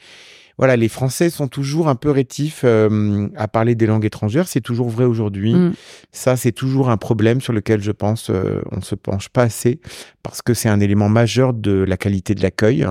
voilà, 0.59 0.76
les 0.76 0.88
Français 0.88 1.28
sont 1.28 1.48
toujours 1.48 1.87
un 1.88 1.96
peu 1.96 2.11
rétifs 2.11 2.62
euh, 2.64 3.28
à 3.37 3.46
parler 3.46 3.74
des 3.74 3.85
langues 3.87 4.06
étrangères. 4.06 4.48
C'est 4.48 4.62
toujours 4.62 4.88
vrai 4.88 5.04
aujourd'hui. 5.04 5.54
Mm. 5.54 5.74
Ça, 6.12 6.37
c'est 6.37 6.50
toujours 6.52 6.88
un 6.88 6.96
problème 6.96 7.42
sur 7.42 7.52
lequel 7.52 7.82
je 7.82 7.92
pense 7.92 8.30
euh, 8.30 8.62
on 8.72 8.80
se 8.80 8.94
penche 8.94 9.28
pas 9.28 9.42
assez 9.42 9.80
parce 10.22 10.40
que 10.40 10.54
c'est 10.54 10.70
un 10.70 10.80
élément 10.80 11.11
majeur 11.11 11.52
de 11.52 11.72
la 11.72 11.98
qualité 11.98 12.35
de 12.35 12.42
l'accueil. 12.42 12.87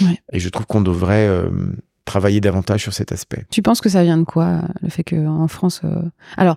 Ouais. 0.00 0.16
Et 0.32 0.38
je 0.38 0.48
trouve 0.48 0.66
qu'on 0.66 0.80
devrait 0.80 1.26
euh, 1.26 1.50
travailler 2.04 2.40
davantage 2.40 2.82
sur 2.82 2.94
cet 2.94 3.10
aspect. 3.10 3.44
Tu 3.50 3.62
penses 3.62 3.80
que 3.80 3.88
ça 3.88 4.04
vient 4.04 4.16
de 4.18 4.22
quoi 4.24 4.60
le 4.80 4.88
fait 4.88 5.02
qu'en 5.02 5.48
France, 5.48 5.82
alors 6.36 6.56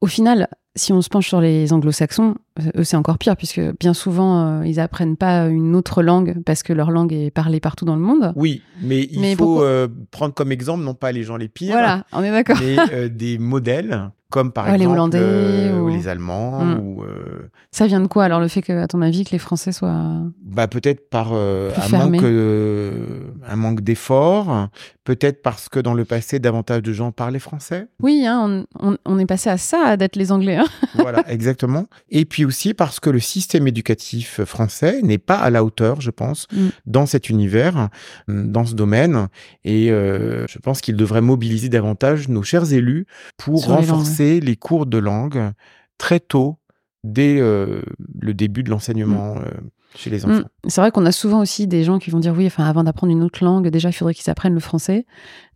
au 0.00 0.08
final, 0.08 0.48
si 0.74 0.92
on 0.92 1.02
se 1.02 1.08
penche 1.10 1.28
sur 1.28 1.40
les 1.40 1.72
anglo-saxons, 1.72 2.34
euh, 2.60 2.80
eux 2.80 2.84
c'est 2.84 2.96
encore 2.96 3.18
pire 3.18 3.36
puisque 3.36 3.60
bien 3.78 3.92
souvent 3.94 4.60
euh, 4.60 4.66
ils 4.66 4.80
apprennent 4.80 5.16
pas 5.16 5.46
une 5.48 5.76
autre 5.76 6.02
langue 6.02 6.36
parce 6.46 6.62
que 6.62 6.72
leur 6.72 6.90
langue 6.90 7.12
est 7.12 7.30
parlée 7.30 7.60
partout 7.60 7.84
dans 7.84 7.96
le 7.96 8.00
monde. 8.02 8.32
Oui, 8.36 8.62
mais 8.82 9.06
il 9.10 9.20
Mais 9.20 9.36
faut 9.36 9.62
euh, 9.62 9.88
prendre 10.10 10.32
comme 10.34 10.50
exemple 10.52 10.82
non 10.82 10.94
pas 10.94 11.12
les 11.12 11.24
gens 11.24 11.36
les 11.36 11.48
pires, 11.48 11.72
Voilà, 11.72 12.04
on 12.12 12.22
est 12.22 12.30
d'accord. 12.30 12.56
mais 12.60 12.76
euh, 12.92 13.08
des 13.10 13.38
modèles 13.38 14.10
comme 14.30 14.50
par 14.50 14.64
Ouais, 14.68 14.78
les 14.78 14.84
exemple 14.84 14.94
Hollandais 14.94 15.72
ou- 15.72 15.84
ou 15.84 15.88
les 15.88 16.08
Allemands 16.08 16.64
Mm. 16.64 16.78
ou 16.80 17.02
euh, 17.02 17.50
Ça 17.70 17.86
vient 17.86 18.00
de 18.00 18.06
quoi 18.06 18.24
alors 18.24 18.40
le 18.40 18.48
fait 18.48 18.62
que, 18.62 18.72
à 18.72 18.86
ton 18.86 19.02
avis, 19.02 19.24
que 19.24 19.30
les 19.32 19.38
Français 19.38 19.72
soient. 19.72 20.22
bah 20.42 20.68
peut-être 20.68 21.10
par 21.10 21.34
un 21.34 21.68
manque 21.90 22.22
un 22.24 23.56
manque 23.56 23.80
d'effort, 23.82 24.68
peut-être 25.04 25.42
parce 25.42 25.68
que 25.68 25.80
dans 25.80 25.94
le 25.94 26.04
passé 26.04 26.38
davantage 26.38 26.82
de 26.82 26.92
gens 26.92 27.10
parlaient 27.12 27.38
français. 27.38 27.88
Oui, 28.00 28.24
hein, 28.26 28.64
on, 28.78 28.90
on- 28.92 28.98
on 29.04 29.18
est 29.18 29.26
passé 29.26 29.50
à 29.50 29.56
ça, 29.58 29.96
d'être 29.96 30.16
les 30.16 30.30
Anglais. 30.32 30.56
hein. 30.56 30.66
voilà, 30.94 31.28
exactement. 31.30 31.86
Et 32.10 32.24
puis 32.24 32.44
aussi 32.44 32.72
parce 32.74 33.00
que 33.00 33.10
le 33.10 33.18
système 33.20 33.66
éducatif 33.66 34.42
français 34.44 35.00
n'est 35.02 35.18
pas 35.18 35.36
à 35.36 35.50
la 35.50 35.64
hauteur, 35.64 36.00
je 36.00 36.10
pense, 36.10 36.46
Mm. 36.52 36.68
dans 36.86 37.06
cet 37.06 37.28
univers, 37.30 37.88
mm, 38.28 38.50
dans 38.52 38.64
ce 38.64 38.74
domaine. 38.74 39.28
Et 39.64 39.90
euh, 39.90 40.46
je 40.48 40.58
pense 40.58 40.80
qu'il 40.80 40.96
devrait 40.96 41.20
mobiliser 41.20 41.68
davantage 41.68 42.28
nos 42.28 42.42
chers 42.42 42.72
élus 42.72 43.06
pour 43.36 43.60
Sur 43.64 43.72
renforcer 43.72 44.40
les, 44.40 44.56
cours 44.56 44.86
de 44.86 44.98
langue 44.98 45.50
très 45.98 46.20
tôt, 46.20 46.58
dès 47.04 47.38
euh, 47.40 47.82
le 48.20 48.34
début 48.34 48.62
de 48.62 48.70
l'enseignement 48.70 49.36
euh, 49.38 49.50
chez 49.96 50.10
les 50.10 50.24
enfants. 50.24 50.40
Mm. 50.64 50.68
C'est 50.68 50.80
vrai 50.80 50.90
qu'on 50.90 51.04
a 51.06 51.12
souvent 51.12 51.40
aussi 51.40 51.66
des 51.66 51.84
gens 51.84 51.98
qui 51.98 52.10
vont 52.10 52.18
dire 52.20 52.34
oui, 52.36 52.46
enfin, 52.46 52.64
avant 52.64 52.84
d'apprendre 52.84 53.12
une 53.12 53.22
autre 53.22 53.44
langue, 53.44 53.68
déjà, 53.68 53.88
il 53.90 53.92
faudrait 53.92 54.14
qu'ils 54.14 54.30
apprennent 54.30 54.54
le 54.54 54.60
français. 54.60 55.06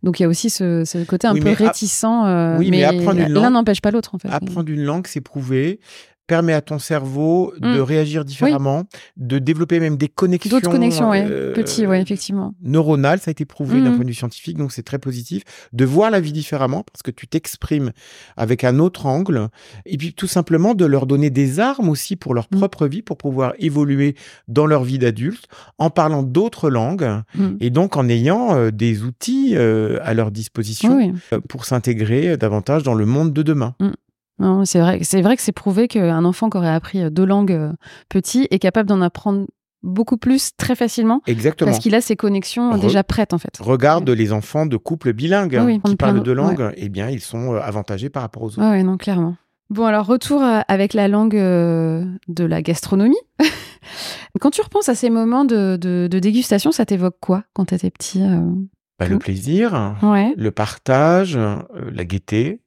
Donc 0.03 0.19
il 0.19 0.23
y 0.23 0.25
a 0.25 0.29
aussi 0.29 0.49
ce, 0.49 0.83
ce 0.85 1.03
côté 1.03 1.27
un 1.27 1.33
Oui, 1.33 1.41
peu 1.41 1.51
réticent. 1.51 2.03
euh, 2.05 2.57
oui, 2.57 2.69
mais 2.71 2.83
apprendre 2.83 3.19
une 3.19 3.33
l'un 3.33 3.41
langue- 3.43 3.53
n'empêche 3.53 3.81
pas 3.81 3.91
l'autre, 3.91 4.13
en 4.15 4.19
fait. 4.19 4.29
Apprendre 4.29 4.69
une 4.69 4.83
langue, 4.83 5.07
c'est 5.07 5.21
prouvé 5.21 5.79
permet 6.27 6.53
à 6.53 6.61
ton 6.61 6.77
cerveau 6.79 7.53
de 7.59 7.79
Mm. 7.79 7.81
réagir 7.81 8.25
différemment, 8.25 8.83
de 9.15 9.39
développer 9.39 9.79
même 9.79 9.97
des 9.97 10.09
connexions, 10.09 10.49
D'autres 10.57 10.69
connexions, 10.69 11.09
oui. 11.09 11.19
euh, 11.21 11.53
Petit, 11.53 11.87
oui, 11.87 11.97
effectivement. 11.97 12.53
neuronales, 12.61 13.19
ça 13.19 13.29
a 13.29 13.31
été 13.31 13.45
prouvé 13.45 13.81
d'un 13.81 13.91
point 13.91 14.03
de 14.03 14.09
vue 14.09 14.13
scientifique, 14.13 14.57
donc 14.57 14.71
c'est 14.73 14.83
très 14.83 14.99
positif. 14.99 15.43
De 15.73 15.85
voir 15.85 16.11
la 16.11 16.19
vie 16.19 16.33
différemment, 16.33 16.83
parce 16.83 17.01
que 17.01 17.11
tu 17.11 17.27
t'exprimes 17.27 17.91
avec 18.35 18.63
un 18.63 18.79
autre 18.79 19.05
angle, 19.05 19.47
et 19.85 19.97
puis 19.97 20.13
tout 20.13 20.27
simplement 20.27 20.73
de 20.75 20.85
leur 20.85 21.05
donner 21.07 21.29
des 21.29 21.59
armes 21.59 21.89
aussi 21.89 22.15
pour 22.15 22.33
leur 22.33 22.47
Mhm. 22.51 22.59
propre 22.59 22.87
vie, 22.87 23.01
pour 23.01 23.17
pouvoir 23.17 23.53
évoluer 23.59 24.15
dans 24.47 24.65
leur 24.65 24.83
vie 24.83 24.99
d'adulte, 24.99 25.45
en 25.77 25.89
parlant 25.89 26.23
d'autres 26.23 26.69
langues, 26.69 27.09
Mm. 27.35 27.55
et 27.61 27.69
donc 27.69 27.95
en 27.95 28.09
ayant 28.09 28.55
euh, 28.55 28.71
des 28.71 29.03
outils 29.03 29.53
euh, 29.55 29.99
à 30.03 30.13
leur 30.13 30.31
disposition 30.31 30.97
Oui, 30.97 31.13
pour 31.47 31.65
s'intégrer 31.65 32.35
davantage 32.37 32.83
dans 32.83 32.93
le 32.93 33.05
monde 33.05 33.31
de 33.33 33.43
demain. 33.43 33.75
Non, 34.39 34.65
c'est 34.65 34.79
vrai, 34.79 34.99
c'est 35.03 35.21
vrai 35.21 35.35
que 35.35 35.41
c'est 35.41 35.51
prouvé 35.51 35.87
qu'un 35.87 36.23
enfant 36.25 36.49
qui 36.49 36.57
aurait 36.57 36.69
appris 36.73 37.09
deux 37.11 37.25
langues 37.25 37.51
euh, 37.51 37.71
petit 38.09 38.47
est 38.51 38.59
capable 38.59 38.87
d'en 38.87 39.01
apprendre 39.01 39.47
beaucoup 39.83 40.17
plus 40.17 40.51
très 40.57 40.75
facilement 40.75 41.21
Exactement. 41.27 41.71
parce 41.71 41.81
qu'il 41.81 41.95
a 41.95 42.01
ses 42.01 42.15
connexions 42.15 42.75
Re- 42.75 42.79
déjà 42.79 43.03
prêtes 43.03 43.33
en 43.33 43.37
fait. 43.37 43.57
Regarde 43.59 44.09
les 44.09 44.33
enfants 44.33 44.65
de 44.65 44.77
couples 44.77 45.13
bilingues 45.13 45.57
Oui, 45.63 45.73
oui, 45.75 45.81
qui 45.83 45.95
parlent 45.95 46.17
deux 46.21 46.31
de- 46.31 46.37
langues, 46.37 46.71
eh 46.75 46.89
bien, 46.89 47.09
ils 47.09 47.21
sont 47.21 47.53
euh, 47.53 47.59
avantagés 47.61 48.09
par 48.09 48.21
rapport 48.23 48.43
aux 48.43 48.47
autres. 48.49 48.61
Ouais, 48.61 48.69
ouais, 48.69 48.83
non, 48.83 48.97
clairement. 48.97 49.35
Bon, 49.69 49.85
alors 49.85 50.05
retour 50.05 50.41
euh, 50.43 50.59
avec 50.67 50.93
la 50.93 51.07
langue 51.07 51.35
de 51.35 52.43
la 52.43 52.61
gastronomie. 52.61 53.17
quand 54.39 54.51
tu 54.51 54.61
repenses 54.61 54.89
à 54.89 54.95
ces 54.95 55.09
moments 55.09 55.45
de, 55.45 55.77
de- 55.77 56.07
de 56.09 56.19
dégustation, 56.19 56.71
ça 56.71 56.85
t'évoque 56.85 57.17
quoi 57.19 57.43
quand 57.53 57.65
t'étais 57.65 57.89
petit 57.91 58.21
euh 58.23 58.39
Bah, 58.99 59.07
le 59.07 59.17
plaisir, 59.19 59.95
Ouais, 60.03 60.33
le 60.37 60.51
partage, 60.51 61.35
euh, 61.37 61.57
la 61.91 62.05
gaieté. 62.05 62.61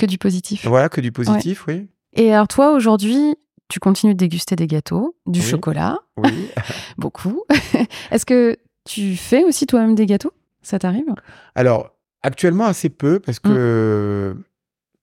Que 0.00 0.06
du 0.06 0.18
positif. 0.18 0.66
Voilà, 0.66 0.88
que 0.88 1.00
du 1.00 1.12
positif, 1.12 1.66
oui. 1.68 1.88
Et 2.14 2.32
alors 2.32 2.48
toi, 2.48 2.72
aujourd'hui, 2.72 3.34
tu 3.68 3.78
continues 3.80 4.14
de 4.14 4.18
déguster 4.18 4.56
des 4.56 4.66
gâteaux, 4.66 5.14
du 5.26 5.40
Oui. 5.40 5.46
chocolat, 5.46 5.98
Oui. 6.16 6.48
beaucoup. 6.98 7.42
Est-ce 8.10 8.26
que 8.26 8.56
tu 8.84 9.14
fais 9.16 9.44
aussi 9.44 9.66
toi-même 9.66 9.94
des 9.94 10.06
gâteaux? 10.06 10.32
Ça 10.62 10.78
t'arrive? 10.78 11.04
Alors, 11.54 11.90
actuellement, 12.22 12.64
assez 12.64 12.88
peu, 12.88 13.20
parce 13.20 13.38
que 13.38 14.36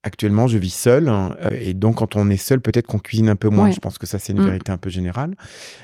actuellement, 0.08 0.48
je 0.48 0.58
vis 0.58 0.74
seul. 0.74 1.08
hein, 1.08 1.36
euh, 1.44 1.50
et 1.62 1.74
donc, 1.76 1.98
quand 1.98 2.16
on 2.16 2.30
est 2.32 2.38
seul, 2.38 2.60
peut-être 2.62 2.88
qu'on 2.88 2.98
cuisine 3.00 3.30
un 3.30 3.36
peu 3.36 3.50
moins. 3.50 3.66
Ouais. 3.66 3.72
Je 3.72 3.80
pense 3.80 3.98
que 4.00 4.08
ça, 4.08 4.18
c'est 4.18 4.34
une 4.34 4.42
Mm. 4.42 4.46
vérité 4.46 4.72
un 4.72 4.78
peu 4.78 4.90
générale. 4.90 5.36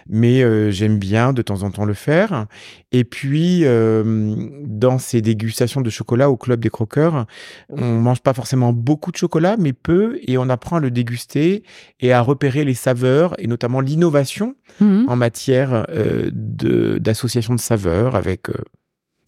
Mais 0.10 0.42
euh, 0.44 0.72
j'aime 0.72 0.98
bien 0.98 1.32
de 1.34 1.42
temps 1.44 1.62
en 1.64 1.70
temps 1.72 1.86
le 1.86 1.94
faire. 1.94 2.48
Et 2.92 3.04
puis, 3.04 3.62
euh, 3.66 4.36
dans 4.66 4.98
ces 4.98 5.22
dégustations 5.22 5.82
de 5.82 5.90
chocolat 5.90 6.30
au 6.32 6.38
Club 6.38 6.60
des 6.62 6.70
Croqueurs, 6.70 7.26
on 7.70 8.00
mange 8.00 8.22
pas 8.22 8.34
forcément 8.34 8.74
beaucoup 8.74 9.12
de 9.12 9.18
chocolat, 9.18 9.56
mais 9.60 9.74
peu. 9.74 10.18
Et 10.28 10.38
on 10.38 10.50
apprend 10.50 10.78
à 10.78 10.80
le 10.80 10.90
déguster 10.92 11.64
et 12.00 12.12
à 12.14 12.22
repérer 12.22 12.64
les 12.66 12.74
saveurs, 12.74 13.36
et 13.40 13.48
notamment 13.48 13.80
l'innovation 13.82 14.56
Mhm. 14.80 15.06
en 15.08 15.16
matière 15.16 15.86
euh, 15.90 16.30
de- 16.34 16.98
d'association 16.98 17.54
de 17.54 17.60
saveurs 17.60 18.16
avec 18.16 18.48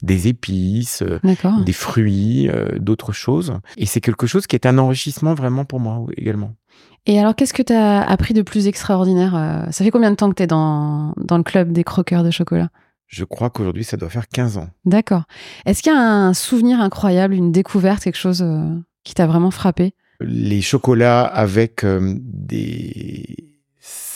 des 0.06 0.28
épices, 0.28 1.02
euh, 1.02 1.20
des 1.66 1.74
fruits, 1.74 2.50
euh, 2.50 2.78
d'autres 2.80 3.12
choses. 3.12 3.60
Et 3.78 3.86
c'est 3.86 4.02
quelque 4.02 4.28
chose 4.28 4.48
qui 4.48 4.56
est 4.56 4.66
un 4.66 4.78
enrichissement 4.78 5.34
vraiment 5.34 5.66
pour 5.66 5.80
moi 5.80 6.06
également. 6.16 6.54
Et 7.08 7.20
alors, 7.20 7.36
qu'est-ce 7.36 7.54
que 7.54 7.62
tu 7.62 7.74
as 7.74 8.02
appris 8.02 8.34
de 8.34 8.42
plus 8.42 8.68
extraordinaire 8.68 9.36
euh, 9.36 9.72
Ça 9.72 9.84
fait 9.84 9.92
combien 9.92 10.10
de 10.10 10.16
temps 10.16 10.30
que 10.30 10.36
tu 10.36 10.44
es 10.44 10.48
dans, 10.48 11.14
dans 11.18 11.38
le 11.38 11.44
club 11.44 11.72
des 11.72 11.84
croqueurs 11.84 12.24
de 12.24 12.32
chocolat? 12.32 12.70
Je 13.08 13.24
crois 13.24 13.52
qu'aujourd'hui, 13.52 13.84
ça 13.84 13.98
doit 13.98 14.10
faire 14.10 14.28
15 14.28 14.58
ans. 14.58 14.70
D'accord. 14.86 15.24
Est-ce 15.66 15.84
qu'il 15.84 15.92
y 15.92 15.96
a 15.96 16.00
un 16.00 16.34
souvenir 16.34 16.80
incroyable, 16.80 17.36
une 17.36 17.52
découverte, 17.52 18.04
quelque 18.04 18.18
chose 18.18 18.42
euh, 18.42 18.74
qui 19.04 19.14
t'a 19.14 19.28
vraiment 19.28 19.52
frappé? 19.52 19.94
Les 20.20 20.62
chocolats 20.62 21.24
avec 21.24 21.84
euh, 21.84 22.16
des 22.18 23.55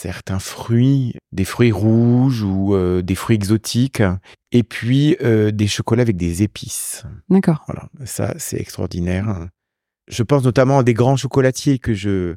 certains 0.01 0.39
fruits, 0.39 1.13
des 1.31 1.43
fruits 1.45 1.71
rouges 1.71 2.41
ou 2.43 2.73
euh, 2.75 3.01
des 3.01 3.15
fruits 3.15 3.35
exotiques, 3.35 4.01
et 4.51 4.63
puis 4.63 5.17
euh, 5.21 5.51
des 5.51 5.67
chocolats 5.67 6.01
avec 6.03 6.15
des 6.17 6.41
épices. 6.43 7.03
D'accord. 7.29 7.63
Voilà, 7.67 7.89
ça 8.05 8.33
c'est 8.37 8.59
extraordinaire. 8.59 9.47
Je 10.07 10.23
pense 10.23 10.43
notamment 10.43 10.79
à 10.79 10.83
des 10.83 10.93
grands 10.93 11.17
chocolatiers 11.17 11.79
que 11.79 11.93
je 11.93 12.35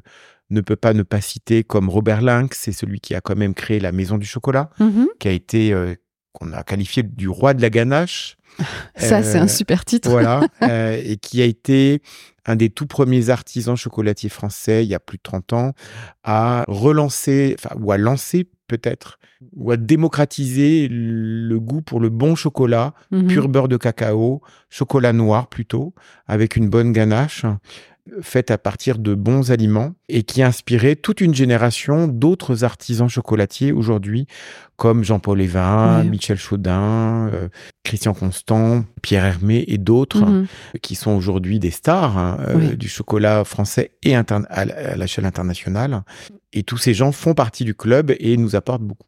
ne 0.49 0.61
peux 0.61 0.75
pas 0.75 0.93
ne 0.93 1.03
pas 1.03 1.21
citer, 1.21 1.63
comme 1.63 1.89
Robert 1.89 2.21
Lynx, 2.21 2.57
c'est 2.59 2.73
celui 2.73 2.99
qui 2.99 3.15
a 3.15 3.21
quand 3.21 3.35
même 3.37 3.53
créé 3.53 3.79
la 3.79 3.91
Maison 3.91 4.17
du 4.17 4.25
Chocolat, 4.27 4.69
Mhm. 4.79 5.07
qui 5.19 5.27
a 5.27 5.31
été 5.31 5.73
euh, 5.73 5.95
qu'on 6.33 6.51
a 6.53 6.63
qualifié 6.63 7.01
du 7.03 7.29
roi 7.29 7.53
de 7.53 7.61
la 7.61 7.69
ganache. 7.69 8.35
Ça, 8.95 9.23
c'est 9.23 9.39
un 9.39 9.47
super 9.47 9.83
titre. 9.85 10.09
Voilà, 10.11 10.41
et 11.03 11.17
qui 11.17 11.41
a 11.41 11.45
été 11.45 12.01
un 12.45 12.55
des 12.55 12.69
tout 12.69 12.87
premiers 12.87 13.29
artisans 13.29 13.75
chocolatiers 13.75 14.29
français 14.29 14.83
il 14.83 14.89
y 14.89 14.95
a 14.95 14.99
plus 14.99 15.17
de 15.17 15.23
30 15.23 15.53
ans 15.53 15.73
à 16.23 16.65
relancer, 16.67 17.55
enfin, 17.57 17.75
ou 17.79 17.91
à 17.91 17.97
lancer 17.97 18.49
peut-être, 18.67 19.19
ou 19.55 19.71
à 19.71 19.77
démocratiser 19.77 20.87
le 20.89 21.59
goût 21.59 21.81
pour 21.81 21.99
le 21.99 22.09
bon 22.09 22.35
chocolat, 22.35 22.93
Mhm. 23.11 23.27
pur 23.27 23.49
beurre 23.49 23.67
de 23.67 23.77
cacao, 23.77 24.41
chocolat 24.69 25.13
noir 25.13 25.47
plutôt, 25.47 25.93
avec 26.27 26.55
une 26.55 26.69
bonne 26.69 26.91
ganache 26.91 27.45
faite 28.21 28.51
à 28.51 28.57
partir 28.57 28.99
de 28.99 29.15
bons 29.15 29.51
aliments 29.51 29.93
et 30.09 30.23
qui 30.23 30.41
a 30.43 30.47
inspiré 30.47 30.95
toute 30.97 31.21
une 31.21 31.33
génération 31.33 32.07
d'autres 32.07 32.63
artisans 32.65 33.07
chocolatiers 33.07 33.71
aujourd'hui, 33.71 34.27
comme 34.75 35.03
Jean-Paul 35.05 35.39
Evin, 35.41 35.99
Ouais. 36.01 36.09
Michel 36.09 36.37
Chaudin, 36.37 37.29
euh, 37.33 37.47
Christian 37.83 38.13
Constant, 38.13 38.83
Pierre 39.01 39.23
Hermé 39.25 39.63
et 39.67 39.77
d'autres 39.77 40.25
Mhm. 40.25 40.47
qui 40.81 40.95
sont 40.95 41.11
aujourd'hui 41.11 41.59
des 41.59 41.71
stars 41.71 42.17
hein, 42.17 42.37
euh, 42.41 42.53
Oui. 42.55 42.75
du 42.77 42.89
chocolat 42.89 43.45
français 43.45 43.91
et 44.03 44.15
à 44.15 44.25
l'échelle 44.97 45.25
internationale. 45.25 46.03
Et 46.51 46.63
tous 46.63 46.77
ces 46.77 46.93
gens 46.93 47.11
font 47.13 47.33
partie 47.33 47.63
du 47.63 47.73
club 47.73 48.13
et 48.19 48.35
nous 48.37 48.55
apportent 48.57 48.83
beaucoup. 48.83 49.07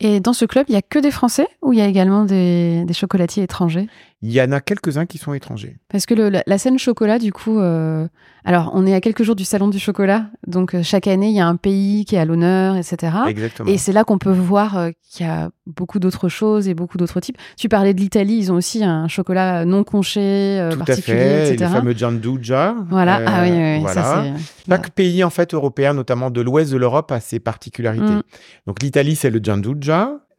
Et 0.00 0.20
dans 0.20 0.32
ce 0.32 0.44
club, 0.44 0.66
il 0.68 0.74
y 0.74 0.76
a 0.78 0.82
que 0.82 0.98
des 0.98 1.10
Français 1.10 1.46
ou 1.62 1.72
il 1.72 1.78
y 1.78 1.82
a 1.82 1.86
également 1.86 2.24
des, 2.24 2.84
des 2.84 2.94
chocolatiers 2.94 3.42
étrangers? 3.44 3.86
Il 4.22 4.32
y 4.32 4.40
en 4.40 4.52
a 4.52 4.60
quelques-uns 4.60 5.04
qui 5.04 5.18
sont 5.18 5.34
étrangers. 5.34 5.76
Parce 5.90 6.06
que 6.06 6.14
le- 6.14 6.30
la, 6.30 6.42
la 6.46 6.56
scène 6.58 6.78
chocolat, 6.78 7.18
du 7.18 7.30
coup, 7.30 7.58
euh, 7.58 8.08
alors 8.46 8.70
on 8.74 8.86
est 8.86 8.94
à 8.94 9.02
quelques 9.02 9.22
jours 9.22 9.36
du 9.36 9.44
salon 9.44 9.68
du 9.68 9.78
chocolat, 9.78 10.28
donc 10.46 10.74
euh, 10.74 10.82
chaque 10.82 11.06
année 11.06 11.28
il 11.28 11.34
y 11.36 11.40
a 11.40 11.46
un 11.46 11.56
pays 11.56 12.06
qui 12.06 12.16
est 12.16 12.18
à 12.18 12.24
l'honneur, 12.24 12.74
etc. 12.76 13.12
Exactement. 13.28 13.68
Et 13.70 13.76
c'est 13.76 13.92
là 13.92 14.02
qu'on 14.02 14.16
peut 14.16 14.30
voir 14.32 14.78
euh, 14.78 14.90
qu'il 15.10 15.26
y 15.26 15.28
a 15.28 15.50
beaucoup 15.66 15.98
d'autres 15.98 16.30
choses 16.30 16.68
et 16.68 16.74
beaucoup 16.74 16.96
d'autres 16.96 17.20
types. 17.20 17.36
Tu 17.58 17.68
parlais 17.68 17.92
de 17.92 18.00
l'Italie, 18.00 18.36
ils 18.38 18.50
ont 18.50 18.54
aussi 18.56 18.82
un 18.82 19.08
chocolat 19.08 19.66
non 19.66 19.84
conché, 19.84 20.20
euh, 20.22 20.70
Tout 20.72 20.80
à 20.80 20.84
particulier, 20.86 21.18
fait. 21.18 21.52
etc. 21.54 21.64
Les 21.70 21.76
fameux 21.80 21.92
Gianduja. 21.92 22.74
Voilà, 22.88 23.20
ah 23.26 23.42
oui, 23.42 23.50
oui, 23.52 23.80
voilà. 23.80 24.02
ça 24.02 24.24
c'est. 24.24 24.70
Chaque 24.70 24.90
pays 24.92 25.22
en 25.22 25.30
fait 25.30 25.52
européen, 25.52 25.92
notamment 25.92 26.30
de 26.30 26.40
l'ouest 26.40 26.72
de 26.72 26.78
l'Europe, 26.78 27.12
a 27.12 27.20
ses 27.20 27.40
particularités. 27.40 28.04
Mm. 28.06 28.22
Donc 28.66 28.82
l'Italie, 28.82 29.16
c'est 29.16 29.28
le 29.30 29.38
Gianduja. 29.42 29.83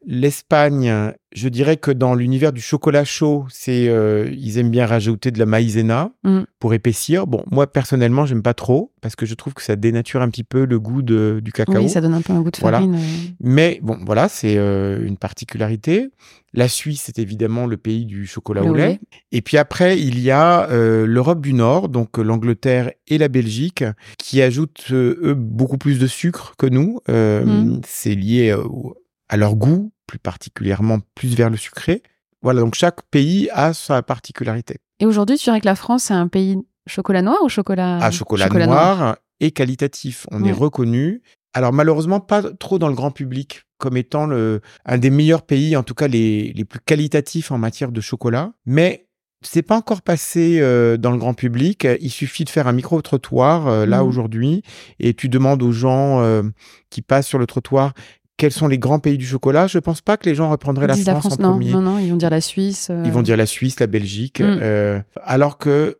L'Espagne, 0.08 1.12
je 1.34 1.48
dirais 1.48 1.76
que 1.78 1.90
dans 1.90 2.14
l'univers 2.14 2.52
du 2.52 2.60
chocolat 2.60 3.04
chaud, 3.04 3.44
c'est 3.50 3.88
euh, 3.88 4.30
ils 4.32 4.56
aiment 4.56 4.70
bien 4.70 4.86
rajouter 4.86 5.32
de 5.32 5.38
la 5.40 5.46
maïzena 5.46 6.12
Mm. 6.22 6.42
pour 6.60 6.74
épaissir. 6.74 7.26
Bon, 7.26 7.42
moi 7.50 7.66
personnellement, 7.66 8.24
j'aime 8.24 8.42
pas 8.42 8.54
trop 8.54 8.92
parce 9.00 9.16
que 9.16 9.26
je 9.26 9.34
trouve 9.34 9.52
que 9.54 9.62
ça 9.62 9.74
dénature 9.74 10.22
un 10.22 10.28
petit 10.30 10.44
peu 10.44 10.64
le 10.64 10.78
goût 10.78 11.02
de- 11.02 11.40
du 11.42 11.50
cacao. 11.50 11.76
Oui, 11.82 11.88
ça 11.88 12.00
donne 12.00 12.14
un 12.14 12.22
peu 12.22 12.32
un 12.32 12.40
goût 12.40 12.52
de 12.52 12.56
Voilà. 12.60 12.78
farine. 12.78 12.94
euh. 12.94 13.32
Mais 13.40 13.80
bon, 13.82 13.98
voilà, 14.06 14.28
c'est 14.28 14.56
euh, 14.56 15.04
une 15.04 15.16
particularité. 15.16 16.08
La 16.54 16.68
Suisse, 16.68 17.02
c'est 17.06 17.18
évidemment 17.18 17.66
le 17.66 17.76
pays 17.76 18.06
du 18.06 18.26
chocolat 18.26 18.62
Le 18.62 18.70
au 18.70 18.74
lait. 18.74 18.88
lait. 18.88 19.00
Et 19.32 19.42
puis 19.42 19.58
après, 19.58 19.98
il 20.00 20.20
y 20.20 20.30
a 20.30 20.68
l'Europe 21.04 21.40
du 21.42 21.52
Nord, 21.52 21.88
donc 21.88 22.16
l'Angleterre 22.16 22.92
et 23.08 23.18
la 23.18 23.26
Belgique, 23.28 23.84
qui 24.18 24.40
ajoutent, 24.40 24.86
eux, 24.92 25.34
beaucoup 25.36 25.78
plus 25.78 25.98
de 25.98 26.06
sucre 26.06 26.54
que 26.56 26.66
nous. 26.66 27.00
Mm. 27.08 27.80
C'est 27.84 28.14
lié 28.14 28.54
au- 28.54 28.94
à 29.28 29.36
leur 29.36 29.56
goût, 29.56 29.92
plus 30.06 30.18
particulièrement 30.18 30.98
plus 31.14 31.34
vers 31.34 31.50
le 31.50 31.56
sucré. 31.56 32.02
Voilà, 32.42 32.60
donc 32.60 32.74
chaque 32.74 33.02
pays 33.10 33.48
a 33.52 33.72
sa 33.72 34.02
particularité. 34.02 34.76
Et 35.00 35.06
aujourd'hui, 35.06 35.36
tu 35.36 35.44
dirais 35.44 35.60
que 35.60 35.66
la 35.66 35.74
France, 35.74 36.04
c'est 36.04 36.14
un 36.14 36.28
pays 36.28 36.56
chocolat 36.86 37.22
noir 37.22 37.38
ou 37.42 37.48
chocolat 37.48 37.98
à 37.98 38.10
chocolat, 38.10 38.48
noir, 38.48 39.16
et 39.40 39.50
qualitatif. 39.50 40.26
On 40.30 40.42
Ouais. 40.42 40.50
est 40.50 40.52
reconnu. 40.52 41.22
Alors 41.54 41.72
malheureusement, 41.72 42.20
pas 42.20 42.42
trop 42.42 42.78
dans 42.78 42.88
le 42.88 42.94
grand 42.94 43.10
public, 43.10 43.62
comme 43.78 43.96
étant 43.96 44.26
le, 44.26 44.60
un 44.84 44.98
des 44.98 45.10
meilleurs 45.10 45.42
pays, 45.42 45.74
en 45.76 45.82
tout 45.82 45.94
cas 45.94 46.06
les, 46.06 46.52
les 46.52 46.64
plus 46.64 46.80
qualitatifs 46.80 47.50
en 47.50 47.58
matière 47.58 47.90
de 47.92 48.00
chocolat. 48.00 48.52
Mais 48.66 49.06
c'est 49.42 49.62
pas 49.62 49.76
encore 49.76 50.02
passé 50.02 50.58
euh, 50.60 50.96
dans 50.96 51.10
le 51.10 51.18
grand 51.18 51.34
public. 51.34 51.86
Il 52.00 52.10
suffit 52.10 52.44
de 52.44 52.50
faire 52.50 52.68
un 52.68 52.72
micro-trottoir 52.72 53.66
euh, 53.68 53.86
là 53.86 54.02
Mhm. 54.02 54.08
aujourd'hui 54.08 54.62
et 55.00 55.14
tu 55.14 55.28
demandes 55.28 55.62
aux 55.62 55.72
gens 55.72 56.20
euh, 56.20 56.42
qui 56.90 57.02
passent 57.02 57.26
sur 57.26 57.38
le 57.38 57.46
trottoir 57.46 57.92
quels 58.36 58.52
sont 58.52 58.68
les 58.68 58.78
grands 58.78 58.98
pays 58.98 59.18
du 59.18 59.26
chocolat. 59.26 59.66
Je 59.66 59.78
pense 59.78 60.00
pas 60.02 60.16
que 60.16 60.28
les 60.28 60.34
gens 60.34 60.50
reprendraient 60.50 60.86
Ils 60.96 61.04
la 61.04 61.16
France, 61.20 61.34
en 61.38 61.42
non, 61.42 61.50
premier. 61.52 61.70
non, 61.72 61.80
non, 61.80 61.98
ils 61.98 62.10
vont 62.10 62.16
dire 62.16 62.30
la 62.30 62.40
Suisse. 62.40 62.88
euh, 62.90 63.02
Ils 63.06 63.12
vont 63.12 63.22
dire 63.22 63.36
la 63.36 63.46
Suisse, 63.46 63.80
la 63.80 63.86
Belgique, 63.86 64.40
Mm. 64.40 64.58
euh, 64.60 65.00
alors 65.24 65.58
que 65.58 65.98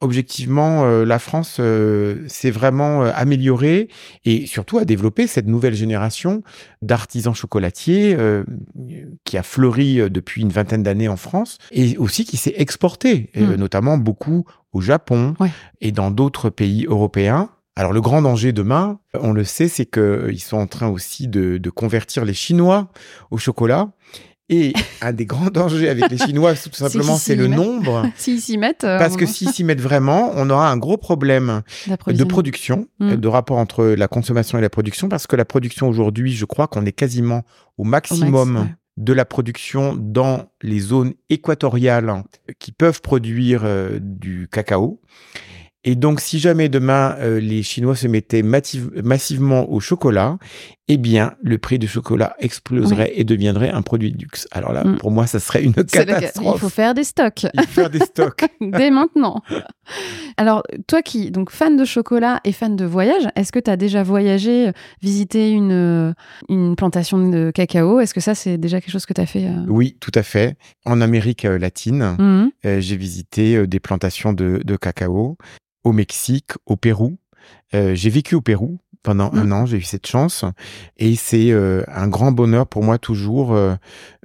objectivement, 0.00 0.84
euh, 0.84 1.04
la 1.04 1.18
France 1.18 1.60
s'est 2.28 2.50
vraiment 2.52 3.02
améliorée 3.02 3.88
et 4.24 4.46
surtout 4.46 4.78
a 4.78 4.84
développé 4.84 5.26
cette 5.26 5.48
nouvelle 5.48 5.74
génération 5.74 6.42
d'artisans 6.82 7.34
chocolatiers 7.34 8.16
qui 9.24 9.36
a 9.36 9.42
fleuri 9.42 10.08
depuis 10.10 10.42
une 10.42 10.50
vingtaine 10.50 10.82
d'années 10.84 11.08
en 11.08 11.16
France 11.16 11.58
et 11.72 11.96
aussi 11.98 12.24
qui 12.24 12.36
s'est 12.36 12.54
exporté, 12.58 13.30
euh, 13.36 13.54
Mm. 13.56 13.60
notamment 13.60 13.98
beaucoup 13.98 14.44
au 14.72 14.80
Japon 14.80 15.34
Ouais. 15.40 15.50
et 15.80 15.90
dans 15.90 16.10
d'autres 16.12 16.48
pays 16.50 16.84
européens. 16.88 17.50
Alors 17.78 17.92
le 17.92 18.00
grand 18.00 18.22
danger 18.22 18.52
demain, 18.52 18.98
on 19.14 19.32
le 19.32 19.44
sait, 19.44 19.68
c'est 19.68 19.86
qu'ils 19.86 20.40
sont 20.40 20.56
en 20.56 20.66
train 20.66 20.88
aussi 20.88 21.28
de, 21.28 21.58
de 21.58 21.70
convertir 21.70 22.24
les 22.24 22.34
Chinois 22.34 22.88
au 23.30 23.38
chocolat. 23.38 23.90
Et 24.48 24.72
un 25.00 25.12
des 25.12 25.26
grands 25.26 25.50
dangers 25.50 25.88
avec 25.88 26.10
les 26.10 26.18
Chinois, 26.18 26.54
tout 26.54 26.72
simplement, 26.72 27.16
c'est 27.16 27.36
le 27.36 27.46
nombre. 27.46 28.04
S'ils 28.16 28.40
s'y 28.40 28.58
mettent. 28.58 28.82
euh, 28.82 28.98
Parce 28.98 29.16
que 29.16 29.26
s'ils 29.26 29.50
s'y 29.50 29.62
mettent 29.62 29.80
vraiment, 29.80 30.32
on 30.34 30.50
aura 30.50 30.68
un 30.72 30.76
gros 30.76 30.96
problème 30.96 31.62
de 32.08 32.24
production, 32.24 32.88
euh, 33.00 33.16
de 33.16 33.28
rapport 33.28 33.58
entre 33.58 33.84
la 33.84 34.08
consommation 34.08 34.58
et 34.58 34.60
la 34.60 34.70
production, 34.70 35.08
parce 35.08 35.28
que 35.28 35.36
la 35.36 35.44
production 35.44 35.88
aujourd'hui, 35.88 36.32
je 36.32 36.46
crois 36.46 36.66
qu'on 36.66 36.84
est 36.84 36.90
quasiment 36.92 37.44
au 37.76 37.82
Au 37.82 37.84
max, 37.84 38.10
maximum 38.10 38.56
ouais. 38.56 38.74
de 38.96 39.12
la 39.12 39.24
production 39.24 39.94
dans 39.96 40.46
les 40.62 40.80
zones 40.80 41.12
équatoriales 41.30 42.24
qui 42.58 42.72
peuvent 42.72 43.02
produire 43.02 43.60
euh, 43.64 44.00
du 44.02 44.48
cacao. 44.50 45.00
Et 45.84 45.94
donc, 45.94 46.20
si 46.20 46.38
jamais 46.40 46.68
demain 46.68 47.14
euh, 47.20 47.38
les 47.40 47.62
Chinois 47.62 47.94
se 47.94 48.08
mettaient 48.08 48.42
massive- 48.42 48.90
massivement 49.04 49.70
au 49.70 49.78
chocolat, 49.78 50.36
eh 50.88 50.96
bien, 50.96 51.34
le 51.42 51.56
prix 51.58 51.78
du 51.78 51.86
chocolat 51.86 52.34
exploserait 52.40 53.12
et 53.14 53.22
deviendrait 53.24 53.70
un 53.70 53.82
produit 53.82 54.10
de 54.10 54.18
luxe. 54.18 54.48
Alors 54.50 54.72
là, 54.72 54.82
Mm. 54.84 54.96
pour 54.96 55.10
moi, 55.12 55.26
ça 55.28 55.38
serait 55.38 55.62
une 55.62 55.74
catastrophe. 55.74 56.56
Il 56.56 56.58
faut 56.60 56.68
faire 56.68 56.94
des 56.94 57.04
stocks 57.04 57.46
Il 57.54 57.60
faut 57.62 57.66
faire 57.82 57.90
des 57.90 58.00
stocks. 58.00 58.44
dès 58.60 58.90
maintenant. 58.90 59.40
Alors, 60.36 60.62
toi 60.88 61.02
qui 61.02 61.30
donc 61.30 61.50
fan 61.50 61.76
de 61.76 61.84
chocolat 61.84 62.40
et 62.44 62.52
fan 62.52 62.74
de 62.74 62.84
voyage, 62.84 63.28
est-ce 63.36 63.52
que 63.52 63.58
tu 63.60 63.70
as 63.70 63.76
déjà 63.76 64.02
voyagé, 64.02 64.68
euh, 64.68 64.72
visité 65.00 65.50
une, 65.50 65.72
euh, 65.72 66.12
une 66.48 66.74
plantation 66.76 67.18
de 67.30 67.50
cacao? 67.54 68.00
Est-ce 68.00 68.14
que 68.14 68.20
ça, 68.20 68.34
c'est 68.34 68.58
déjà 68.58 68.80
quelque 68.80 68.90
chose 68.92 69.06
que 69.06 69.14
tu 69.14 69.20
as 69.20 69.26
fait 69.26 69.46
euh? 69.46 69.64
Oui, 69.68 69.96
tout 70.00 70.12
à 70.14 70.22
fait. 70.22 70.56
En 70.86 71.00
Amérique 71.00 71.44
latine, 71.44 72.16
euh, 72.64 72.80
j'ai 72.80 72.96
visité 72.96 73.66
des 73.66 73.80
plantations 73.80 74.32
de, 74.32 74.60
de 74.64 74.76
cacao 74.76 75.36
au 75.88 75.92
Mexique, 75.92 76.52
au 76.66 76.76
Pérou. 76.76 77.18
Euh, 77.74 77.94
j'ai 77.94 78.10
vécu 78.10 78.34
au 78.34 78.40
Pérou 78.40 78.78
pendant 79.02 79.30
Mm. 79.32 79.38
un 79.38 79.52
an, 79.52 79.66
j'ai 79.66 79.78
eu 79.78 79.82
cette 79.82 80.06
chance. 80.06 80.44
Et 80.98 81.16
c'est 81.16 81.50
euh, 81.50 81.82
un 81.88 82.08
grand 82.08 82.32
bonheur 82.32 82.66
pour 82.66 82.82
moi 82.82 82.98
toujours 82.98 83.54
euh, 83.54 83.74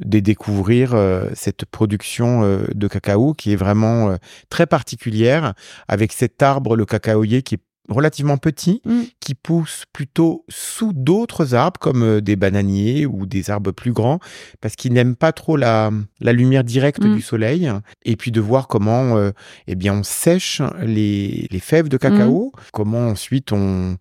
de 0.03 0.19
découvrir 0.19 0.95
cette 1.33 1.65
production 1.65 2.41
de 2.73 2.87
cacao 2.87 3.33
qui 3.33 3.53
est 3.53 3.55
vraiment 3.55 4.17
très 4.49 4.65
particulière, 4.67 5.53
avec 5.87 6.11
cet 6.11 6.41
arbre, 6.41 6.75
le 6.75 6.85
cacaoyer, 6.85 7.41
qui 7.43 7.55
est 7.55 7.61
relativement 7.89 8.37
petit, 8.37 8.81
Mm. 8.85 9.01
qui 9.19 9.35
pousse 9.35 9.83
plutôt 9.91 10.45
sous 10.49 10.93
d'autres 10.93 11.53
arbres 11.53 11.79
comme 11.79 12.03
euh, 12.03 12.21
des 12.21 12.35
bananiers 12.35 13.05
ou 13.05 13.25
des 13.25 13.49
arbres 13.49 13.71
plus 13.71 13.91
grands 13.91 14.19
parce 14.61 14.75
qu'ils 14.75 14.93
n'aiment 14.93 15.15
pas 15.17 15.31
trop 15.33 15.57
la, 15.57 15.91
la 16.21 16.33
lumière 16.33 16.63
directe 16.63 17.03
Mm. 17.03 17.15
du 17.15 17.21
soleil 17.21 17.71
et 18.05 18.15
puis 18.15 18.31
de 18.31 18.39
voir 18.41 18.67
comment 18.67 19.17
euh, 19.17 19.31
eh 19.67 19.75
bien 19.75 19.93
on 19.95 20.03
sèche 20.03 20.61
les, 20.81 21.47
les 21.51 21.59
fèves 21.59 21.89
de 21.89 21.97
cacao, 21.97 22.51
comment 22.71 23.07
ensuite 23.09 23.51
on 23.51 23.97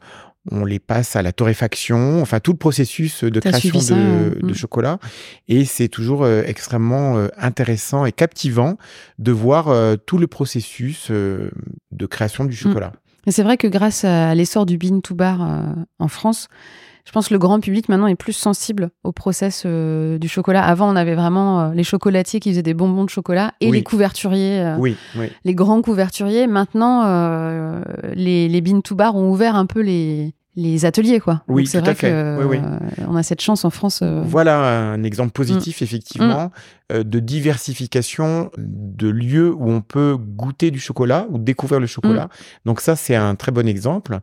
on 0.51 0.64
les 0.64 0.80
passe 0.80 1.14
à 1.14 1.22
la 1.22 1.30
torréfaction, 1.33 2.20
enfin 2.20 2.41
tout 2.41 2.51
le 2.51 2.59
processus 2.59 3.22
de 3.22 3.39
création 3.39 3.78
ça, 3.78 3.95
de, 3.95 4.41
de 4.41 4.51
mm. 4.51 4.55
chocolat. 4.55 4.99
Et 5.47 5.64
c'est 5.64 5.87
toujours 5.87 6.24
euh, 6.24 6.43
extrêmement 6.45 7.16
euh, 7.16 7.28
intéressant 7.39 8.07
et 8.07 8.11
captivant 8.12 8.76
de 9.20 9.30
voir 9.30 9.68
euh, 9.68 9.95
tout 9.95 10.18
le 10.18 10.26
processus 10.26 11.12
de 11.12 12.07
création 12.07 12.43
Mm. 12.45 12.49
du 12.49 12.57
chocolat. 12.57 12.93
Et 13.26 13.30
c'est 13.30 13.42
vrai 13.42 13.56
que 13.56 13.66
grâce 13.68 14.04
à 14.04 14.34
l'essor 14.34 14.66
du 14.66 14.78
bean 14.78 15.00
to 15.00 15.14
bar 15.14 15.42
euh, 15.42 15.62
en 15.98 16.08
France, 16.08 16.48
je 17.04 17.10
pense 17.12 17.28
que 17.28 17.34
le 17.34 17.38
grand 17.38 17.58
public 17.60 17.88
maintenant 17.88 18.06
est 18.06 18.14
plus 18.14 18.32
sensible 18.32 18.90
au 19.02 19.10
process 19.12 19.64
euh, 19.66 20.18
du 20.18 20.28
chocolat. 20.28 20.64
Avant, 20.64 20.88
on 20.92 20.96
avait 20.96 21.14
vraiment 21.16 21.60
euh, 21.60 21.72
les 21.74 21.82
chocolatiers 21.84 22.38
qui 22.40 22.50
faisaient 22.50 22.62
des 22.62 22.74
bonbons 22.74 23.04
de 23.04 23.10
chocolat 23.10 23.52
et 23.60 23.66
Oui. 23.70 23.78
les 23.78 23.82
couverturiers, 23.82 24.60
euh, 24.60 24.76
Oui, 24.78 24.96
oui. 25.16 25.26
les 25.44 25.54
grands 25.54 25.82
couverturiers. 25.82 26.46
Maintenant, 26.46 27.02
les, 28.14 28.48
les 28.48 28.60
bean 28.60 28.80
to 28.80 28.94
bar 28.94 29.16
ont 29.16 29.30
ouvert 29.30 29.56
un 29.56 29.66
peu 29.66 29.80
les, 29.80 30.34
les 30.55 30.84
ateliers, 30.84 31.18
quoi. 31.18 31.42
Oui, 31.48 31.66
c'est 31.66 31.80
vrai 31.80 31.94
que 31.94 32.38
Oui, 32.38 32.44
oui. 32.44 32.57
euh, 32.62 33.07
on 33.09 33.16
a 33.16 33.22
cette 33.22 33.40
chance 33.40 33.64
en 33.64 33.70
France. 33.70 34.00
euh, 34.03 34.22
Voilà 34.24 34.92
un 34.92 35.03
exemple 35.03 35.32
positif, 35.32 35.80
effectivement, 35.80 36.50
euh, 36.92 37.03
de 37.05 37.20
diversification 37.20 38.50
de 38.59 39.09
lieux 39.09 39.53
où 39.55 39.70
on 39.70 39.80
peut 39.80 40.16
goûter 40.18 40.70
du 40.70 40.78
chocolat 40.80 41.26
ou 41.30 41.38
découvrir 41.38 41.80
le 41.80 41.86
chocolat. 41.86 42.28
Donc 42.66 42.80
ça, 42.80 42.96
c'est 42.96 43.14
un 43.14 43.34
très 43.34 43.50
bon 43.53 43.66
exemple. 43.66 44.18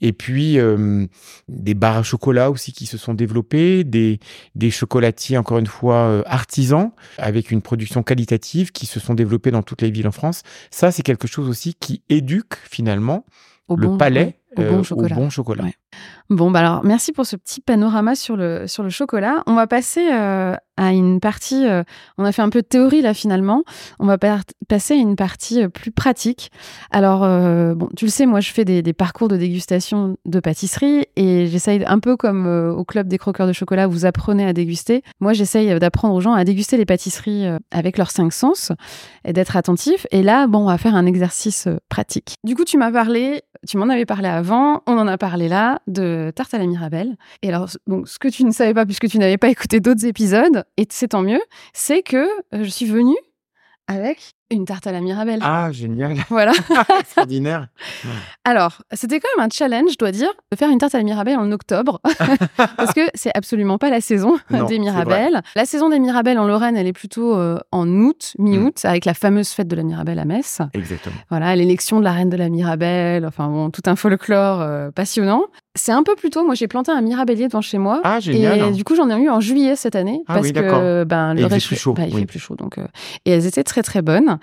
Et 0.00 0.12
puis, 0.12 0.58
euh, 0.58 1.06
des 1.48 1.74
bars 1.74 1.96
à 1.96 2.02
chocolat 2.02 2.50
aussi 2.50 2.72
qui 2.72 2.86
se 2.86 2.96
sont 2.98 3.14
développés, 3.14 3.82
des, 3.82 4.20
des 4.54 4.70
chocolatiers, 4.70 5.36
encore 5.38 5.58
une 5.58 5.66
fois, 5.66 6.22
artisans, 6.26 6.92
avec 7.18 7.50
une 7.50 7.62
production 7.62 8.02
qualitative 8.02 8.70
qui 8.72 8.86
se 8.86 9.00
sont 9.00 9.14
développés 9.14 9.50
dans 9.50 9.62
toutes 9.62 9.82
les 9.82 9.90
villes 9.90 10.06
en 10.08 10.12
France. 10.12 10.42
Ça, 10.70 10.92
c'est 10.92 11.02
quelque 11.02 11.26
chose 11.26 11.48
aussi 11.48 11.74
qui 11.74 12.02
éduque, 12.08 12.54
finalement, 12.70 13.24
au 13.68 13.76
le 13.76 13.88
bon- 13.88 13.96
palais 13.96 14.38
au 14.56 14.62
bon 14.62 14.78
euh, 14.80 14.82
chocolat. 14.82 15.16
au 15.16 15.18
bon 15.18 15.30
chocolat. 15.30 15.64
Ouais. 15.64 15.74
Bon, 16.30 16.50
bah 16.50 16.60
alors, 16.60 16.84
merci 16.84 17.12
pour 17.12 17.26
ce 17.26 17.36
petit 17.36 17.60
panorama 17.60 18.14
sur 18.14 18.36
le, 18.36 18.66
sur 18.66 18.82
le 18.82 18.88
chocolat. 18.88 19.42
On 19.46 19.54
va 19.54 19.66
passer 19.66 20.08
euh, 20.12 20.54
à 20.78 20.92
une 20.92 21.20
partie. 21.20 21.66
euh, 21.66 21.82
on 22.16 22.24
a 22.24 22.32
fait 22.32 22.40
un 22.40 22.48
peu 22.48 22.62
de 22.62 22.66
théorie 22.66 23.02
là 23.02 23.12
finalement. 23.12 23.64
On 23.98 24.06
va 24.06 24.16
passer 24.16 24.94
à 24.94 24.96
une 24.96 25.14
partie 25.14 25.62
euh, 25.62 25.68
plus 25.68 25.90
pratique. 25.90 26.50
Alors, 26.90 27.20
bon, 27.76 27.88
tu 27.96 28.06
le 28.06 28.10
sais, 28.10 28.24
moi 28.24 28.40
je 28.40 28.50
fais 28.50 28.64
des, 28.64 28.80
des 28.80 28.92
parcours 28.94 29.28
de 29.28 29.36
dégustation 29.36 30.16
de 30.24 30.40
pâtisserie 30.40 31.04
et 31.16 31.48
j'essaye 31.48 31.84
un 31.86 31.98
peu 31.98 32.16
comme 32.16 32.46
au 32.46 32.84
club 32.84 33.08
des 33.08 33.18
croqueurs 33.18 33.46
de 33.46 33.52
chocolat, 33.52 33.86
vous 33.86 34.06
apprenez 34.06 34.46
à 34.46 34.54
déguster. 34.54 35.02
Moi, 35.20 35.34
j'essaye 35.34 35.78
d'apprendre 35.78 36.14
aux 36.14 36.20
gens 36.20 36.32
à 36.32 36.44
déguster 36.44 36.78
les 36.78 36.86
pâtisseries 36.86 37.46
avec 37.70 37.98
leurs 37.98 38.10
cinq 38.10 38.32
sens 38.32 38.72
et 39.24 39.32
d'être 39.32 39.56
attentif. 39.56 40.06
Et 40.10 40.22
là, 40.22 40.46
bon, 40.46 40.60
on 40.60 40.66
va 40.66 40.78
faire 40.78 40.94
un 40.94 41.04
exercice 41.04 41.68
pratique. 41.88 42.36
Du 42.44 42.54
coup, 42.54 42.64
tu 42.64 42.78
m'as 42.78 42.90
parlé, 42.90 43.42
tu 43.68 43.76
m'en 43.76 43.88
avais 43.88 44.06
parlé 44.06 44.28
avant, 44.28 44.82
on 44.86 44.96
en 44.96 45.06
a 45.06 45.18
parlé 45.18 45.48
là, 45.48 45.80
de 45.86 46.32
tarte 46.34 46.54
à 46.54 46.58
la 46.58 46.66
Mirabelle. 46.66 47.16
Et 47.42 47.48
alors, 47.48 47.68
donc, 47.86 48.08
ce 48.08 48.18
que 48.18 48.28
tu 48.28 48.44
ne 48.44 48.50
savais 48.50 48.74
pas, 48.74 48.86
puisque 48.86 49.08
tu 49.08 49.18
n'avais 49.18 49.38
pas 49.38 49.48
écouté 49.48 49.80
d'autres 49.80 50.06
épisodes, 50.06 50.64
et 50.76 50.86
c'est 50.90 51.08
tant 51.08 51.22
mieux, 51.22 51.40
c'est 51.72 52.02
que 52.02 52.16
euh, 52.54 52.64
je 52.64 52.68
suis 52.68 52.86
venue 52.86 53.16
avec 53.86 54.32
une 54.52 54.64
tarte 54.64 54.86
à 54.86 54.92
la 54.92 55.00
Mirabelle. 55.00 55.38
Ah, 55.42 55.70
génial, 55.72 56.16
Voilà. 56.30 56.52
extraordinaire. 57.00 57.68
Alors, 58.44 58.78
c'était 58.92 59.20
quand 59.20 59.28
même 59.36 59.46
un 59.46 59.50
challenge, 59.50 59.90
je 59.92 59.98
dois 59.98 60.12
dire, 60.12 60.30
de 60.50 60.56
faire 60.56 60.70
une 60.70 60.78
tarte 60.78 60.94
à 60.94 60.98
la 60.98 61.04
Mirabelle 61.04 61.38
en 61.38 61.50
octobre, 61.52 62.00
parce 62.76 62.92
que 62.92 63.00
c'est 63.14 63.30
absolument 63.34 63.78
pas 63.78 63.90
la 63.90 64.00
saison 64.00 64.38
Non, 64.50 64.64
des 64.64 64.78
Mirabelles. 64.78 65.42
La 65.56 65.64
saison 65.64 65.88
des 65.88 65.98
Mirabelles 65.98 66.38
en 66.38 66.46
Lorraine, 66.46 66.76
elle 66.76 66.86
est 66.86 66.92
plutôt 66.92 67.36
euh, 67.36 67.58
en 67.70 67.88
août, 67.88 68.34
mi-août, 68.38 68.80
Mm. 68.84 68.86
avec 68.88 69.04
la 69.04 69.14
fameuse 69.14 69.48
fête 69.50 69.68
de 69.68 69.76
la 69.76 69.82
Mirabelle 69.82 70.18
à 70.18 70.24
Metz. 70.24 70.58
Exactement. 70.74 71.14
Voilà, 71.30 71.54
l'élection 71.56 71.98
de 72.00 72.04
la 72.04 72.12
reine 72.12 72.30
de 72.30 72.36
la 72.36 72.48
Mirabelle, 72.48 73.26
enfin 73.26 73.48
bon, 73.48 73.70
tout 73.70 73.82
un 73.86 73.96
folklore 73.96 74.60
euh, 74.60 74.90
passionnant. 74.90 75.42
C'est 75.74 75.92
un 75.92 76.02
peu 76.02 76.14
plus 76.16 76.28
tôt, 76.28 76.44
moi 76.44 76.54
j'ai 76.54 76.68
planté 76.68 76.92
un 76.92 77.00
mirabellier 77.00 77.48
devant 77.48 77.62
chez 77.62 77.78
moi. 77.78 78.00
Ah, 78.04 78.20
génial. 78.20 78.58
Et 78.68 78.72
du 78.72 78.84
coup, 78.84 78.94
j'en 78.94 79.08
ai 79.08 79.14
eu 79.18 79.30
en 79.30 79.40
juillet 79.40 79.74
cette 79.74 79.96
année 79.96 80.22
Ah 80.28 80.34
parce 80.34 80.46
oui, 80.48 80.52
que 80.52 81.04
ben 81.04 81.32
le 81.32 81.40
il 81.40 81.48
fait 81.48 81.54
réchaud- 81.54 81.66
plus 81.68 81.76
chaud, 81.76 81.92
bah, 81.94 82.02
il 82.06 82.14
oui. 82.14 82.20
fait 82.20 82.26
plus 82.26 82.38
chaud 82.38 82.56
donc 82.56 82.76
euh, 82.76 82.86
et 83.24 83.30
elles 83.30 83.46
étaient 83.46 83.64
très 83.64 83.82
très 83.82 84.02
bonnes. 84.02 84.38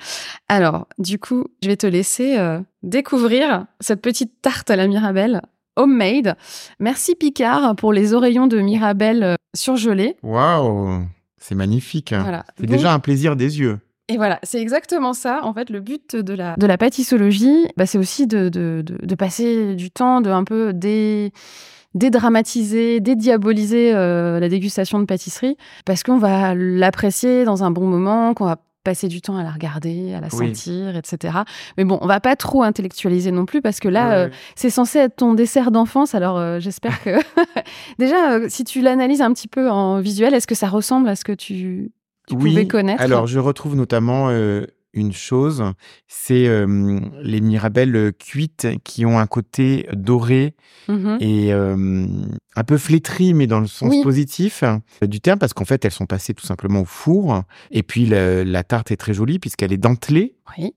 Alors, 0.47 0.88
du 0.97 1.20
coup, 1.20 1.45
je 1.64 1.70
vais 1.70 1.78
te 1.78 1.88
laisser 1.88 2.38
euh, 2.38 2.60
découvrir 2.84 3.66
cette 3.80 4.02
petite 4.02 4.41
tarte 4.41 4.70
à 4.70 4.76
la 4.76 4.88
Mirabelle 4.88 5.41
homemade. 5.76 6.36
Merci 6.80 7.16
Picard 7.16 7.76
pour 7.76 7.93
les 7.93 8.14
oreillons 8.14 8.47
de 8.47 8.60
Mirabelle 8.60 9.24
euh, 9.24 9.36
surgelés. 9.56 10.18
Waouh, 10.24 11.04
c'est 11.38 11.56
magnifique. 11.56 12.14
Voilà. 12.14 12.43
C'est 12.58 12.66
Donc, 12.66 12.76
déjà 12.78 12.93
un 12.93 13.00
plaisir 13.00 13.36
des 13.36 13.60
yeux. 13.60 13.80
et 14.10 14.18
voilà, 14.18 14.39
c'est 14.43 14.60
exactement 14.62 15.14
ça. 15.14 15.39
En 15.43 15.54
fait, 15.54 15.70
le 15.70 15.80
but 15.80 16.16
de 16.18 16.34
la, 16.34 16.56
de 16.58 16.66
la 16.68 16.78
pâtissologie, 16.78 17.68
bah, 17.78 17.86
c'est 17.86 17.97
aussi 17.97 18.28
de, 18.28 18.50
de, 18.50 18.82
de, 18.86 18.97
de 19.06 19.16
passer 19.16 19.76
du 19.76 19.89
temps, 19.89 20.20
de 20.20 20.30
un 20.30 20.43
peu 20.43 20.74
dé, 20.74 21.32
dédramatiser, 21.95 23.00
dédiaboliser 23.00 23.93
euh, 23.93 24.39
la 24.39 24.50
dégustation 24.50 25.00
de 25.00 25.06
pâtisserie, 25.06 25.58
parce 25.86 26.04
qu'on 26.04 26.18
va 26.18 26.56
l'apprécier 26.56 27.45
dans 27.45 27.64
un 27.64 27.72
bon 27.72 27.86
moment, 27.88 28.34
qu'on 28.34 28.45
va 28.45 28.58
passer 28.90 29.08
du 29.08 29.22
temps 29.22 29.38
à 29.38 29.44
la 29.44 29.52
regarder, 29.52 30.14
à 30.16 30.20
la 30.20 30.28
Oui. 30.34 30.48
sentir, 30.56 30.96
etc. 30.98 31.40
Mais 31.78 31.84
bon, 31.86 32.00
on 32.02 32.08
va 32.08 32.20
pas 32.20 32.36
trop 32.36 32.64
intellectualiser 32.64 33.32
non 33.32 33.46
plus, 33.46 33.62
parce 33.62 33.80
que 33.80 33.88
là, 33.88 34.08
Ouais, 34.10 34.16
euh, 34.16 34.26
ouais. 34.26 34.32
c'est 34.56 34.70
censé 34.72 34.98
être 35.00 35.16
ton 35.18 35.34
dessert 35.36 35.70
d'enfance. 35.72 36.16
Alors, 36.16 36.38
euh, 36.40 36.60
j'espère 36.60 37.04
que 37.04 37.12
déjà, 38.00 38.32
euh, 38.34 38.48
si 38.50 38.64
tu 38.64 38.82
l'analyses 38.82 39.22
un 39.22 39.32
petit 39.34 39.48
peu 39.48 39.70
en 39.70 40.00
visuel, 40.00 40.34
est-ce 40.34 40.48
que 40.48 40.56
ça 40.56 40.68
ressemble 40.70 41.08
à 41.08 41.16
ce 41.16 41.24
que 41.24 41.34
tu, 41.34 41.92
tu 42.28 42.36
pouvais 42.36 42.68
connaître? 42.68 43.02
Alors, 43.04 43.28
je 43.28 43.38
retrouve 43.40 43.76
notamment 43.76 44.30
une 44.94 45.14
chose, 45.14 45.64
c'est 46.08 46.48
euh, 46.48 47.00
les 47.22 47.42
mirabelles 47.42 48.12
cuites 48.18 48.68
qui 48.84 49.06
ont 49.06 49.20
un 49.20 49.28
côté 49.28 49.88
doré 49.94 50.56
Mhm. 50.88 51.18
et 51.20 51.54
euh, 51.54 52.06
un 52.56 52.64
peu 52.64 52.78
flétri, 52.78 53.34
mais 53.36 53.46
dans 53.48 53.60
le 53.60 53.68
sens 53.68 53.90
Oui. 53.92 54.02
positif 54.04 54.64
euh, 54.64 55.06
du 55.08 55.22
terme, 55.22 55.38
parce 55.38 55.54
qu'en 55.54 55.66
fait, 55.66 55.86
elles 55.86 55.92
sont 55.92 56.08
passées 56.08 56.34
tout 56.34 56.46
simplement 56.46 56.82
au 56.82 56.86
four. 56.86 57.44
Et 57.72 57.84
puis, 57.84 58.06
la, 58.08 58.44
la 58.44 58.64
tarte 58.64 58.92
est 58.92 58.98
très 58.98 59.14
jolie 59.14 59.38
puisqu'elle 59.40 59.72
est 59.74 59.78
dentelée. 59.78 60.36
Oui. 60.58 60.74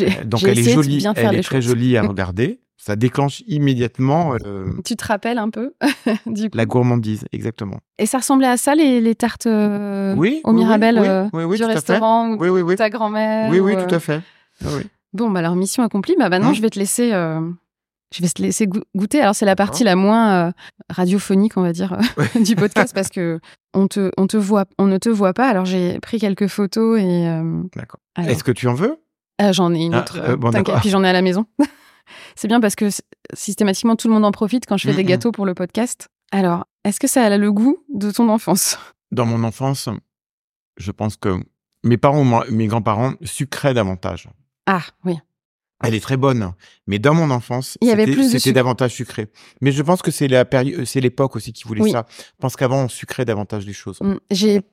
Euh, 0.00 0.24
Donc, 0.24 0.42
elle 0.42 0.58
est 0.58 0.70
jolie, 0.70 1.04
elle 1.16 1.34
est 1.36 1.42
très 1.42 1.62
jolie 1.62 1.96
à 1.96 2.02
regarder. 2.08 2.60
Ça 2.84 2.96
déclenche 2.96 3.44
immédiatement 3.46 4.34
euh, 4.44 4.66
Tu 4.84 4.96
te 4.96 5.06
rappelles 5.06 5.38
un 5.38 5.50
peu 5.50 5.72
du 6.26 6.50
coup? 6.50 6.56
la 6.56 6.66
gourmandise, 6.66 7.24
exactement. 7.32 7.78
Et 7.98 8.06
ça 8.06 8.18
ressemblait 8.18 8.48
à 8.48 8.56
ça 8.56 8.74
les, 8.74 9.00
les 9.00 9.14
tartes 9.14 9.46
euh, 9.46 10.16
Oui, 10.16 10.40
au 10.42 10.50
oui, 10.50 10.56
Mirabelle 10.56 10.98
oui, 10.98 11.06
euh, 11.06 11.28
oui, 11.32 11.44
oui, 11.44 11.56
du 11.58 11.62
tout 11.62 11.64
à 11.66 11.68
fait. 11.68 11.74
restaurant 11.74 12.30
ou 12.30 12.38
Oui, 12.40 12.48
oui, 12.48 12.60
oui. 12.62 12.72
de 12.74 12.78
ta 12.78 12.90
grand-mère 12.90 13.50
Oui, 13.50 13.60
ou, 13.60 13.66
oui, 13.66 13.76
tout 13.76 13.94
à 13.94 14.00
fait. 14.00 14.20
Ah 14.64 14.68
oui. 14.76 14.82
Bon, 15.12 15.30
bah 15.30 15.38
alors 15.38 15.54
mission 15.54 15.84
accomplie. 15.84 16.16
Bah 16.18 16.28
maintenant, 16.28 16.48
Hein 16.48 16.54
je 16.54 16.60
vais 16.62 16.70
te 16.70 16.78
laisser. 16.80 17.12
euh, 17.12 17.40
Je 18.12 18.20
vais 18.20 18.28
te 18.28 18.42
laisser 18.42 18.66
go- 18.66 18.82
goûter. 18.96 19.20
Alors, 19.20 19.36
c'est 19.36 19.46
la 19.46 19.54
partie 19.54 19.84
la 19.84 19.94
moins 19.94 20.48
euh, 20.48 20.52
radiophonique, 20.90 21.56
on 21.56 21.62
va 21.62 21.72
dire, 21.72 21.96
du 22.44 22.56
podcast 22.56 22.92
parce 22.94 23.10
que 23.10 23.38
on 23.74 23.86
te, 23.86 24.10
on 24.16 24.26
te 24.26 24.36
voit, 24.36 24.64
on 24.78 24.86
ne 24.86 24.98
te 24.98 25.08
voit 25.08 25.34
pas. 25.34 25.48
Alors, 25.48 25.66
j'ai 25.66 26.00
pris 26.00 26.18
quelques 26.18 26.48
photos 26.48 26.98
et. 26.98 27.28
euh, 27.28 27.62
D'accord. 27.76 28.00
Est-ce 28.18 28.42
que 28.42 28.50
tu 28.52 28.66
en 28.66 28.74
veux? 28.74 28.96
Ah, 29.38 29.52
j'en 29.52 29.72
ai 29.72 29.84
une 29.84 29.94
Ah, 29.94 30.00
autre. 30.00 30.18
euh, 30.20 30.36
bon, 30.36 30.50
t'inquiète. 30.50 30.78
Puis 30.80 30.90
j'en 30.90 31.04
ai 31.04 31.08
à 31.08 31.12
la 31.12 31.22
maison. 31.22 31.46
c'est 32.36 32.48
bien 32.48 32.60
parce 32.60 32.74
que 32.74 32.88
systématiquement, 33.34 33.96
tout 33.96 34.08
le 34.08 34.14
monde 34.14 34.24
en 34.24 34.32
profite 34.32 34.66
quand 34.66 34.76
je 34.76 34.88
fais 34.88 34.94
des 34.94 35.04
gâteaux 35.04 35.32
pour 35.32 35.46
le 35.46 35.54
podcast. 35.54 36.08
Alors, 36.30 36.66
est-ce 36.84 36.98
que 37.00 37.06
ça 37.06 37.24
a 37.24 37.36
le 37.36 37.52
goût 37.52 37.78
de 37.92 38.10
ton 38.10 38.28
enfance? 38.28 38.78
Dans 39.10 39.26
mon 39.26 39.44
enfance, 39.44 39.88
je 40.78 40.90
pense 40.90 41.16
que 41.16 41.36
mes 41.84 41.96
parents 41.98 42.22
ou 42.22 42.52
mes 42.52 42.66
grands-parents 42.66 43.14
sucraient 43.22 43.74
davantage. 43.74 44.28
Ah, 44.66 44.82
oui. 45.04 45.16
Elle 45.84 45.94
est 45.96 46.00
très 46.00 46.16
bonne, 46.16 46.52
mais 46.86 47.00
dans 47.00 47.12
mon 47.12 47.28
enfance, 47.32 47.76
Il 47.80 47.88
y 47.88 47.90
avait 47.90 48.06
c'était- 48.28 48.52
davantage 48.52 48.92
sucré. 48.94 49.26
Mais 49.60 49.72
je 49.72 49.82
pense 49.82 50.00
que 50.00 50.12
c'est 50.12 50.28
la 50.28 50.44
période, 50.44 50.84
c'est 50.84 51.00
l'époque 51.00 51.34
aussi 51.34 51.52
qui 51.52 51.64
voulait 51.64 51.82
Oui. 51.82 51.90
ça. 51.90 52.06
Je 52.08 52.22
pense 52.38 52.54
qu'avant 52.54 52.84
on 52.84 52.88
sucrait 52.88 53.24
davantage 53.24 53.66
les 53.66 53.72
choses. 53.72 53.98
Mm, 54.00 54.14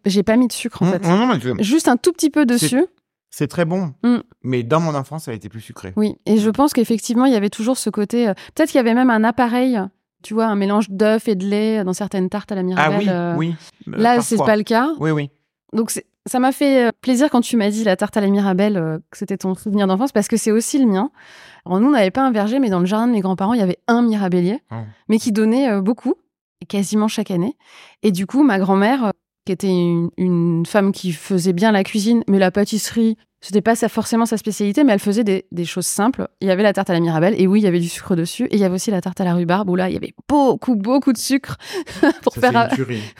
J'ai 0.06 0.24
pas 0.24 0.38
mis 0.38 0.48
de 0.48 0.54
sucre, 0.54 0.84
en 0.84 0.86
Mm, 0.86 0.92
fait. 0.92 1.00
non, 1.00 1.18
non, 1.18 1.28
mais 1.34 1.40
je- 1.42 1.64
Juste 1.64 1.88
un 1.88 1.98
tout 1.98 2.14
petit 2.14 2.30
peu 2.30 2.46
dessus. 2.46 2.86
C'est 3.30 3.48
très 3.48 3.66
bon. 3.66 3.94
Mm. 4.04 4.18
Mais 4.44 4.64
dans 4.64 4.80
mon 4.80 4.96
enfance, 4.96 5.28
elle 5.28 5.36
était 5.36 5.50
plus 5.50 5.62
sucrée. 5.62 5.94
Oui, 5.96 6.16
et 6.26 6.38
je 6.38 6.50
pense 6.50 6.74
qu'effectivement, 6.74 7.26
il 7.26 7.34
y 7.34 7.36
avait 7.36 7.50
toujours 7.50 7.78
ce 7.78 7.90
côté. 7.90 8.28
euh, 8.30 8.34
Peut-être 8.56 8.70
qu'il 8.70 8.78
y 8.78 8.82
avait 8.82 8.94
même 8.94 9.10
un 9.10 9.24
appareil, 9.24 9.80
tu 10.24 10.34
vois, 10.34 10.46
un 10.48 10.56
mélange 10.56 10.90
d'œufs 10.90 11.28
et 11.28 11.36
de 11.36 11.46
lait 11.46 11.84
dans 11.84 11.94
certaines 11.94 12.30
tartes 12.30 12.52
à 12.52 12.56
la 12.56 12.62
Ah 12.62 12.64
Mirabelle. 12.64 13.00
oui, 13.00 13.06
euh, 13.10 13.36
oui. 13.38 13.56
euh, 13.90 13.98
Là, 13.98 14.22
c'est 14.22 14.38
pas 14.38 14.56
le 14.58 14.64
cas. 14.64 14.90
Oui, 15.00 15.12
oui. 15.12 15.30
Donc, 15.74 15.92
ça 16.26 16.40
m'a 16.40 16.52
fait 16.52 16.92
plaisir 17.02 17.30
quand 17.30 17.42
tu 17.42 17.56
m'as 17.58 17.70
dit 17.70 17.84
la 17.84 17.96
tarte 17.96 18.18
à 18.18 18.22
la 18.22 18.28
Mirabelle, 18.28 18.78
euh, 18.78 18.98
que 19.12 19.18
c'était 19.18 19.38
ton 19.38 19.56
souvenir 19.56 19.88
d'enfance, 19.88 20.12
parce 20.12 20.28
que 20.28 20.38
c'est 20.38 20.52
aussi 20.52 20.78
le 20.80 20.86
mien. 20.88 21.12
Alors, 21.66 21.80
nous, 21.80 21.88
on 21.88 21.92
n'avait 21.92 22.12
pas 22.12 22.24
un 22.26 22.32
verger, 22.32 22.60
mais 22.60 22.70
dans 22.70 22.80
le 22.80 22.86
jardin 22.86 23.08
de 23.08 23.12
mes 23.14 23.22
grands-parents, 23.22 23.54
il 23.54 23.60
y 23.60 23.64
avait 23.64 23.80
un 23.88 24.02
mirabellier, 24.02 24.62
Oh. 24.72 24.76
mais 25.08 25.20
qui 25.20 25.32
donnait 25.32 25.70
euh, 25.70 25.82
beaucoup, 25.82 26.16
quasiment 26.68 27.08
chaque 27.08 27.32
année. 27.32 27.56
Et 28.04 28.12
du 28.12 28.26
coup, 28.28 28.44
ma 28.44 28.60
grand-mère, 28.60 29.12
qui 29.50 29.54
était 29.54 29.68
une, 29.68 30.12
une 30.18 30.64
femme 30.68 30.92
qui 30.92 31.12
faisait 31.12 31.54
bien 31.54 31.72
la 31.72 31.84
cuisine, 31.84 32.24
mais 32.28 32.38
la 32.38 32.52
pâtisserie, 32.52 33.18
c'était 33.42 33.62
pas 33.64 33.74
sa- 33.76 33.90
forcément 33.90 34.28
sa 34.28 34.38
spécialité, 34.38 34.84
mais 34.84 34.94
elle 34.94 35.00
faisait 35.00 35.24
des, 35.24 35.46
des 35.52 35.66
choses 35.66 35.88
simples. 35.88 36.28
Il 36.40 36.48
y 36.48 36.52
avait 36.52 36.62
la 36.62 36.72
tarte 36.72 36.92
à 36.92 36.94
la 36.94 37.00
Mirabelle, 37.00 37.34
et 37.36 37.48
oui, 37.48 37.62
il 37.62 37.64
y 37.64 37.68
avait 37.68 37.80
du 37.80 37.90
sucre 37.90 38.16
dessus, 38.16 38.44
et 38.46 38.56
il 38.56 38.60
y 38.60 38.64
avait 38.64 38.76
aussi 38.76 38.92
la 38.92 39.02
tarte 39.02 39.20
à 39.22 39.24
la 39.24 39.34
rhubarbe, 39.34 39.68
où 39.72 39.76
là, 39.76 39.90
il 39.90 39.94
y 39.94 39.98
avait 39.98 40.14
beaucoup, 40.28 40.76
beaucoup 40.76 41.14
de 41.14 41.18
sucre 41.18 41.58
pour 42.22 42.34
Ça, 42.36 42.52
faire, 42.52 42.70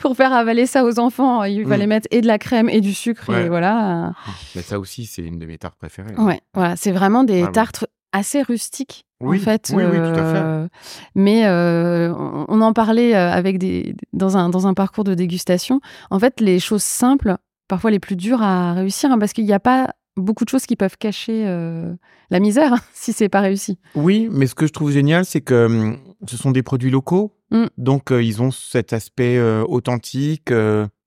pour 0.00 0.14
avaler 0.20 0.66
ça 0.66 0.84
aux 0.84 1.00
enfants. 1.00 1.42
Il 1.42 1.66
fallait 1.66 1.86
Mm. 1.86 1.88
mettre 1.88 2.06
et 2.12 2.20
de 2.20 2.28
la 2.28 2.38
crème 2.38 2.68
et 2.68 2.80
du 2.80 2.94
sucre, 2.94 3.28
et 3.34 3.48
voilà. 3.48 4.12
Mais 4.54 4.62
ça 4.62 4.78
aussi, 4.78 5.06
c'est 5.06 5.22
une 5.22 5.40
de 5.40 5.46
mes 5.46 5.58
tartes 5.58 5.78
préférées. 5.78 6.14
Ouais, 6.16 6.40
voilà, 6.54 6.76
c'est 6.76 6.92
vraiment 6.92 7.24
des 7.24 7.42
Ah 7.42 7.48
tartes 7.48 7.86
assez 8.12 8.42
rustiques. 8.42 9.04
Oui, 9.20 9.36
en 9.38 9.40
fait, 9.40 9.70
oui, 9.74 9.82
oui, 9.84 9.96
tout 9.98 10.02
à 10.18 10.32
fait. 10.32 10.40
euh, 10.42 10.68
mais 11.14 11.46
euh, 11.46 12.12
on, 12.14 12.46
on 12.48 12.60
en 12.62 12.72
parlait 12.72 13.14
euh, 13.14 13.30
avec 13.30 13.58
des 13.58 13.94
dans 14.14 14.36
un 14.38 14.48
dans 14.48 14.66
un 14.66 14.72
parcours 14.72 15.04
de 15.04 15.14
dégustation. 15.14 15.80
En 16.10 16.18
fait, 16.18 16.40
les 16.40 16.58
choses 16.58 16.82
simples, 16.82 17.36
parfois 17.68 17.90
les 17.90 17.98
plus 18.00 18.16
dures 18.16 18.40
à 18.42 18.72
réussir, 18.72 19.10
hein, 19.12 19.18
parce 19.18 19.34
qu'il 19.34 19.44
n'y 19.44 19.52
a 19.52 19.60
pas 19.60 19.90
beaucoup 20.16 20.44
de 20.44 20.48
choses 20.48 20.64
qui 20.66 20.74
peuvent 20.76 20.96
cacher 20.98 21.44
euh, 21.46 21.92
la 22.30 22.40
misère 22.40 22.72
hein, 22.74 22.80
si 22.94 23.12
c'est 23.12 23.28
pas 23.28 23.40
réussi. 23.40 23.78
Oui, 23.94 24.28
mais 24.30 24.46
ce 24.46 24.54
que 24.54 24.66
je 24.66 24.72
trouve 24.72 24.90
génial, 24.90 25.24
c'est 25.26 25.42
que 25.42 25.66
hum, 25.66 25.98
ce 26.26 26.36
sont 26.38 26.50
des 26.50 26.62
produits 26.62 26.90
locaux. 26.90 27.36
Mm. 27.50 27.66
Donc, 27.76 28.12
euh, 28.12 28.22
ils 28.22 28.40
ont 28.40 28.50
cet 28.50 28.92
aspect 28.94 29.36
euh, 29.36 29.64
authentique, 29.68 30.50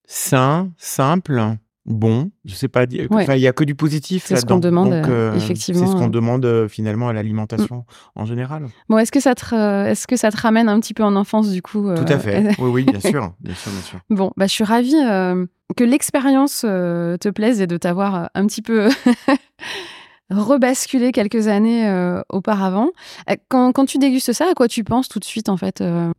sain, 0.05 0.71
simple. 0.77 1.41
Bon. 1.85 2.31
Je 2.45 2.53
sais 2.55 2.67
pas. 2.67 2.85
dire- 2.85 3.07
Ouais. 3.11 3.23
Enfin, 3.23 3.35
il 3.35 3.41
y 3.41 3.47
a 3.47 3.53
que 3.53 3.63
du 3.63 3.75
positif 3.75 4.23
C'est 4.25 4.35
ce 4.37 4.45
qu'on 4.45 4.57
demande, 4.59 4.89
Donc, 4.91 5.07
euh, 5.07 5.35
effectivement, 5.35 5.85
C'est 5.85 5.91
ce 5.91 5.95
qu'on 5.97 6.07
euh. 6.07 6.09
demande 6.09 6.45
euh, 6.45 6.67
finalement 6.67 7.09
à 7.09 7.13
l'alimentation 7.13 7.85
en 8.15 8.25
général. 8.25 8.67
Bon, 8.89 8.97
est-ce 8.97 9.11
que 9.11 9.19
ça 9.19 9.35
te, 9.35 9.53
euh, 9.55 9.85
est-ce 9.87 10.07
que 10.07 10.15
ça 10.15 10.31
te 10.31 10.37
ramène 10.39 10.69
un 10.69 10.79
petit 10.79 10.93
peu 10.93 11.03
en 11.03 11.15
enfance 11.15 11.51
du 11.51 11.61
coup 11.61 11.89
euh, 11.89 11.97
Tout 11.97 12.11
à 12.11 12.19
fait. 12.19 12.47
oui, 12.59 12.69
oui, 12.69 12.83
bien 12.85 12.99
sûr, 12.99 13.33
bien 13.39 13.55
sûr, 13.55 13.71
bien 13.71 13.81
sûr. 13.81 13.99
Bon, 14.09 14.31
bah, 14.37 14.45
je 14.47 14.51
suis 14.51 14.63
ravie 14.63 14.95
euh, 14.95 15.45
que 15.77 15.83
l'expérience 15.83 16.63
euh, 16.65 17.17
te 17.17 17.29
plaise 17.29 17.61
et 17.61 17.67
de 17.67 17.77
t'avoir 17.77 18.15
euh, 18.15 18.25
un 18.35 18.45
petit 18.47 18.61
peu 18.61 18.89
rebasculé 20.29 21.11
quelques 21.11 21.47
années 21.47 21.87
euh, 21.87 22.21
auparavant. 22.29 22.89
Euh, 23.29 23.35
Quand, 23.49 23.71
quand 23.71 23.85
tu 23.85 23.97
dégustes 23.97 24.33
ça, 24.33 24.45
à 24.49 24.53
quoi 24.53 24.67
tu 24.67 24.83
penses 24.83 25.07
tout 25.09 25.19
de 25.19 25.25
suite 25.25 25.49
en 25.49 25.57
fait 25.57 25.81
euh? 25.81 26.11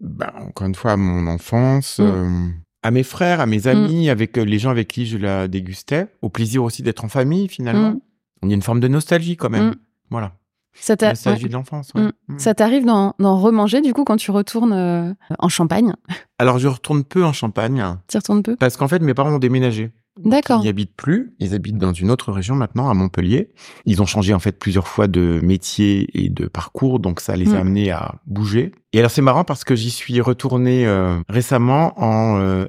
Ben, 0.00 0.32
encore 0.48 0.66
une 0.66 0.74
fois, 0.74 0.92
à 0.92 0.96
mon 0.96 1.26
enfance, 1.30 1.98
Mm. 2.00 2.54
À 2.82 2.90
mes 2.90 3.02
frères, 3.02 3.40
à 3.40 3.46
mes 3.46 3.66
amis, 3.68 4.10
avec 4.10 4.36
euh, 4.38 4.42
les 4.44 4.58
gens 4.58 4.70
avec 4.70 4.88
qui 4.88 5.06
je 5.06 5.16
la 5.18 5.48
dégustais, 5.48 6.08
au 6.20 6.28
plaisir 6.28 6.64
aussi 6.64 6.82
d'être 6.82 7.04
en 7.04 7.08
famille 7.08 7.48
finalement. 7.48 7.92
Mm. 7.92 8.00
Il 8.42 8.48
y 8.48 8.52
a 8.52 8.54
une 8.54 8.62
forme 8.62 8.80
de 8.80 8.88
nostalgie 8.88 9.36
quand 9.36 9.50
même. 9.50 9.68
Mm. 9.68 9.74
Voilà. 10.10 10.32
Ça 10.74 10.96
t'a- 10.96 11.10
Nostalgie 11.10 11.44
ouais. 11.44 11.48
de 11.48 11.54
l'enfance. 11.54 11.92
ouais. 11.94 12.02
Mm. 12.02 12.12
Mm. 12.28 12.38
Ça 12.38 12.54
t'arrive 12.54 12.84
d'en 12.84 13.12
remanger 13.20 13.80
du 13.82 13.92
coup 13.92 14.04
quand 14.04 14.16
tu 14.16 14.30
retournes 14.30 14.72
euh, 14.72 15.12
en 15.38 15.48
Champagne? 15.48 15.92
Alors, 16.38 16.58
je 16.58 16.66
retourne 16.68 17.04
peu 17.04 17.24
en 17.24 17.32
Champagne 17.32 17.84
Tu 18.08 18.16
retournes 18.16 18.42
peu? 18.42 18.56
Parce 18.56 18.76
qu'en 18.76 18.88
fait, 18.88 19.00
mes 19.00 19.14
parents 19.14 19.32
ont 19.32 19.38
déménagé. 19.38 19.90
D'accord. 20.18 20.60
Ils 20.60 20.64
n'y 20.64 20.68
habitent 20.68 20.94
plus. 20.94 21.34
Ils 21.38 21.54
habitent 21.54 21.78
dans 21.78 21.92
une 21.94 22.10
autre 22.10 22.32
région 22.32 22.54
maintenant, 22.54 22.90
à 22.90 22.94
Montpellier. 22.94 23.50
Ils 23.86 24.02
ont 24.02 24.06
changé 24.06 24.34
en 24.34 24.38
fait 24.38 24.58
plusieurs 24.58 24.86
fois 24.86 25.08
de 25.08 25.40
métier 25.42 26.06
et 26.12 26.28
de 26.28 26.46
parcours, 26.46 27.00
donc 27.00 27.20
ça 27.20 27.34
les 27.36 27.46
Mm. 27.46 27.54
a 27.54 27.58
amenés 27.60 27.90
à 27.90 28.14
bouger. 28.26 28.72
Et 28.92 28.98
alors 28.98 29.10
c'est 29.10 29.22
marrant 29.22 29.44
parce 29.44 29.64
que 29.64 29.74
j'y 29.74 29.90
suis 29.90 30.20
retourné 30.20 30.86
euh, 30.86 31.18
récemment 31.28 31.94
en 32.02 32.38
euh, 32.38 32.66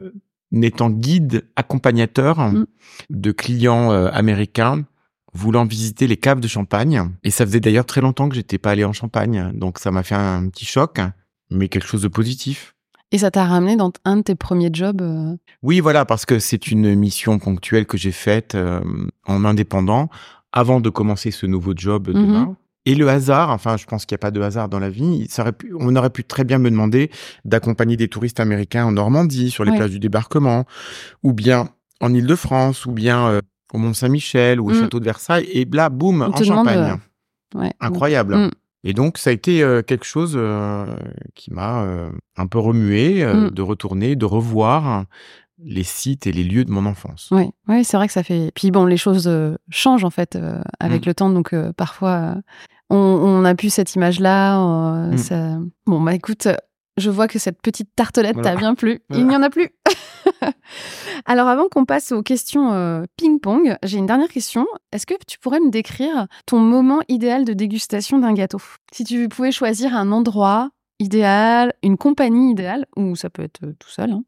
étant 0.62 0.90
guide 0.90 1.46
accompagnateur 1.58 2.40
Mm. 2.40 2.66
de 3.10 3.32
clients 3.32 3.92
euh, 3.92 4.10
américains 4.14 4.84
voulant 5.34 5.66
visiter 5.66 6.06
les 6.08 6.16
caves 6.18 6.40
de 6.40 6.48
Champagne. 6.48 7.10
Et 7.24 7.32
ça 7.32 7.46
faisait 7.46 7.60
d'ailleurs 7.60 7.86
très 7.86 8.02
longtemps 8.02 8.30
que 8.30 8.36
j'étais 8.36 8.60
pas 8.60 8.72
allé 8.72 8.86
en 8.86 8.94
Champagne, 8.94 9.52
donc 9.56 9.80
ça 9.80 9.90
m'a 9.92 10.04
fait 10.04 10.14
un 10.16 10.48
petit 10.50 10.66
choc, 10.66 11.00
mais 11.50 11.70
quelque 11.70 11.88
chose 11.88 12.04
de 12.04 12.08
positif. 12.08 12.73
Et 13.14 13.20
ça 13.20 13.32
t'a 13.32 13.46
ramené 13.46 13.76
dans 13.78 13.92
un 14.06 14.18
de 14.18 14.22
tes 14.24 14.36
premiers 14.36 14.72
jobs 14.74 15.02
euh, 15.02 15.36
Oui, 15.62 15.80
voilà, 15.80 16.04
parce 16.04 16.26
que 16.26 16.40
c'est 16.40 16.68
une 16.68 16.96
mission 16.96 17.38
ponctuelle 17.40 17.86
que 17.86 17.96
j'ai 17.98 18.12
faite 18.12 18.56
euh, 18.56 18.82
en 19.28 19.46
indépendant 19.46 20.10
avant 20.52 20.82
de 20.82 20.90
commencer 20.90 21.30
ce 21.32 21.46
nouveau 21.46 21.74
job 21.76 22.10
Mhm. 22.10 22.14
demain. 22.26 22.56
Et 22.86 22.96
le 22.96 23.08
hasard, 23.08 23.50
enfin, 23.52 23.78
je 23.78 23.86
pense 23.86 24.06
qu'il 24.06 24.14
n'y 24.16 24.20
a 24.20 24.26
pas 24.26 24.32
de 24.32 24.42
hasard 24.42 24.68
dans 24.68 24.80
la 24.80 24.90
vie. 24.90 25.28
Ça 25.30 25.44
aurait 25.44 25.54
pu, 25.54 25.74
on 25.80 25.96
aurait 25.96 26.10
pu 26.10 26.24
très 26.26 26.44
bien 26.44 26.58
me 26.58 26.70
demander 26.70 27.12
d'accompagner 27.46 27.96
des 27.96 28.10
touristes 28.10 28.42
américains 28.42 28.84
en 28.86 28.92
Normandie, 28.92 29.52
sur 29.52 29.64
les 29.64 29.72
Ouais. 29.72 29.78
plages 29.78 29.92
du 29.92 30.00
débarquement, 30.00 30.66
ou 31.24 31.32
bien 31.34 31.70
en 32.02 32.14
Île-de-France, 32.14 32.86
ou 32.86 32.92
bien 32.92 33.28
euh, 33.30 33.42
au 33.74 33.78
Mont-Saint-Michel, 33.78 34.60
ou 34.60 34.70
au 34.70 34.74
Mm. 34.74 34.80
château 34.82 35.00
de 35.00 35.06
Versailles. 35.06 35.46
Et 35.54 35.66
là, 35.72 35.90
boum, 35.90 36.24
On 36.24 36.32
en 36.34 36.44
Champagne. 36.44 36.98
ouais. 37.56 37.72
Incroyable. 37.80 38.36
Mm. 38.36 38.52
Et 38.84 38.94
donc, 38.94 39.18
ça 39.18 39.30
a 39.30 39.34
été 39.34 39.64
euh, 39.64 39.82
quelque 39.82 40.06
chose 40.06 40.34
euh, 40.36 40.86
qui 41.36 41.52
m'a 41.54 41.84
euh, 41.84 42.10
un 42.38 42.48
peu 42.48 42.60
remué 42.60 43.24
euh, 43.24 43.48
Mm. 43.48 43.52
de 43.52 43.62
retourner, 43.62 44.16
de 44.16 44.26
revoir 44.26 45.06
les 45.64 45.84
sites 45.84 46.28
et 46.28 46.32
les 46.34 46.44
lieux 46.44 46.66
de 46.66 46.72
mon 46.72 46.86
enfance. 46.86 47.30
Ouais, 47.32 47.50
ouais, 47.70 47.84
c'est 47.86 47.96
vrai 47.96 48.08
que 48.08 48.14
ça 48.14 48.24
fait. 48.24 48.52
Puis 48.56 48.72
bon, 48.72 48.86
les 48.86 48.98
choses 48.98 49.28
euh, 49.28 49.56
changent 49.70 50.04
en 50.04 50.10
fait 50.10 50.36
euh, 50.36 50.60
avec 50.80 51.04
Mm. 51.04 51.08
le 51.08 51.14
temps, 51.14 51.30
donc 51.30 51.54
euh, 51.54 51.72
parfois 51.74 52.36
on, 52.90 52.98
on 52.98 53.46
a 53.46 53.56
plus 53.56 53.70
cette 53.74 53.96
image-là. 53.96 54.60
euh, 54.60 55.12
Mm. 55.14 55.18
ça- 55.18 55.58
Bon, 55.86 56.02
bah 56.02 56.14
écoute, 56.14 56.48
je 56.98 57.10
vois 57.10 57.28
que 57.30 57.40
cette 57.40 57.62
petite 57.62 57.90
tartelette 57.96 58.36
Voilà. 58.36 58.52
t'a 58.52 58.56
bien 58.58 58.76
plu. 58.76 59.00
Il 59.12 59.26
n'y 59.28 59.36
en 59.36 59.42
a 59.44 59.50
plus. 59.50 59.70
Alors 61.26 61.48
avant 61.48 61.68
qu'on 61.70 61.86
passe 61.86 62.12
aux 62.12 62.24
questions 62.24 62.74
euh, 62.74 63.04
ping-pong, 63.18 63.78
j'ai 63.84 63.98
une 63.98 64.06
dernière 64.06 64.30
question. 64.30 64.66
Est-ce 64.92 65.06
que 65.06 65.14
tu 65.28 65.40
pourrais 65.40 65.60
me 65.60 65.70
décrire 65.70 66.28
ton 66.46 66.60
moment 66.60 67.02
idéal 67.08 67.46
de 67.46 67.54
dégustation 67.54 68.20
d'un 68.20 68.34
gâteau? 68.34 68.62
Si 68.92 69.04
tu 69.04 69.28
pouvais 69.30 69.52
choisir 69.52 69.96
un 69.96 70.12
endroit 70.12 70.70
idéal, 71.00 71.74
une 71.84 71.98
compagnie 71.98 72.52
idéale, 72.52 72.86
ou 72.96 73.16
ça 73.16 73.30
peut 73.30 73.42
être 73.44 73.64
euh, 73.64 73.74
tout 73.80 73.90
seul. 73.90 74.12
hein. 74.12 74.24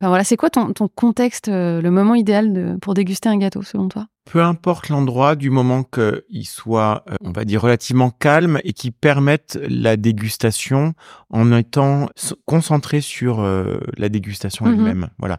Enfin, 0.00 0.08
voilà, 0.08 0.24
c'est 0.24 0.36
quoi 0.36 0.50
ton, 0.50 0.72
ton 0.72 0.88
contexte, 0.88 1.48
euh, 1.48 1.80
le 1.82 1.90
moment 1.90 2.14
idéal 2.14 2.52
de- 2.52 2.76
pour 2.80 2.94
déguster 2.94 3.28
un 3.28 3.36
gâteau 3.38 3.62
selon 3.62 3.88
toi? 3.88 4.06
Peu 4.24 4.42
importe 4.42 4.88
l'endroit, 4.88 5.36
du 5.36 5.50
moment 5.50 5.84
qu'il 5.84 6.46
soit, 6.46 7.04
euh, 7.10 7.14
on 7.22 7.30
va 7.32 7.44
dire, 7.44 7.62
relativement 7.62 8.10
calme 8.10 8.58
et 8.64 8.72
qui 8.72 8.90
permette 8.90 9.58
la 9.68 9.96
dégustation 9.96 10.94
en 11.30 11.52
étant 11.56 12.08
concentré 12.44 13.00
sur 13.00 13.40
euh, 13.40 13.78
la 13.96 14.08
dégustation 14.08 14.66
Mhm. 14.66 14.74
elle-même. 14.74 15.08
Voilà. 15.18 15.38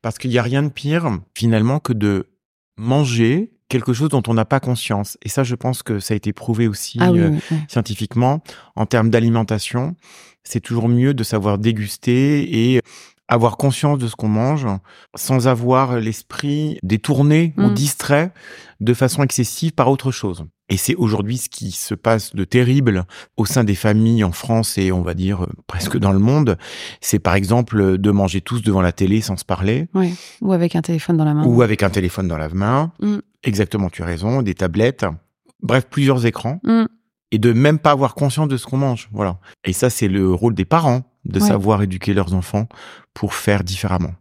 Parce 0.00 0.16
qu'il 0.18 0.30
n'y 0.30 0.38
a 0.38 0.42
rien 0.42 0.62
de 0.62 0.70
pire, 0.70 1.10
finalement, 1.34 1.78
que 1.78 1.92
de 1.92 2.28
manger 2.78 3.52
quelque 3.72 3.92
chose 3.92 4.10
dont 4.10 4.22
on 4.28 4.34
n'a 4.34 4.44
pas 4.44 4.60
conscience. 4.60 5.16
Et 5.22 5.28
ça, 5.28 5.42
je 5.44 5.54
pense 5.54 5.82
que 5.82 5.98
ça 5.98 6.12
a 6.14 6.16
été 6.16 6.32
prouvé 6.32 6.68
aussi 6.68 6.98
Ah 7.00 7.10
oui, 7.10 7.20
euh, 7.20 7.30
oui, 7.30 7.38
oui. 7.50 7.56
scientifiquement, 7.68 8.42
en 8.76 8.86
termes 8.86 9.10
d'alimentation, 9.10 9.96
c'est 10.44 10.60
toujours 10.60 10.88
mieux 10.88 11.14
de 11.14 11.24
savoir 11.24 11.58
déguster 11.58 12.74
et 12.74 12.80
avoir 13.28 13.56
conscience 13.56 13.98
de 13.98 14.08
ce 14.08 14.14
qu'on 14.16 14.28
mange 14.28 14.66
sans 15.16 15.48
avoir 15.48 15.98
l'esprit 15.98 16.78
détourné 16.82 17.54
ou 17.56 17.68
Mm. 17.68 17.74
distrait 17.74 18.32
de 18.80 18.92
façon 18.94 19.22
excessive 19.22 19.72
par 19.72 19.88
autre 19.88 20.10
chose. 20.10 20.44
Et 20.68 20.76
c'est 20.76 20.94
aujourd'hui 20.96 21.38
ce 21.38 21.48
qui 21.48 21.70
se 21.70 21.94
passe 21.94 22.34
de 22.34 22.44
terrible 22.44 23.04
au 23.36 23.46
sein 23.46 23.64
des 23.64 23.74
familles 23.74 24.24
en 24.24 24.32
France 24.32 24.76
et 24.76 24.90
on 24.92 25.02
va 25.02 25.14
dire 25.14 25.46
presque 25.66 25.96
dans 25.98 26.12
le 26.12 26.18
monde. 26.18 26.58
C'est 27.00 27.20
par 27.20 27.34
exemple 27.34 27.96
de 27.98 28.10
manger 28.10 28.40
tous 28.42 28.60
devant 28.62 28.82
la 28.82 28.92
télé 28.92 29.20
sans 29.22 29.36
se 29.38 29.44
parler 29.44 29.88
Ouais. 29.94 30.12
Ou 30.42 30.52
avec 30.52 30.74
un 30.76 30.82
téléphone 30.82 31.16
dans 31.16 31.24
la 31.24 31.34
main. 31.34 31.44
ou 31.46 31.62
avec 31.62 31.82
un 31.82 31.90
téléphone 31.90 32.28
dans 32.28 32.38
la 32.38 32.48
main. 32.50 32.92
Mm. 33.00 33.18
Exactement, 33.44 33.90
tu 33.90 34.02
as 34.02 34.06
raison, 34.06 34.42
des 34.42 34.54
tablettes. 34.54 35.04
Bref, 35.62 35.86
plusieurs 35.90 36.24
écrans 36.26 36.60
Mm. 36.64 36.84
et 37.30 37.38
de 37.38 37.52
même 37.52 37.78
pas 37.78 37.90
avoir 37.92 38.14
conscience 38.14 38.48
de 38.48 38.56
ce 38.56 38.66
qu'on 38.66 38.76
mange. 38.78 39.08
Voilà. 39.12 39.38
Et 39.64 39.72
ça, 39.72 39.90
c'est 39.90 40.08
le 40.08 40.32
rôle 40.32 40.54
des 40.54 40.64
parents 40.64 41.02
de 41.24 41.40
Ouais. 41.40 41.46
savoir 41.46 41.82
éduquer 41.82 42.14
leurs 42.14 42.34
enfants 42.34 42.66
pour 43.14 43.34
faire 43.34 43.62
différemment. 43.64 44.12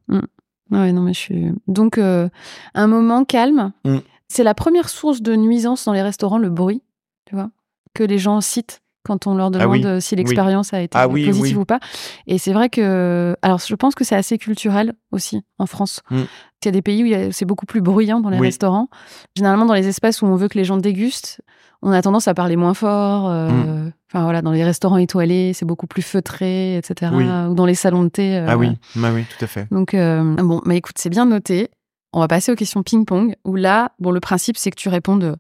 Ouais, 0.72 0.92
non, 0.94 1.02
mais 1.02 1.14
je 1.14 1.20
suis. 1.20 1.52
Donc, 1.68 1.98
euh, 1.98 2.30
un 2.76 2.88
moment 2.88 3.26
calme. 3.26 3.74
Mm. 3.86 3.98
C'est 4.30 4.44
la 4.44 4.54
première 4.54 4.88
source 4.88 5.22
de 5.22 5.36
nuisance 5.36 5.84
dans 5.86 5.94
les 5.94 6.02
restaurants, 6.02 6.38
le 6.38 6.50
bruit, 6.50 6.82
tu 7.26 7.36
vois, 7.36 7.50
que 7.94 8.04
les 8.04 8.18
gens 8.18 8.40
citent 8.40 8.82
quand 9.04 9.28
on 9.28 9.36
leur 9.36 9.52
demande 9.52 9.66
Ah 9.68 9.70
oui, 9.70 9.86
euh, 9.86 10.00
si 10.00 10.16
l'expérience 10.16 10.74
a 10.74 10.82
été 10.82 10.98
Ah 10.98 11.08
oui, 11.08 11.26
positive 11.26 11.58
ou 11.60 11.66
pas. 11.66 11.80
Et 12.28 12.38
c'est 12.38 12.54
vrai 12.54 12.70
que. 12.70 13.36
Alors, 13.42 13.60
je 13.60 13.76
pense 13.76 13.96
que 13.96 14.04
c'est 14.04 14.16
assez 14.16 14.38
culturel 14.38 14.94
aussi 15.12 15.42
en 15.58 15.66
France. 15.66 16.02
Mm. 16.10 16.22
Il 16.64 16.66
y 16.66 16.70
a 16.70 16.72
des 16.72 16.82
pays 16.82 17.04
où 17.28 17.32
c'est 17.32 17.46
beaucoup 17.46 17.66
plus 17.66 17.82
bruyant 17.82 18.20
dans 18.20 18.30
les 18.30 18.38
restaurants. 18.44 18.90
Généralement, 19.36 19.66
dans 19.66 19.74
les 19.74 19.88
espaces 19.88 20.22
où 20.22 20.26
on 20.28 20.36
veut 20.36 20.48
que 20.48 20.58
les 20.58 20.64
gens 20.66 20.78
dégustent, 20.78 21.42
on 21.82 21.92
a 21.92 22.02
tendance 22.04 22.28
à 22.28 22.34
parler 22.36 22.56
moins 22.56 22.74
fort. 22.76 23.28
euh, 23.30 23.50
Mm. 23.50 23.92
Enfin, 24.14 24.24
voilà, 24.26 24.42
dans 24.42 24.52
les 24.52 24.64
restaurants 24.66 24.98
étoilés, 24.98 25.54
c'est 25.54 25.66
beaucoup 25.66 25.88
plus 25.88 26.02
feutré, 26.02 26.76
etc. 26.76 27.12
Ou 27.50 27.54
dans 27.56 27.66
les 27.66 27.76
salons 27.76 28.04
de 28.04 28.10
thé. 28.10 28.38
euh, 28.38 28.46
Ah 28.50 28.58
oui, 28.58 28.78
bah 28.98 29.10
oui, 29.14 29.24
tout 29.24 29.44
à 29.46 29.48
fait. 29.48 29.68
donc, 29.72 29.94
euh, 29.94 30.36
bon, 30.36 30.62
bah 30.66 30.76
écoute, 30.76 30.96
c'est 30.98 31.10
bien 31.10 31.26
noté. 31.26 31.70
On 32.14 32.20
va 32.20 32.28
passer 32.28 32.52
aux 32.52 32.56
questions 32.56 32.84
ping-pong, 32.84 33.36
où 33.46 33.56
là, 33.56 33.94
bon, 34.00 34.12
le 34.12 34.20
principe, 34.20 34.58
c'est 34.58 34.70
que 34.70 34.76
tu 34.76 34.90
répondes, 34.90 35.38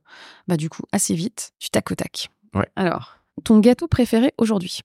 bah, 0.48 0.56
du 0.56 0.70
coup, 0.70 0.84
assez 0.94 1.14
vite, 1.14 1.52
du 1.60 1.70
tac 1.70 1.92
au 1.92 1.96
tac. 1.96 2.30
Ouais. 2.56 2.66
Alors, 2.78 3.18
ton 3.44 3.60
gâteau 3.60 3.88
préféré 3.88 4.34
aujourd'hui? 4.38 4.82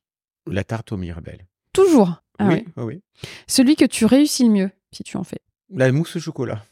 La 0.47 0.64
tarte 0.64 0.92
aux 0.92 0.97
mirabelles. 0.97 1.47
Toujours? 1.72 2.22
Ah 2.38 2.47
oui, 2.49 2.55
ouais. 2.55 2.64
oui, 2.76 2.84
oui. 2.84 3.03
Celui 3.47 3.76
que 3.76 3.84
tu 3.84 4.05
réussis 4.05 4.44
le 4.44 4.51
mieux, 4.51 4.70
si 4.92 5.03
tu 5.03 5.16
en 5.16 5.24
fais. 5.24 5.40
La 5.70 5.90
mousse 5.90 6.16
au 6.16 6.20
chocolat. 6.20 6.64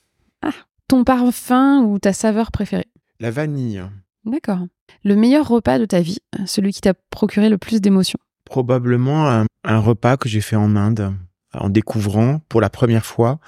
Ton 0.87 1.03
parfum 1.03 1.83
ou 1.83 1.99
ta 1.99 2.13
saveur 2.13 2.53
préférée? 2.53 2.89
La 3.19 3.31
vanille. 3.31 3.83
D'accord. 4.25 4.61
Le 5.03 5.17
meilleur 5.17 5.49
repas 5.49 5.79
de 5.79 5.87
ta 5.87 6.01
vie, 6.01 6.19
celui 6.47 6.73
qui 6.73 6.83
t'a 6.83 6.95
procuré 6.95 7.49
le 7.49 7.59
plus 7.59 7.81
d'émotions? 7.81 8.19
Probablement 8.45 9.31
un, 9.31 9.47
un 9.65 9.79
repas 9.79 10.17
que 10.17 10.29
j'ai 10.29 10.43
fait 10.43 10.57
en 10.57 10.77
Inde 10.77 11.15
en 11.55 11.71
découvrant 11.71 12.41
pour 12.49 12.61
la 12.61 12.69
première 12.69 13.07
fois 13.07 13.39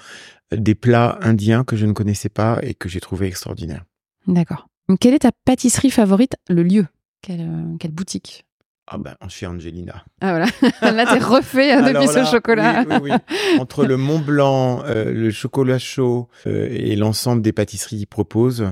des 0.51 0.75
plats 0.75 1.19
indiens 1.21 1.63
que 1.63 1.75
je 1.75 1.85
ne 1.85 1.91
connaissais 1.93 2.29
pas 2.29 2.59
et 2.63 2.73
que 2.73 2.89
j'ai 2.89 2.99
trouvé 2.99 3.27
extraordinaires. 3.27 3.85
D'accord. 4.27 4.67
Quelle 4.99 5.13
est 5.13 5.19
ta 5.19 5.31
pâtisserie 5.45 5.91
favorite 5.91 6.35
Le 6.49 6.63
lieu? 6.63 6.87
Quelle, 7.21 7.41
euh, 7.41 7.77
quelle 7.79 7.91
boutique 7.91 8.45
Ah 8.87 8.97
ben, 8.97 9.15
chez 9.27 9.45
Angelina. 9.47 10.05
Ah 10.21 10.31
voilà, 10.31 10.45
là 10.93 11.05
t'es 11.05 11.23
refait 11.23 11.71
Alors 11.71 11.87
depuis 11.87 12.15
là, 12.15 12.25
ce 12.25 12.31
chocolat. 12.31 12.85
oui, 12.87 12.95
oui, 13.03 13.11
oui. 13.11 13.59
Entre 13.59 13.85
le 13.85 13.97
Mont 13.97 14.19
Blanc, 14.19 14.83
euh, 14.85 15.11
le 15.11 15.31
chocolat 15.31 15.79
chaud 15.79 16.29
euh, 16.45 16.67
et 16.71 16.95
l'ensemble 16.95 17.41
des 17.41 17.51
pâtisseries 17.53 17.97
qu'ils 17.97 18.07
proposent, 18.07 18.71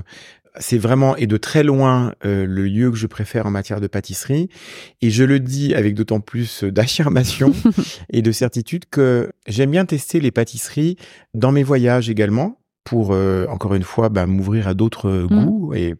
c'est 0.58 0.78
vraiment 0.78 1.16
et 1.16 1.26
de 1.26 1.36
très 1.36 1.62
loin 1.62 2.14
euh, 2.24 2.46
le 2.46 2.64
lieu 2.64 2.90
que 2.90 2.96
je 2.96 3.06
préfère 3.06 3.44
en 3.44 3.50
matière 3.50 3.78
de 3.78 3.88
pâtisserie. 3.88 4.48
Et 5.02 5.10
je 5.10 5.22
le 5.22 5.38
dis 5.38 5.74
avec 5.74 5.94
d'autant 5.94 6.20
plus 6.20 6.64
d'affirmation 6.64 7.52
et 8.10 8.22
de 8.22 8.32
certitude 8.32 8.84
que 8.88 9.30
j'aime 9.46 9.70
bien 9.70 9.84
tester 9.84 10.18
les 10.18 10.30
pâtisseries 10.30 10.96
dans 11.34 11.52
mes 11.52 11.62
voyages 11.62 12.08
également 12.08 12.58
pour 12.84 13.10
encore 13.50 13.74
une 13.74 13.82
fois 13.82 14.08
bah, 14.08 14.26
m'ouvrir 14.26 14.68
à 14.68 14.72
d'autres 14.72 15.26
goûts 15.28 15.74
et 15.74 15.96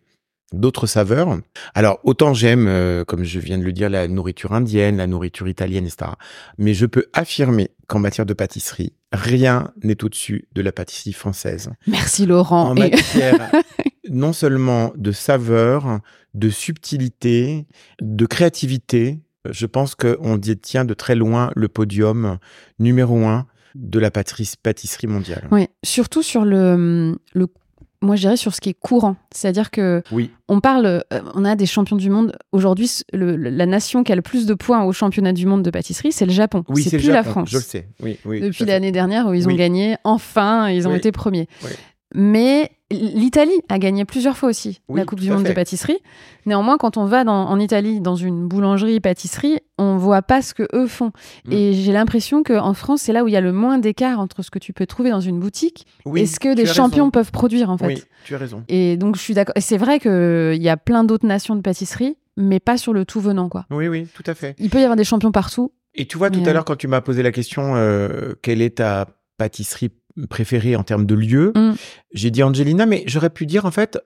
d'autres 0.53 0.87
saveurs. 0.87 1.39
Alors 1.75 1.99
autant 2.05 2.35
j'aime, 2.35 2.67
euh, 2.69 3.05
comme 3.05 3.25
je 3.25 3.39
viens 3.41 3.59
de 3.59 3.65
le 3.65 3.73
dire, 3.73 3.91
la 3.91 4.09
nourriture 4.09 4.53
indienne, 4.53 4.97
la 4.97 5.07
nourriture 5.07 5.49
italienne, 5.49 5.87
etc. 5.87 6.13
Mais 6.59 6.75
je 6.75 6.87
peux 6.87 7.07
affirmer 7.13 7.71
qu'en 7.89 7.99
matière 7.99 8.27
de 8.27 8.35
pâtisserie, 8.35 8.93
rien 9.13 9.73
n'est 9.83 10.05
au-dessus 10.05 10.49
de 10.55 10.63
la 10.63 10.73
pâtisserie 10.73 11.13
française. 11.13 11.71
Merci 11.87 12.27
Laurent. 12.27 12.71
En 12.71 12.75
matière 12.75 13.51
non 14.11 14.33
seulement 14.33 14.93
de 14.97 15.13
saveur, 15.13 16.01
de 16.35 16.49
subtilité, 16.49 17.67
de 18.01 18.27
créativité, 18.27 19.21
je 19.51 19.67
pense 19.67 19.95
qu'on 19.95 20.37
détient 20.37 20.85
de 20.85 20.95
très 20.95 21.15
loin 21.15 21.51
le 21.55 21.69
podium 21.69 22.39
numéro 22.79 23.25
un 23.27 23.47
de 23.75 23.99
la 23.99 24.11
pâtisserie 24.11 25.07
mondiale. 25.07 25.49
Oui, 25.51 25.69
surtout 25.85 26.23
sur 26.23 26.45
le, 26.45 27.19
le 27.35 27.47
moi 28.03 28.17
je 28.17 28.23
dirais 28.23 28.37
sur 28.37 28.55
ce 28.55 28.61
qui 28.61 28.71
est 28.71 28.79
courant. 28.79 29.17
C'est-à-dire 29.33 29.71
que 29.71 30.03
oui. 30.13 30.31
on 30.49 30.61
parle, 30.61 30.87
euh, 30.87 31.03
on 31.35 31.45
a 31.45 31.57
des 31.57 31.67
champions 31.67 31.97
du 31.97 32.11
monde. 32.11 32.37
Aujourd'hui, 32.53 32.91
la 33.13 33.67
nation 33.67 34.05
qui 34.05 34.13
a 34.13 34.17
le 34.17 34.23
plus 34.23 34.47
de 34.47 34.55
points 34.55 34.85
au 34.85 34.93
championnat 34.93 35.33
du 35.33 35.47
monde 35.47 35.63
de 35.63 35.71
pâtisserie, 35.71 36.13
c'est 36.13 36.27
le 36.27 36.33
Japon. 36.33 36.65
Oui, 36.69 36.83
c'est 36.83 36.99
plus 36.99 37.09
le 37.09 37.15
la 37.15 37.23
France. 37.23 37.51
Je 37.51 37.57
le 37.57 37.63
sais. 37.63 37.89
Oui, 38.03 38.19
oui, 38.25 38.41
Depuis 38.41 38.65
l'année 38.65 38.93
dernière 38.93 39.27
où 39.27 39.35
ils 39.35 39.49
ont 39.49 39.55
gagné, 39.55 39.97
enfin, 40.05 40.69
ils 40.71 40.87
ont 40.89 40.95
été 40.95 41.13
premiers. 41.13 41.49
Mais 42.19 42.71
l'Italie 42.91 43.61
a 43.69 43.79
gagné 43.79 44.07
plusieurs 44.07 44.39
fois 44.39 44.49
aussi 44.49 44.81
Oui, 44.89 44.99
la 45.01 45.05
Coupe 45.05 45.21
du 45.21 45.31
monde 45.31 45.43
de 45.45 45.53
pâtisserie. 45.53 45.99
Néanmoins, 46.47 46.79
quand 46.79 46.97
on 46.97 47.05
va 47.05 47.25
dans- 47.25 47.47
en 47.47 47.59
Italie 47.61 48.01
dans 48.01 48.17
une 48.17 48.49
boulangerie 48.49 49.01
pâtisserie, 49.01 49.59
on 49.77 49.99
voit 49.99 50.23
pas 50.23 50.41
ce 50.41 50.55
que 50.55 50.67
eux 50.75 50.87
font. 50.87 51.13
Mm. 51.45 51.53
Et 51.53 51.73
j'ai 51.75 51.93
l'impression 51.93 52.43
qu'en 52.43 52.73
France, 52.73 53.03
c'est 53.03 53.13
là 53.13 53.23
où 53.23 53.29
il 53.29 53.33
y 53.33 53.37
a 53.37 53.43
le 53.43 53.53
moins 53.53 53.77
d'écart 53.79 54.19
entre 54.19 54.43
ce 54.43 54.51
que 54.51 54.59
tu 54.59 54.73
peux 54.73 54.87
trouver 54.87 55.11
dans 55.11 55.21
une 55.21 55.39
boutique 55.39 55.87
Oui, 56.07 56.23
et 56.23 56.27
ce 56.27 56.41
que 56.41 56.55
des 56.55 56.65
champions 56.65 57.05
raison. 57.05 57.11
peuvent 57.11 57.33
produire 57.33 57.69
en 57.69 57.77
fait. 57.77 57.87
Oui, 57.87 58.03
tu 58.25 58.35
as 58.35 58.39
raison. 58.39 58.65
Et 58.69 58.97
donc 58.97 59.17
je 59.17 59.21
suis 59.21 59.35
d'accord. 59.35 59.55
C'est 59.59 59.77
vrai 59.77 60.01
qu'il 60.01 60.63
y 60.63 60.69
a 60.71 60.77
plein 60.79 61.05
d'autres 61.05 61.27
nations 61.27 61.55
de 61.55 61.61
pâtisserie, 61.61 62.17
mais 62.39 62.61
pas 62.61 62.79
sur 62.79 62.95
le 62.95 63.05
tout 63.05 63.21
venant 63.21 63.51
quoi. 63.51 63.67
Oui, 63.71 63.89
oui, 63.89 64.07
tout 64.15 64.25
à 64.27 64.35
fait. 64.35 64.55
Il 64.59 64.71
peut 64.71 64.79
y 64.79 64.83
avoir 64.85 64.97
des 64.97 65.05
champions 65.05 65.33
partout. 65.33 65.71
Et 65.95 66.07
tu 66.07 66.17
vois, 66.17 66.31
tout 66.31 66.41
à 66.47 66.49
euh, 66.49 66.53
l'heure, 66.55 66.65
quand 66.65 66.77
tu 66.77 66.89
m'as 66.89 67.01
posé 67.03 67.23
la 67.23 67.33
question, 67.33 67.75
euh, 67.77 68.35
quelle 68.43 68.63
est 68.63 68.77
ta 68.79 69.07
pâtisserie 69.39 69.91
préférée 70.29 70.77
en 70.77 70.83
termes 70.83 71.07
de 71.07 71.15
lieu, 71.15 71.53
Mm. 71.55 71.73
j'ai 72.13 72.31
dit 72.31 72.43
Angelina, 72.43 72.87
mais 72.87 73.05
j'aurais 73.07 73.31
pu 73.31 73.47
dire 73.47 73.65
en 73.67 73.71
fait 73.71 73.99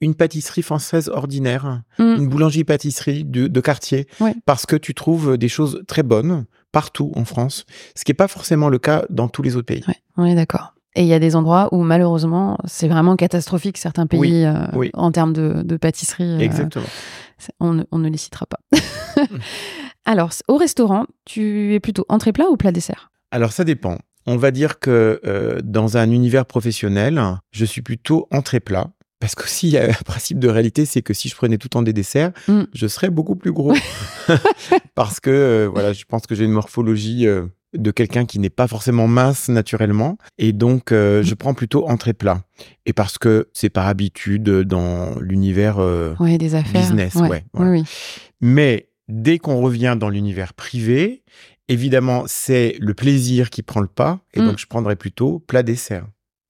une 0.00 0.14
pâtisserie 0.14 0.62
française 0.62 1.08
ordinaire, 1.08 1.82
Mm. 1.98 2.02
une 2.18 2.28
boulangerie-pâtisserie 2.28 3.24
de, 3.24 3.48
de 3.48 3.60
quartier, 3.60 4.06
Ouais. 4.20 4.34
parce 4.44 4.66
que 4.66 4.76
tu 4.76 4.94
trouves 4.94 5.38
des 5.38 5.48
choses 5.48 5.82
très 5.88 6.02
bonnes 6.02 6.44
partout 6.72 7.12
en 7.16 7.24
France, 7.24 7.64
ce 7.94 8.04
qui 8.04 8.10
n'est 8.10 8.16
pas 8.16 8.28
forcément 8.28 8.68
le 8.68 8.78
cas 8.78 9.04
dans 9.10 9.28
tous 9.28 9.42
les 9.42 9.56
autres 9.56 9.66
pays. 9.66 9.82
Ouais, 9.88 9.96
on 10.16 10.24
est 10.26 10.34
d'accord. 10.34 10.74
Et 10.94 11.02
il 11.02 11.08
y 11.08 11.12
a 11.14 11.18
des 11.18 11.36
endroits 11.36 11.68
où 11.72 11.82
malheureusement 11.82 12.56
c'est 12.66 12.88
vraiment 12.88 13.16
catastrophique 13.16 13.76
certains 13.78 14.06
pays 14.06 14.18
Oui, 14.20 14.44
euh, 14.44 14.66
oui. 14.74 14.90
en 14.94 15.12
termes 15.12 15.32
de, 15.34 15.62
de 15.62 15.76
pâtisserie. 15.76 16.24
euh, 16.24 16.38
Exactement. 16.38 16.86
on, 17.60 17.74
ne- 17.74 17.84
on 17.92 17.98
ne 17.98 18.08
les 18.08 18.16
citera 18.16 18.46
pas. 18.46 18.58
Alors 20.04 20.30
au 20.48 20.56
restaurant, 20.56 21.04
tu 21.24 21.74
es 21.74 21.80
plutôt 21.80 22.04
entrée 22.08 22.32
plat 22.32 22.46
ou 22.50 22.56
plat 22.56 22.72
dessert? 22.72 23.10
Alors 23.30 23.52
ça 23.52 23.64
dépend. 23.64 23.98
On 24.26 24.36
va 24.36 24.50
dire 24.50 24.78
que 24.80 25.20
euh, 25.24 25.60
dans 25.62 25.96
un 25.96 26.10
univers 26.10 26.46
professionnel, 26.46 27.20
je 27.52 27.64
suis 27.64 27.82
plutôt 27.82 28.26
entrée 28.30 28.60
plat. 28.60 28.90
Parce 29.20 29.34
qu'aussi, 29.34 29.68
il 29.68 29.72
y 29.72 29.78
a 29.78 29.84
un 29.88 30.02
principe 30.04 30.38
de 30.38 30.48
réalité, 30.48 30.84
c'est 30.84 31.02
que 31.02 31.14
si 31.14 31.28
je 31.28 31.36
prenais 31.36 31.58
tout 31.58 31.66
le 31.66 31.70
temps 31.70 31.82
des 31.82 31.92
desserts, 31.92 32.32
Mm. 32.48 32.62
je 32.74 32.86
serais 32.86 33.10
beaucoup 33.10 33.36
plus 33.36 33.52
gros. 33.52 33.72
parce 34.94 35.20
que, 35.20 35.30
euh, 35.30 35.68
voilà, 35.72 35.92
je 35.92 36.04
pense 36.04 36.26
que 36.26 36.34
j'ai 36.34 36.44
une 36.44 36.52
morphologie 36.52 37.26
euh, 37.26 37.46
de 37.76 37.90
quelqu'un 37.90 38.24
qui 38.24 38.38
n'est 38.38 38.50
pas 38.50 38.66
forcément 38.68 39.06
mince 39.08 39.48
naturellement. 39.48 40.18
Et 40.38 40.52
donc, 40.52 40.92
euh, 40.92 41.22
je 41.22 41.34
prends 41.34 41.54
plutôt 41.54 41.88
entrée 41.88 42.14
plat. 42.14 42.42
Et 42.84 42.92
parce 42.92 43.18
que 43.18 43.48
c'est 43.52 43.70
par 43.70 43.86
habitude 43.86 44.44
dans 44.62 45.18
l'univers 45.20 45.78
des 46.38 46.54
affaires. 46.54 46.80
business. 46.80 47.14
Ouais, 47.16 47.44
voilà. 47.52 47.70
Oui, 47.70 47.80
oui. 47.80 47.84
mais 48.40 48.88
dès 49.08 49.38
qu'on 49.38 49.60
revient 49.60 49.96
dans 49.98 50.08
l'univers 50.08 50.52
privé, 50.54 51.22
évidemment, 51.68 52.24
c'est 52.26 52.76
le 52.80 52.94
plaisir 52.94 53.50
qui 53.50 53.62
prend 53.62 53.80
le 53.80 53.86
pas. 53.88 54.20
Et 54.34 54.40
Mm. 54.40 54.46
donc, 54.46 54.58
je 54.58 54.66
prendrais 54.66 54.96
plutôt 54.96 55.38
plat 55.40 55.62
dessert. 55.62 56.06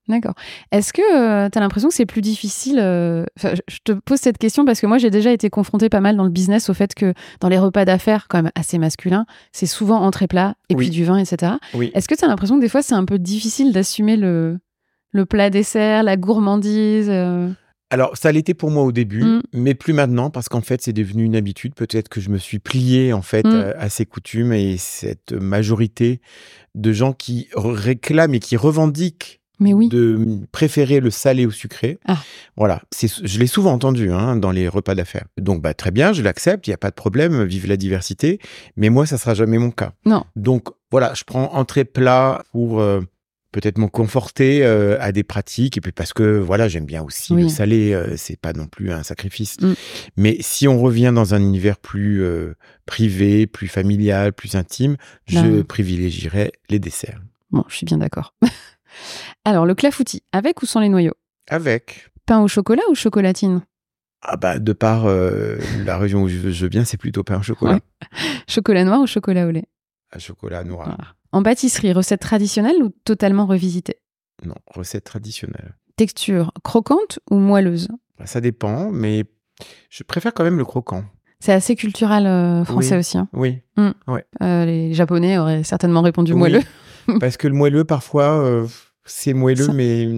D'accord. 0.08 0.34
Est-ce 0.70 0.92
que 0.92 1.48
tu 1.48 1.58
as 1.58 1.60
l'impression 1.60 1.88
que 1.88 1.94
c'est 1.94 2.06
plus 2.06 2.20
difficile 2.20 2.78
euh, 2.78 3.24
enfin, 3.36 3.54
je- 3.56 3.62
Je 3.74 3.78
te 3.82 3.90
pose 3.90 4.20
cette 4.20 4.38
question 4.38 4.64
parce 4.64 4.80
que 4.80 4.86
moi, 4.86 4.98
j'ai 4.98 5.10
déjà 5.10 5.32
été 5.32 5.50
confrontée 5.50 5.88
pas 5.88 6.00
mal 6.00 6.16
dans 6.16 6.22
le 6.22 6.30
business 6.30 6.70
au 6.70 6.74
fait 6.74 6.94
que 6.94 7.12
dans 7.40 7.48
les 7.48 7.58
repas 7.58 7.84
d'affaires, 7.84 8.26
quand 8.28 8.40
même 8.40 8.52
assez 8.54 8.78
masculins, 8.78 9.26
c'est 9.50 9.66
souvent 9.66 10.00
entrée 10.00 10.28
plat 10.28 10.54
et 10.68 10.76
Oui. 10.76 10.84
puis 10.86 10.90
du 10.90 11.04
vin, 11.04 11.16
etc. 11.18 11.54
Oui. 11.74 11.90
Est-ce 11.92 12.06
que 12.06 12.14
tu 12.14 12.24
as 12.24 12.28
l'impression 12.28 12.54
que 12.56 12.60
des 12.60 12.68
fois, 12.68 12.82
c'est 12.82 12.94
un 12.94 13.04
peu 13.04 13.18
difficile 13.18 13.72
d'assumer 13.72 14.16
le, 14.16 14.60
le 15.10 15.26
plat 15.26 15.50
dessert, 15.50 16.04
la 16.04 16.16
gourmandise 16.16 17.08
euh, 17.10 17.48
Alors, 17.90 18.16
ça 18.16 18.32
l'était 18.32 18.54
pour 18.54 18.70
moi 18.70 18.82
au 18.82 18.90
début, 18.92 19.22
Mm. 19.22 19.42
mais 19.52 19.74
plus 19.74 19.92
maintenant, 19.92 20.28
parce 20.30 20.48
qu'en 20.48 20.60
fait, 20.60 20.82
c'est 20.82 20.92
devenu 20.92 21.22
une 21.24 21.36
habitude. 21.36 21.74
Peut-être 21.74 22.08
que 22.08 22.20
je 22.20 22.30
me 22.30 22.38
suis 22.38 22.58
plié, 22.58 23.12
en 23.12 23.22
fait, 23.22 23.46
Mm. 23.46 23.74
à, 23.78 23.88
ces 23.88 24.06
coutumes 24.06 24.52
et 24.52 24.76
cette 24.76 25.32
majorité 25.32 26.20
de 26.74 26.92
gens 26.92 27.12
qui 27.12 27.48
réclament 27.54 28.34
et 28.34 28.40
qui 28.40 28.56
revendiquent 28.56 29.40
Mais 29.60 29.72
oui. 29.72 29.88
de 29.88 30.40
préférer 30.52 30.98
le 31.00 31.10
salé 31.10 31.46
au 31.46 31.50
sucré. 31.52 31.98
Ah. 32.06 32.18
Voilà, 32.56 32.82
je 33.00 33.38
l'ai 33.38 33.46
souvent 33.46 33.72
entendu 33.72 34.10
hein, 34.10 34.34
dans 34.36 34.50
les 34.50 34.68
repas 34.68 34.94
d'affaires. 34.96 35.26
Donc, 35.38 35.62
bah, 35.62 35.72
très 35.72 35.92
bien, 35.92 36.12
je 36.12 36.22
l'accepte, 36.22 36.66
il 36.66 36.70
n'y 36.70 36.74
a 36.74 36.78
pas 36.78 36.90
de 36.90 36.94
problème, 36.96 37.44
vive 37.44 37.66
la 37.68 37.76
diversité. 37.76 38.40
Mais 38.76 38.90
moi, 38.90 39.06
ça 39.06 39.16
sera 39.16 39.34
jamais 39.34 39.58
mon 39.58 39.70
cas. 39.70 39.92
Non. 40.04 40.24
Donc, 40.34 40.68
voilà, 40.90 41.14
je 41.14 41.22
prends 41.24 41.54
entrée 41.54 41.84
plat 41.84 42.42
pour 42.52 42.80
euh, 42.80 43.00
peut-être 43.52 43.78
me 43.78 43.86
conforter 43.86 44.64
euh, 44.64 44.98
à 45.00 45.12
des 45.12 45.24
pratiques. 45.24 45.76
Et 45.76 45.80
puis 45.80 45.92
parce 45.92 46.12
que, 46.12 46.38
voilà, 46.38 46.68
j'aime 46.68 46.84
bien 46.84 47.02
aussi 47.02 47.32
Oui. 47.32 47.44
le 47.44 47.48
salé, 47.48 47.92
euh, 47.92 48.16
c'est 48.16 48.38
pas 48.38 48.52
non 48.52 48.66
plus 48.66 48.92
un 48.92 49.02
sacrifice. 49.02 49.60
Mm. 49.60 49.72
Mais 50.16 50.36
si 50.40 50.68
on 50.68 50.80
revient 50.80 51.12
dans 51.14 51.34
un 51.34 51.40
univers 51.40 51.78
plus 51.78 52.22
euh, 52.22 52.54
privé, 52.84 53.46
plus 53.46 53.68
familial, 53.68 54.32
plus 54.32 54.54
intime, 54.54 54.96
je 55.26 55.62
privilégierais 55.62 56.52
les 56.68 56.78
desserts. 56.78 57.20
Bon, 57.50 57.64
je 57.68 57.76
suis 57.76 57.86
bien 57.86 57.98
d'accord. 57.98 58.34
Alors, 59.44 59.66
le 59.66 59.74
clafoutis, 59.74 60.22
avec 60.32 60.62
ou 60.62 60.66
sans 60.66 60.80
les 60.80 60.88
noyaux? 60.88 61.14
Avec. 61.48 62.10
Pain 62.26 62.40
au 62.40 62.48
chocolat 62.48 62.82
ou 62.90 62.94
chocolatine? 62.94 63.62
Ah 64.22 64.36
bah, 64.36 64.58
de 64.58 64.72
par 64.72 65.06
la 65.06 65.98
région 65.98 66.22
où 66.22 66.28
je, 66.28 66.50
je 66.50 66.66
viens, 66.66 66.84
c'est 66.84 66.96
plutôt 66.96 67.22
pain 67.22 67.38
au 67.38 67.42
chocolat. 67.42 67.74
Ouais. 67.74 68.08
Chocolat 68.48 68.82
noir 68.84 69.00
ou 69.00 69.06
chocolat 69.06 69.46
au 69.46 69.50
lait? 69.52 69.66
À 70.10 70.18
chocolat 70.18 70.64
noir. 70.64 71.16
En 71.36 71.42
pâtisserie, 71.42 71.92
recette 71.92 72.20
traditionnelle 72.20 72.82
ou 72.82 72.88
totalement 73.04 73.44
revisitée? 73.44 73.96
Non, 74.46 74.54
recette 74.68 75.04
traditionnelle. 75.04 75.74
Texture 75.96 76.50
croquante 76.64 77.18
ou 77.30 77.36
moelleuse? 77.36 77.88
Bah, 78.18 78.24
Ça 78.24 78.40
dépend, 78.40 78.90
mais 78.90 79.24
je 79.90 80.02
préfère 80.02 80.32
quand 80.32 80.44
même 80.44 80.56
le 80.56 80.64
croquant. 80.64 81.04
C'est 81.40 81.52
assez 81.52 81.76
culturel 81.76 82.26
euh, 82.26 82.64
français 82.64 82.94
Oui. 82.94 82.98
aussi. 83.00 83.18
hein. 83.18 83.28
Oui. 83.34 83.58
Euh, 84.42 84.64
les 84.64 84.94
Japonais 84.94 85.36
auraient 85.36 85.62
certainement 85.62 86.00
répondu 86.00 86.32
Oui. 86.32 86.38
moelleux. 86.38 86.62
Parce 87.20 87.36
que 87.36 87.48
le 87.48 87.54
moelleux, 87.54 87.84
parfois, 87.84 88.42
euh, 88.42 88.66
c'est 89.06 89.32
moelleux, 89.34 89.64
Ça- 89.66 89.72
mais 89.72 90.08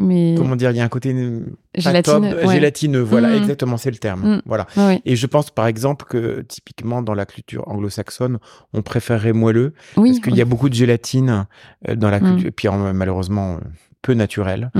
Mais 0.00 0.34
comment 0.36 0.56
dire, 0.56 0.70
il 0.72 0.76
y 0.76 0.80
a 0.80 0.84
un 0.84 0.88
côté 0.88 1.12
euh, 1.14 1.40
pas 1.74 1.80
gélatine. 1.80 2.30
top, 2.30 2.44
ouais. 2.44 2.52
gélatineux. 2.52 3.00
Voilà, 3.02 3.28
Mm. 3.30 3.34
exactement, 3.42 3.76
c'est 3.76 3.90
le 3.90 3.96
terme. 3.98 4.36
Mm. 4.36 4.42
Voilà. 4.46 4.66
Et 5.04 5.16
je 5.16 5.26
pense, 5.26 5.50
par 5.50 5.66
exemple, 5.66 6.04
que 6.08 6.42
typiquement 6.42 7.02
dans 7.02 7.14
la 7.14 7.24
culture 7.26 7.66
anglo-saxonne, 7.68 8.38
on 8.72 8.82
préférerait 8.82 9.32
moelleux 9.32 9.72
Oui, 9.96 10.10
parce 10.10 10.20
qu'il 10.20 10.36
y 10.36 10.40
a 10.42 10.44
beaucoup 10.44 10.68
de 10.68 10.74
gélatine 10.74 11.46
euh, 11.88 11.94
dans 11.96 12.10
la 12.10 12.20
Mm. 12.20 12.34
culture, 12.34 12.50
puis 12.54 12.68
en- 12.68 12.92
malheureusement 12.94 13.54
euh, 13.54 13.58
peu 14.02 14.14
naturelle 14.14 14.70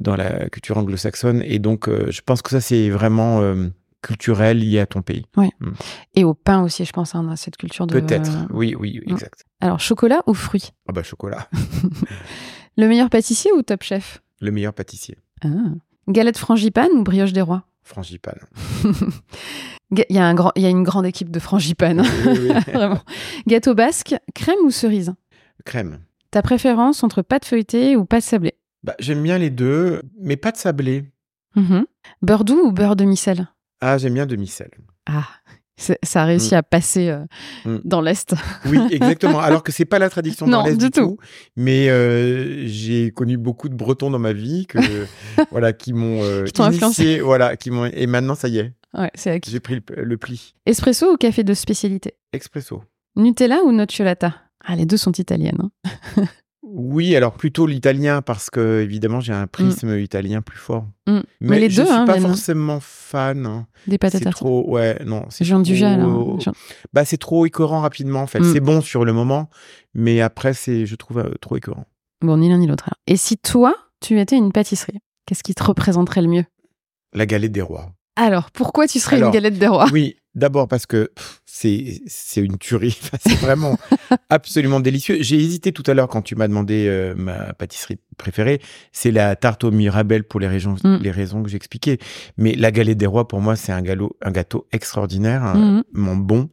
dans 0.00 0.16
la 0.16 0.48
culture 0.48 0.78
anglo-saxonne. 0.78 1.42
Et 1.44 1.58
donc, 1.58 1.88
euh, 1.88 2.06
je 2.10 2.22
pense 2.22 2.40
que 2.40 2.48
ça, 2.50 2.60
c'est 2.62 2.88
vraiment 2.88 3.40
euh, 3.42 3.68
culturel 4.00 4.58
lié 4.58 4.80
à 4.80 4.86
ton 4.86 5.02
pays. 5.02 5.26
Et 6.14 6.24
au 6.24 6.32
pain 6.34 6.62
aussi, 6.62 6.84
je 6.86 6.92
pense, 6.92 7.14
hein, 7.14 7.22
dans 7.22 7.36
cette 7.36 7.56
culture 7.58 7.86
de. 7.86 7.92
Peut-être. 8.00 8.30
Oui, 8.50 8.74
oui, 8.80 9.00
exact. 9.06 9.44
Alors, 9.60 9.78
chocolat 9.78 10.22
ou 10.26 10.34
fruits? 10.34 10.70
Ah 10.88 10.92
bah 10.92 11.02
chocolat, 11.04 11.48
Le 12.76 12.88
meilleur 12.88 13.10
pâtissier 13.10 13.52
ou 13.52 13.62
top 13.62 13.82
chef? 13.82 14.22
Le 14.40 14.50
meilleur 14.50 14.72
pâtissier. 14.74 15.18
ah. 15.44 15.48
Galette 16.08 16.38
frangipane 16.38 16.90
ou 16.96 17.02
brioche 17.04 17.32
des 17.32 17.42
rois? 17.42 17.64
Frangipane. 17.84 18.40
Il 19.90 20.04
y, 20.08 20.18
a 20.18 20.24
un 20.26 20.34
grand- 20.34 20.52
il 20.56 20.62
y 20.62 20.66
a 20.66 20.70
une 20.70 20.84
grande 20.84 21.04
équipe 21.04 21.30
de 21.30 21.38
frangipane. 21.38 22.00
Oui, 22.00 22.06
oui, 22.26 22.48
oui. 22.48 22.60
Vraiment. 22.72 23.00
Gâteau 23.46 23.74
basque, 23.74 24.14
crème 24.34 24.58
ou 24.64 24.70
cerise? 24.70 25.12
Crème. 25.66 25.98
Ta 26.30 26.40
préférence 26.40 27.04
entre 27.04 27.20
pâte 27.20 27.44
feuilletée 27.44 27.94
ou 27.94 28.06
pâte 28.06 28.22
sablée? 28.22 28.54
Bah, 28.82 28.94
j'aime 28.98 29.22
bien 29.22 29.36
les 29.36 29.50
deux, 29.50 30.00
mais 30.18 30.36
pas 30.38 30.50
de 30.50 30.56
sablé. 30.56 31.04
Mhm. 31.56 31.84
Beurre 32.22 32.44
doux 32.44 32.58
ou 32.64 32.72
beurre 32.72 32.96
demi-sel? 32.96 33.48
Ah, 33.82 33.98
j'aime 33.98 34.14
bien 34.14 34.24
demi-sel. 34.26 34.70
Ah, 35.06 35.26
ça 36.02 36.22
a 36.22 36.24
réussi 36.24 36.54
à 36.54 36.62
passer 36.62 37.08
euh, 37.08 37.24
Mm. 37.64 37.78
dans 37.84 38.00
l'Est. 38.00 38.34
Oui, 38.66 38.78
exactement. 38.90 39.38
Alors 39.40 39.62
que 39.62 39.72
c'est 39.72 39.84
pas 39.84 39.98
la 39.98 40.08
tradition 40.10 40.46
dans 40.46 40.64
l'Est 40.64 40.76
du 40.76 40.90
tout. 40.90 41.00
tout. 41.00 41.16
Mais 41.56 41.88
euh, 41.90 42.66
j'ai 42.66 43.10
connu 43.10 43.36
beaucoup 43.36 43.68
de 43.68 43.74
Bretons 43.74 44.10
dans 44.10 44.18
ma 44.18 44.32
vie 44.32 44.66
que 44.66 44.78
voilà 45.50 45.72
qui 45.72 45.92
m'ont 45.92 46.22
euh, 46.22 46.44
influencé. 46.58 47.20
voilà, 47.20 47.56
qui 47.56 47.70
m'ont 47.70 47.86
et 47.86 48.06
maintenant 48.06 48.34
ça 48.34 48.48
y 48.48 48.58
est, 48.58 48.72
Ouais, 48.94 49.10
c'est 49.14 49.30
acquis. 49.30 49.50
j'ai 49.50 49.60
pris 49.60 49.76
le, 49.76 50.02
le 50.04 50.16
pli. 50.16 50.54
Espresso 50.66 51.12
ou 51.12 51.16
café 51.16 51.44
de 51.44 51.54
spécialité? 51.54 52.14
Expresso. 52.32 52.82
Nutella 53.16 53.62
ou 53.64 53.72
nocciolata? 53.72 54.34
Ah, 54.64 54.76
les 54.76 54.86
deux 54.86 54.96
sont 54.96 55.12
italiennes. 55.12 55.58
hein. 55.86 56.24
Oui, 56.74 57.14
alors 57.16 57.34
plutôt 57.34 57.66
l'italien 57.66 58.22
parce 58.22 58.48
que 58.48 58.80
évidemment 58.80 59.20
j'ai 59.20 59.32
un 59.34 59.46
prisme 59.46 59.98
italien 59.98 60.40
plus 60.40 60.56
fort. 60.58 60.86
Mm. 61.06 61.20
Mais 61.40 61.60
les 61.60 61.68
je 61.68 61.82
deux, 61.82 61.84
suis 61.86 61.94
hein, 61.94 62.06
pas 62.06 62.16
hein. 62.16 62.20
forcément 62.20 62.78
fan. 62.80 63.44
hein. 63.44 63.66
Des 63.86 63.98
C'est 64.00 64.10
tartiner. 64.10 64.32
trop, 64.32 64.70
ouais, 64.70 64.98
non, 65.04 65.26
c'est 65.28 65.44
Jean 65.44 65.60
Dujal. 65.60 66.00
trop- 66.00 66.34
hein, 66.34 66.38
Jean- 66.40 66.52
Bah 66.94 67.04
c'est 67.04 67.18
trop 67.18 67.44
écœurant 67.44 67.80
rapidement 67.80 68.20
en 68.22 68.26
fait. 68.26 68.40
Mm. 68.40 68.52
C'est 68.52 68.60
bon 68.60 68.80
sur 68.80 69.04
le 69.04 69.12
moment, 69.12 69.50
mais 69.94 70.20
après 70.22 70.54
c'est, 70.54 70.86
je 70.86 70.94
trouve 70.96 71.18
euh, 71.18 71.34
trop 71.40 71.56
écœurant. 71.56 71.84
Bon, 72.22 72.36
ni 72.38 72.48
l'un 72.48 72.56
ni 72.58 72.66
l'autre. 72.66 72.88
Et 73.06 73.16
si 73.16 73.36
toi, 73.36 73.74
tu 74.00 74.18
étais 74.20 74.36
une 74.36 74.52
pâtisserie, 74.52 75.00
qu'est-ce 75.26 75.42
qui 75.42 75.54
te 75.54 75.62
représenterait 75.64 76.22
le 76.22 76.28
mieux? 76.28 76.44
La 77.12 77.26
galette 77.26 77.52
des 77.52 77.60
rois. 77.62 77.92
Alors, 78.16 78.50
pourquoi 78.50 78.86
tu 78.86 78.98
serais 78.98 79.16
Alors, 79.16 79.28
une 79.28 79.34
galette 79.34 79.58
des 79.58 79.66
rois? 79.66 79.86
Oui, 79.92 80.16
d'abord 80.34 80.68
parce 80.68 80.84
que 80.86 81.10
c'est 81.46 82.00
une 82.36 82.58
tuerie. 82.58 82.98
C'est 83.26 83.36
vraiment 83.36 83.78
absolument 84.30 84.80
délicieux. 84.80 85.18
J'ai 85.20 85.36
hésité 85.36 85.72
tout 85.72 85.82
à 85.86 85.94
l'heure 85.94 86.08
quand 86.08 86.22
tu 86.22 86.34
m'as 86.34 86.48
demandé 86.48 86.86
euh, 86.88 87.14
ma 87.16 87.52
pâtisserie 87.54 87.98
préférée. 88.18 88.60
C'est 88.92 89.10
la 89.12 89.36
tarte 89.36 89.64
au 89.64 89.70
mirabelle 89.70 90.24
pour 90.24 90.40
les 90.40 90.48
raisons, 90.48 90.76
Mm. 90.84 90.96
les 91.00 91.10
raisons 91.10 91.42
que 91.42 91.48
j'expliquais. 91.50 91.98
Mais 92.36 92.54
la 92.54 92.70
galette 92.70 92.98
des 92.98 93.06
rois, 93.06 93.28
pour 93.28 93.40
moi, 93.40 93.54
c'est 93.56 93.72
un, 93.72 93.82
galop, 93.82 94.16
un 94.22 94.30
gâteau 94.30 94.66
extraordinaire, 94.72 95.44
un- 95.44 95.54
Mhm. 95.76 95.82
mon 95.92 96.16
bon. 96.16 96.50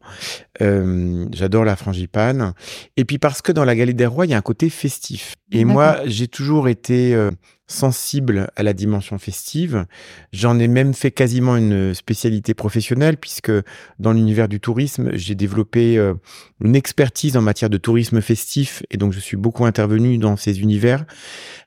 Euh, 0.62 1.26
J'adore 1.32 1.64
la 1.64 1.76
frangipane. 1.76 2.52
Et 2.96 3.04
puis 3.04 3.18
parce 3.18 3.42
que 3.42 3.52
dans 3.52 3.64
la 3.64 3.74
galette 3.74 3.96
des 3.96 4.06
rois, 4.06 4.26
il 4.26 4.30
y 4.30 4.34
a 4.34 4.38
un 4.38 4.42
côté 4.42 4.70
festif. 4.70 5.34
Et 5.52 5.64
moi, 5.64 5.98
j'ai 6.06 6.28
toujours 6.28 6.68
été 6.68 7.12
euh, 7.14 7.30
sensible 7.70 8.50
à 8.56 8.62
la 8.62 8.72
dimension 8.72 9.18
festive. 9.18 9.86
J'en 10.32 10.58
ai 10.58 10.68
même 10.68 10.92
fait 10.92 11.10
quasiment 11.10 11.56
une 11.56 11.94
spécialité 11.94 12.52
professionnelle 12.54 13.16
puisque 13.16 13.52
dans 13.98 14.12
l'univers 14.12 14.48
du 14.48 14.60
tourisme, 14.60 15.10
j'ai 15.14 15.34
développé 15.34 15.96
euh, 15.96 16.14
une 16.60 16.74
expertise 16.74 17.36
en 17.36 17.42
matière 17.42 17.70
de 17.70 17.78
tourisme 17.78 18.20
festif 18.20 18.82
et 18.90 18.96
donc 18.96 19.12
je 19.12 19.20
suis 19.20 19.36
beaucoup 19.36 19.64
intervenu 19.64 20.18
dans 20.18 20.36
ces 20.36 20.60
univers. 20.60 21.04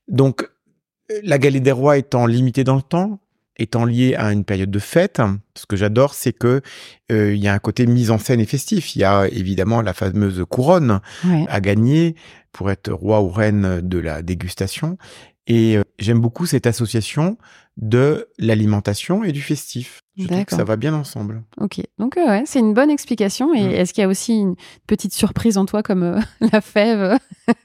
Donc 0.07 0.43
euh, 1.11 1.19
la 1.23 1.37
galette 1.37 1.63
des 1.63 1.71
rois 1.71 1.97
étant 1.97 2.25
limitée 2.25 2.63
dans 2.63 2.75
le 2.75 2.81
temps, 2.81 3.19
étant 3.57 3.85
liée 3.85 4.15
à 4.15 4.33
une 4.33 4.43
période 4.43 4.71
de 4.71 4.79
fête, 4.79 5.21
ce 5.55 5.65
que 5.65 5.75
j'adore, 5.75 6.15
c'est 6.15 6.33
que 6.33 6.61
euh, 7.11 7.33
il 7.33 7.41
y 7.41 7.47
a 7.47 7.53
un 7.53 7.59
côté 7.59 7.85
mise 7.85 8.11
en 8.11 8.17
scène 8.17 8.39
et 8.39 8.45
festif. 8.45 8.95
Il 8.95 8.99
y 8.99 9.03
a 9.05 9.27
évidemment 9.27 9.81
la 9.81 9.93
fameuse 9.93 10.43
couronne 10.49 10.99
Ouais. 11.23 11.45
à 11.47 11.61
gagner 11.61 12.15
pour 12.51 12.71
être 12.71 12.91
roi 12.91 13.21
ou 13.21 13.29
reine 13.29 13.81
de 13.81 13.97
la 13.99 14.21
dégustation. 14.21 14.97
Et 15.47 15.77
euh, 15.77 15.83
j'aime 15.99 16.19
beaucoup 16.19 16.45
cette 16.45 16.67
association 16.67 17.37
de 17.77 18.27
l'alimentation 18.37 19.23
et 19.23 19.31
du 19.31 19.41
festif. 19.41 20.01
Je 20.15 20.27
trouve 20.27 20.45
que 20.45 20.55
ça 20.55 20.63
va 20.63 20.75
bien 20.75 20.93
ensemble. 20.93 21.41
Ok, 21.59 21.81
donc 21.97 22.17
euh, 22.17 22.27
ouais, 22.27 22.43
c'est 22.45 22.59
une 22.59 22.75
bonne 22.75 22.91
explication. 22.91 23.51
Et 23.55 23.63
Mm. 23.63 23.71
est-ce 23.71 23.93
qu'il 23.95 24.03
y 24.03 24.05
a 24.05 24.07
aussi 24.07 24.37
une 24.37 24.53
petite 24.85 25.11
surprise 25.11 25.57
en 25.57 25.65
toi 25.65 25.81
comme 25.81 26.03
euh, 26.03 26.19
la 26.53 26.61
fève? 26.61 27.17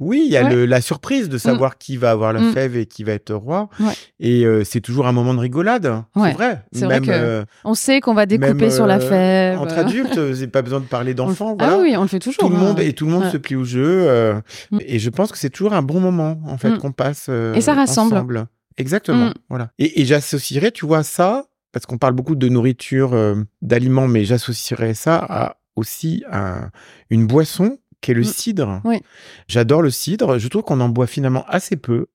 Oui, 0.00 0.22
il 0.24 0.32
y 0.32 0.38
a 0.38 0.44
Ouais. 0.44 0.54
le- 0.54 0.64
la 0.66 0.80
surprise 0.80 1.28
de 1.28 1.36
savoir 1.36 1.76
qui 1.76 1.98
va 1.98 2.10
avoir 2.12 2.32
la 2.32 2.40
Mm. 2.40 2.52
fève 2.52 2.76
et 2.78 2.86
qui 2.86 3.04
va 3.04 3.12
être 3.12 3.34
roi. 3.34 3.68
Ouais. 3.78 3.92
Et 4.20 4.46
euh, 4.46 4.64
c'est 4.64 4.80
toujours 4.80 5.06
un 5.06 5.12
moment 5.12 5.34
de 5.34 5.38
rigolade. 5.40 6.02
C'est 6.16 6.32
vrai. 6.32 6.62
C'est 6.72 6.84
vrai 6.86 7.00
que 7.02 7.44
On 7.64 7.74
sait 7.74 8.00
qu'on 8.00 8.14
va 8.14 8.24
découper 8.24 8.54
même, 8.54 8.70
sur 8.70 8.86
la 8.86 8.98
fève. 8.98 9.58
Entre 9.60 9.76
adultes, 9.76 10.18
c'est 10.34 10.48
pas 10.48 10.62
besoin 10.62 10.80
de 10.80 10.86
parler 10.86 11.12
d'enfants. 11.12 11.56
Voilà. 11.58 11.74
Ah 11.74 11.78
oui, 11.78 11.94
on 11.96 12.02
le 12.02 12.08
fait 12.08 12.20
toujours. 12.20 12.38
Tout 12.42 12.48
le 12.48 12.56
hein. 12.56 12.60
monde 12.60 12.80
et 12.80 12.94
tout 12.94 13.04
le 13.04 13.12
monde 13.12 13.30
se 13.30 13.36
plie 13.36 13.56
au 13.56 13.64
jeu. 13.64 14.32
Mm. 14.70 14.78
Et 14.80 14.98
je 14.98 15.10
pense 15.10 15.30
que 15.30 15.36
c'est 15.36 15.50
toujours 15.50 15.74
un 15.74 15.82
bon 15.82 16.00
moment 16.00 16.40
en 16.46 16.56
fait 16.56 16.70
Mm. 16.70 16.78
qu'on 16.78 16.92
passe. 16.92 17.28
Et 17.54 17.60
ça 17.60 17.74
rassemble. 17.74 18.14
ensemble. 18.14 18.46
Exactement. 18.76 19.26
Mm. 19.30 19.34
Voilà. 19.48 19.70
Et, 19.78 20.00
et 20.00 20.04
j'associerais, 20.04 20.70
tu 20.70 20.86
vois, 20.86 21.02
ça 21.02 21.46
parce 21.72 21.86
qu'on 21.86 21.96
parle 21.96 22.12
beaucoup 22.12 22.34
de 22.34 22.48
nourriture, 22.50 23.14
euh, 23.14 23.34
d'aliments, 23.62 24.06
mais 24.06 24.24
j'associerais 24.26 24.92
ça 24.92 25.16
à 25.16 25.56
aussi 25.74 26.22
un- 26.30 26.68
une 27.08 27.26
boisson 27.26 27.78
qui 28.02 28.10
est 28.10 28.14
le 28.14 28.20
Mm. 28.20 28.24
cidre. 28.24 28.80
Oui. 28.84 29.00
J'adore 29.48 29.80
le 29.80 29.88
cidre. 29.90 30.38
Je 30.38 30.48
trouve 30.48 30.62
qu'on 30.64 30.80
en 30.80 30.90
boit 30.90 31.06
finalement 31.06 31.46
assez 31.48 31.76
peu 31.76 32.08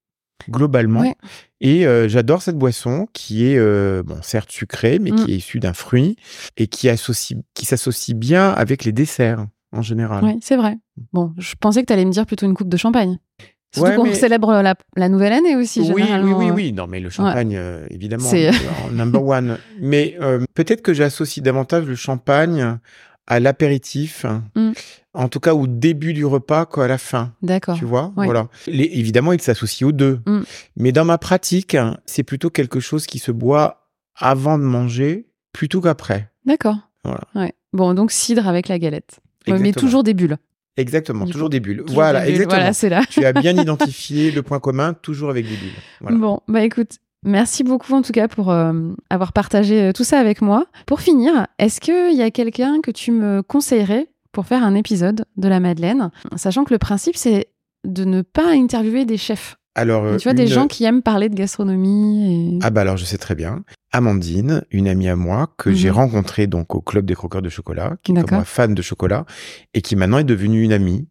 globalement. 0.50 1.02
Ouais. 1.02 1.16
Et 1.60 1.88
euh, 1.88 2.08
j'adore 2.08 2.44
cette 2.44 2.58
boisson 2.58 3.08
qui 3.14 3.46
est, 3.48 3.58
euh, 3.58 4.04
bon, 4.04 4.20
certes 4.22 4.52
sucrée, 4.52 5.00
mais 5.00 5.10
Mm. 5.12 5.26
qui 5.26 5.34
est 5.34 5.38
issue 5.38 5.60
d'un 5.60 5.74
fruit 5.74 6.16
et 6.58 6.68
qui, 6.68 6.88
associe, 6.90 7.40
qui 7.56 7.66
s'associe 7.66 8.16
bien 8.16 8.50
avec 8.52 8.84
les 8.86 8.92
desserts 8.92 9.48
en 9.72 9.82
général. 9.82 10.24
Oui, 10.24 10.38
c'est 10.42 10.56
vrai. 10.56 10.78
Bon, 11.14 11.34
je 11.38 11.56
pensais 11.60 11.82
que 11.82 11.88
tu 11.88 11.94
allais 11.94 12.06
me 12.06 12.12
dire 12.12 12.26
plutôt 12.28 12.46
une 12.46 12.54
coupe 12.54 12.70
de 12.70 12.78
champagne. 12.78 13.18
Surtout 13.74 13.90
Ouais, 13.90 13.96
qu'on 13.98 14.04
mais- 14.06 14.14
célèbre 14.16 14.54
la, 14.62 14.76
la 14.96 15.10
nouvelle 15.10 15.34
année 15.34 15.56
aussi, 15.56 15.82
Oui, 15.82 15.92
oui, 15.96 16.02
généralement. 16.04 16.38
oui, 16.38 16.50
euh. 16.50 16.54
oui. 16.54 16.74
Non, 16.74 16.88
mais 16.88 17.00
le 17.00 17.10
champagne, 17.10 17.56
euh, 17.58 17.86
évidemment, 17.90 18.24
C'est- 18.24 18.48
euh, 18.50 18.52
number 18.94 19.24
one. 19.24 19.58
Mais 19.80 20.18
euh, 20.22 20.44
peut-être 20.54 20.82
que 20.82 20.94
j'associe 20.94 21.44
davantage 21.44 21.86
le 21.86 21.96
champagne 21.96 22.78
à 23.28 23.40
l'apéritif, 23.42 24.26
Mm. 24.56 24.72
en 25.14 25.28
tout 25.28 25.42
cas 25.42 25.54
au 25.54 25.68
début 25.68 26.14
du 26.14 26.26
repas 26.26 26.66
qu'à 26.66 26.88
la 26.88 26.98
fin. 26.98 27.34
D'accord. 27.42 27.78
Tu 27.78 27.84
vois, 27.84 28.14
voilà. 28.16 28.48
Les- 28.68 28.90
évidemment, 28.94 29.34
il 29.34 29.42
s'associe 29.42 29.86
aux 29.88 29.92
deux. 29.92 30.22
Mm. 30.26 30.42
Mais 30.78 30.92
dans 30.94 31.04
ma 31.06 31.18
pratique, 31.18 31.76
c'est 32.06 32.24
plutôt 32.24 32.50
quelque 32.50 32.80
chose 32.80 33.06
qui 33.06 33.20
se 33.20 33.32
boit 33.32 33.90
avant 34.16 34.58
de 34.58 34.64
manger 34.64 35.28
plutôt 35.52 35.82
qu'après. 35.82 36.30
D'accord. 36.46 36.78
Voilà. 37.04 37.22
Ouais. 37.36 37.54
Bon, 37.74 37.94
donc 37.94 38.12
cidre 38.12 38.48
avec 38.48 38.70
la 38.70 38.80
galette. 38.80 39.20
Ouais, 39.46 39.54
mais 39.54 39.60
Exactement. 39.70 39.82
toujours 39.88 40.04
des 40.04 40.14
bulles. 40.14 40.38
Exactement, 40.78 41.26
Du 41.26 41.32
toujours 41.32 41.48
coup, 41.48 41.52
des 41.52 41.60
bulles. 41.60 41.80
Toujours 41.80 41.96
voilà, 41.96 42.20
des 42.22 42.26
bulles. 42.28 42.36
exactement. 42.44 42.60
Voilà, 42.60 42.74
c'est 42.74 42.90
là. 42.90 43.02
tu 43.10 43.26
as 43.26 43.34
bien 43.34 43.56
identifié 43.62 44.32
le 44.32 44.44
point 44.44 44.60
commun, 44.60 44.94
toujours 44.94 45.30
avec 45.30 45.46
des 45.48 45.56
bulles. 45.56 45.72
Voilà. 46.02 46.18
Bon, 46.18 46.40
bah 46.48 46.64
écoute, 46.64 46.98
merci 47.24 47.64
beaucoup 47.64 47.94
en 47.94 48.02
tout 48.04 48.14
cas 48.14 48.28
pour 48.28 48.52
euh, 48.52 48.74
avoir 49.10 49.34
partagé 49.34 49.82
euh, 49.82 49.92
tout 49.92 50.04
ça 50.04 50.20
avec 50.20 50.42
moi. 50.42 50.66
Pour 50.86 51.02
finir, 51.02 51.48
est-ce 51.60 51.82
qu'il 51.82 52.16
y 52.16 52.22
a 52.22 52.30
quelqu'un 52.32 52.80
que 52.82 52.92
tu 52.92 53.12
me 53.12 53.42
conseillerais 53.42 54.08
pour 54.32 54.46
faire 54.46 54.64
un 54.64 54.76
épisode 54.76 55.26
de 55.36 55.48
la 55.48 55.60
Madeleine? 55.60 56.12
Sachant 56.36 56.64
que 56.64 56.74
le 56.74 56.78
principe, 56.80 57.16
c'est 57.18 57.48
de 57.86 58.06
ne 58.06 58.22
pas 58.22 58.52
interviewer 58.52 59.06
des 59.06 59.18
chefs. 59.18 59.58
Alors, 59.78 60.18
tu 60.18 60.24
vois, 60.24 60.34
des 60.34 60.48
gens 60.48 60.68
qui 60.68 60.84
aiment 60.84 61.02
parler 61.02 61.30
de 61.30 61.36
gastronomie. 61.36 62.56
Et... 62.56 62.60
Ah 62.64 62.70
bah 62.72 62.82
alors 62.82 62.98
je 62.98 63.06
sais 63.06 63.18
très 63.18 63.36
bien. 63.36 63.64
Amandine, 63.94 64.64
une 64.70 64.88
amie 64.88 65.08
à 65.08 65.16
moi 65.16 65.54
que 65.58 65.72
j'ai 65.72 65.90
Mhm. 65.90 65.96
rencontrée 65.96 66.46
donc 66.48 66.76
au 66.76 66.82
club 66.82 67.06
des 67.06 67.16
croqueurs 67.16 67.42
de 67.42 67.50
chocolat, 67.50 67.96
qui 68.04 68.12
est 68.12 68.24
comme 68.24 68.44
fan 68.44 68.76
de 68.76 68.82
chocolat 68.82 69.26
et 69.74 69.82
qui 69.82 69.96
maintenant 69.96 70.18
est 70.20 70.24
devenue 70.26 70.62
une 70.64 70.74
amie 70.74 71.08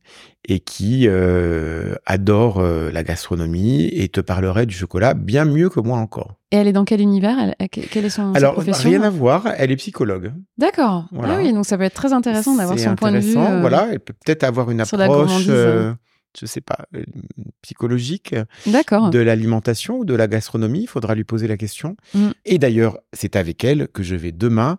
et 0.49 0.61
qui 0.61 1.07
euh, 1.09 1.95
adore 2.05 2.59
euh, 2.61 2.91
la 2.93 3.03
gastronomie 3.03 3.89
et 3.93 4.09
te 4.09 4.21
parlerait 4.21 4.67
du 4.67 4.75
chocolat 4.75 5.15
bien 5.15 5.45
mieux 5.47 5.71
que 5.71 5.81
moi 5.81 5.99
encore. 5.99 6.35
Et 6.53 6.57
elle 6.57 6.69
est 6.69 6.73
dans 6.73 6.85
quel 6.85 7.01
univers? 7.01 7.37
Elle- 7.59 7.69
Quelle 7.69 8.05
est 8.05 8.11
son 8.11 8.35
alors 8.35 8.53
profession 8.55 8.91
rien 8.91 9.03
à 9.03 9.11
voir, 9.11 9.49
elle 9.57 9.73
est 9.73 9.77
psychologue. 9.77 10.33
D'accord. 10.59 11.07
Voilà. 11.13 11.35
Ah 11.35 11.39
oui, 11.43 11.53
donc 11.53 11.65
ça 11.67 11.79
peut 11.79 11.85
être 11.85 11.95
très 11.95 12.13
intéressant 12.13 12.55
d'avoir 12.57 12.79
son 12.79 12.95
point 12.95 13.11
de 13.11 13.19
vue. 13.19 13.31
intéressant, 13.31 13.53
euh, 13.55 13.61
Voilà, 13.63 13.89
elle 13.91 14.01
peut 14.01 14.15
peut-être 14.25 14.45
avoir 14.45 14.71
une 14.71 14.81
approche, 14.83 15.47
je 16.39 16.47
sais 16.47 16.61
pas, 16.61 16.87
euh, 16.95 17.05
psychologique 17.63 18.35
de 19.11 19.19
l'alimentation 19.19 19.99
ou 19.99 20.05
de 20.05 20.15
la 20.15 20.29
gastronomie. 20.29 20.83
Il 20.83 20.89
faudra 20.89 21.15
lui 21.15 21.25
poser 21.25 21.49
la 21.49 21.57
question. 21.57 21.97
Mm. 22.15 22.31
Et 22.45 22.59
d'ailleurs, 22.59 22.99
c'est 23.13 23.37
avec 23.37 23.65
elle 23.65 23.89
que 23.89 24.03
je 24.03 24.15
vais 24.15 24.33
demain 24.33 24.79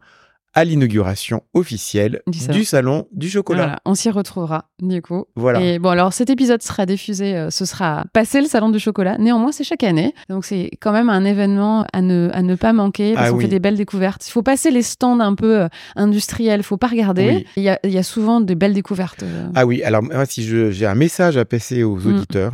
à 0.58 0.64
l'inauguration 0.66 1.43
officielle 1.53 2.22
Du 2.28 2.39
du 2.47 2.64
salon. 2.64 3.08
du 3.12 3.30
chocolat. 3.30 3.62
Voilà, 3.64 3.80
on 3.86 3.93
s'y 3.93 4.10
retrouvera 4.10 4.66
du 4.82 5.01
coup. 5.01 5.26
Voilà. 5.36 5.62
Et 5.62 5.78
bon, 5.80 5.89
alors 5.89 6.14
cet 6.14 6.30
épisode 6.30 6.62
sera 6.64 6.86
diffusé, 6.86 7.36
euh, 7.36 7.49
ce 7.51 7.66
sera 7.66 8.05
passé 8.14 8.41
le 8.41 8.47
salon 8.47 8.70
du 8.70 8.80
chocolat. 8.80 9.18
Néanmoins, 9.20 9.51
c'est 9.51 9.64
chaque 9.64 9.84
année. 9.84 10.14
Donc 10.30 10.45
c'est 10.45 10.72
quand 10.82 10.91
même 10.91 11.10
un 11.10 11.24
événement 11.26 11.86
à 11.93 12.01
ne, 12.01 12.30
à 12.34 12.41
ne 12.41 12.55
pas 12.55 12.74
manquer 12.74 13.14
parce 13.14 13.28
Ah 13.28 13.32
qu'on 13.32 13.38
oui. 13.38 13.43
fait 13.43 13.49
des 13.49 13.60
belles 13.60 13.78
découvertes. 13.78 14.28
Il 14.28 14.32
faut 14.32 14.41
passer 14.43 14.72
les 14.72 14.82
stands 14.82 15.20
un 15.20 15.36
peu 15.36 15.62
euh, 15.62 15.68
industriels, 15.95 16.64
faut 16.64 16.78
pas 16.78 16.88
regarder. 16.88 17.30
Oui. 17.30 17.45
Il 17.58 17.64
y, 17.64 17.89
y 17.93 17.97
a 17.97 18.03
souvent 18.03 18.41
de 18.41 18.53
belles 18.53 18.74
découvertes. 18.74 19.24
euh. 19.24 19.47
Ah 19.55 19.66
oui, 19.66 19.84
alors 19.84 20.01
moi, 20.03 20.26
si 20.26 20.43
je- 20.43 20.72
j'ai 20.72 20.86
un 20.88 20.95
message 20.95 21.38
à 21.38 21.45
passer 21.45 21.84
aux 21.84 21.97
Mm. 21.97 22.08
auditeurs, 22.16 22.53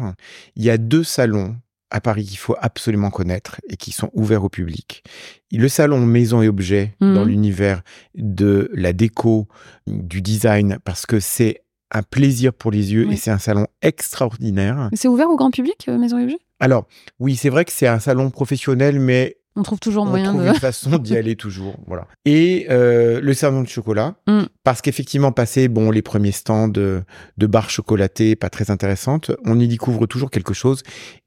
il 0.55 0.63
y 0.63 0.69
a 0.69 0.77
deux 0.77 1.03
salons 1.03 1.55
à 1.93 2.01
Paris 2.01 2.25
qu'il 2.25 2.37
faut 2.37 2.55
absolument 2.59 3.09
connaître 3.11 3.61
et 3.69 3.77
qui 3.77 3.91
sont 3.91 4.09
ouverts 4.13 4.43
au 4.43 4.49
public. 4.49 5.03
Le 5.51 5.69
salon 5.69 5.99
Maison 6.05 6.41
et 6.41 6.47
Objets 6.49 6.95
Mhm. 6.99 7.13
dans 7.15 7.23
l'univers 7.23 7.81
de 8.15 8.69
la 8.73 8.91
déco, 8.91 9.47
du 9.87 10.21
design, 10.21 10.79
parce 10.83 11.05
que 11.05 11.19
c'est 11.21 11.61
un 11.91 12.01
plaisir 12.03 12.51
pour 12.53 12.71
les 12.71 12.91
yeux 12.93 13.05
Oui. 13.07 13.13
et 13.13 13.17
c'est 13.17 13.29
un 13.31 13.37
salon 13.37 13.67
extraordinaire. 13.83 14.89
C'est 14.93 15.07
ouvert 15.07 15.29
au 15.29 15.35
grand 15.35 15.51
public, 15.51 15.85
euh, 15.87 15.97
Maison 15.97 16.17
et 16.17 16.23
Objets? 16.23 16.39
Alors, 16.59 16.87
oui, 17.19 17.35
c'est 17.35 17.49
vrai 17.49 17.65
que 17.65 17.71
c'est 17.71 17.87
un 17.87 17.99
salon 17.99 18.29
professionnel, 18.31 18.99
mais 18.99 19.37
On 19.55 19.63
trouve 19.63 19.79
toujours 19.79 20.03
on 20.03 20.07
moyen 20.07 20.31
trouve 20.31 20.43
de. 20.43 20.47
une 20.49 20.53
façon 20.59 20.97
d'y 20.97 21.15
aller 21.15 21.35
toujours. 21.35 21.75
Voilà. 21.87 22.07
Et 22.25 22.65
euh, 22.69 23.21
le 23.21 23.33
salon 23.33 23.61
de 23.61 23.67
chocolat, 23.67 24.15
Mm. 24.27 24.43
parce 24.63 24.81
qu'effectivement, 24.81 25.31
passer 25.31 25.67
bon 25.67 25.91
les 25.91 26.01
premiers 26.01 26.31
stands 26.31 26.67
de, 26.67 27.03
de 27.37 27.47
barres 27.47 27.69
chocolatées, 27.69 28.35
pas 28.35 28.49
très 28.49 28.71
intéressantes, 28.71 29.31
on 29.45 29.59
y 29.59 29.67
découvre 29.67 30.05
toujours 30.07 30.31
quelque 30.31 30.53
chose. 30.53 30.81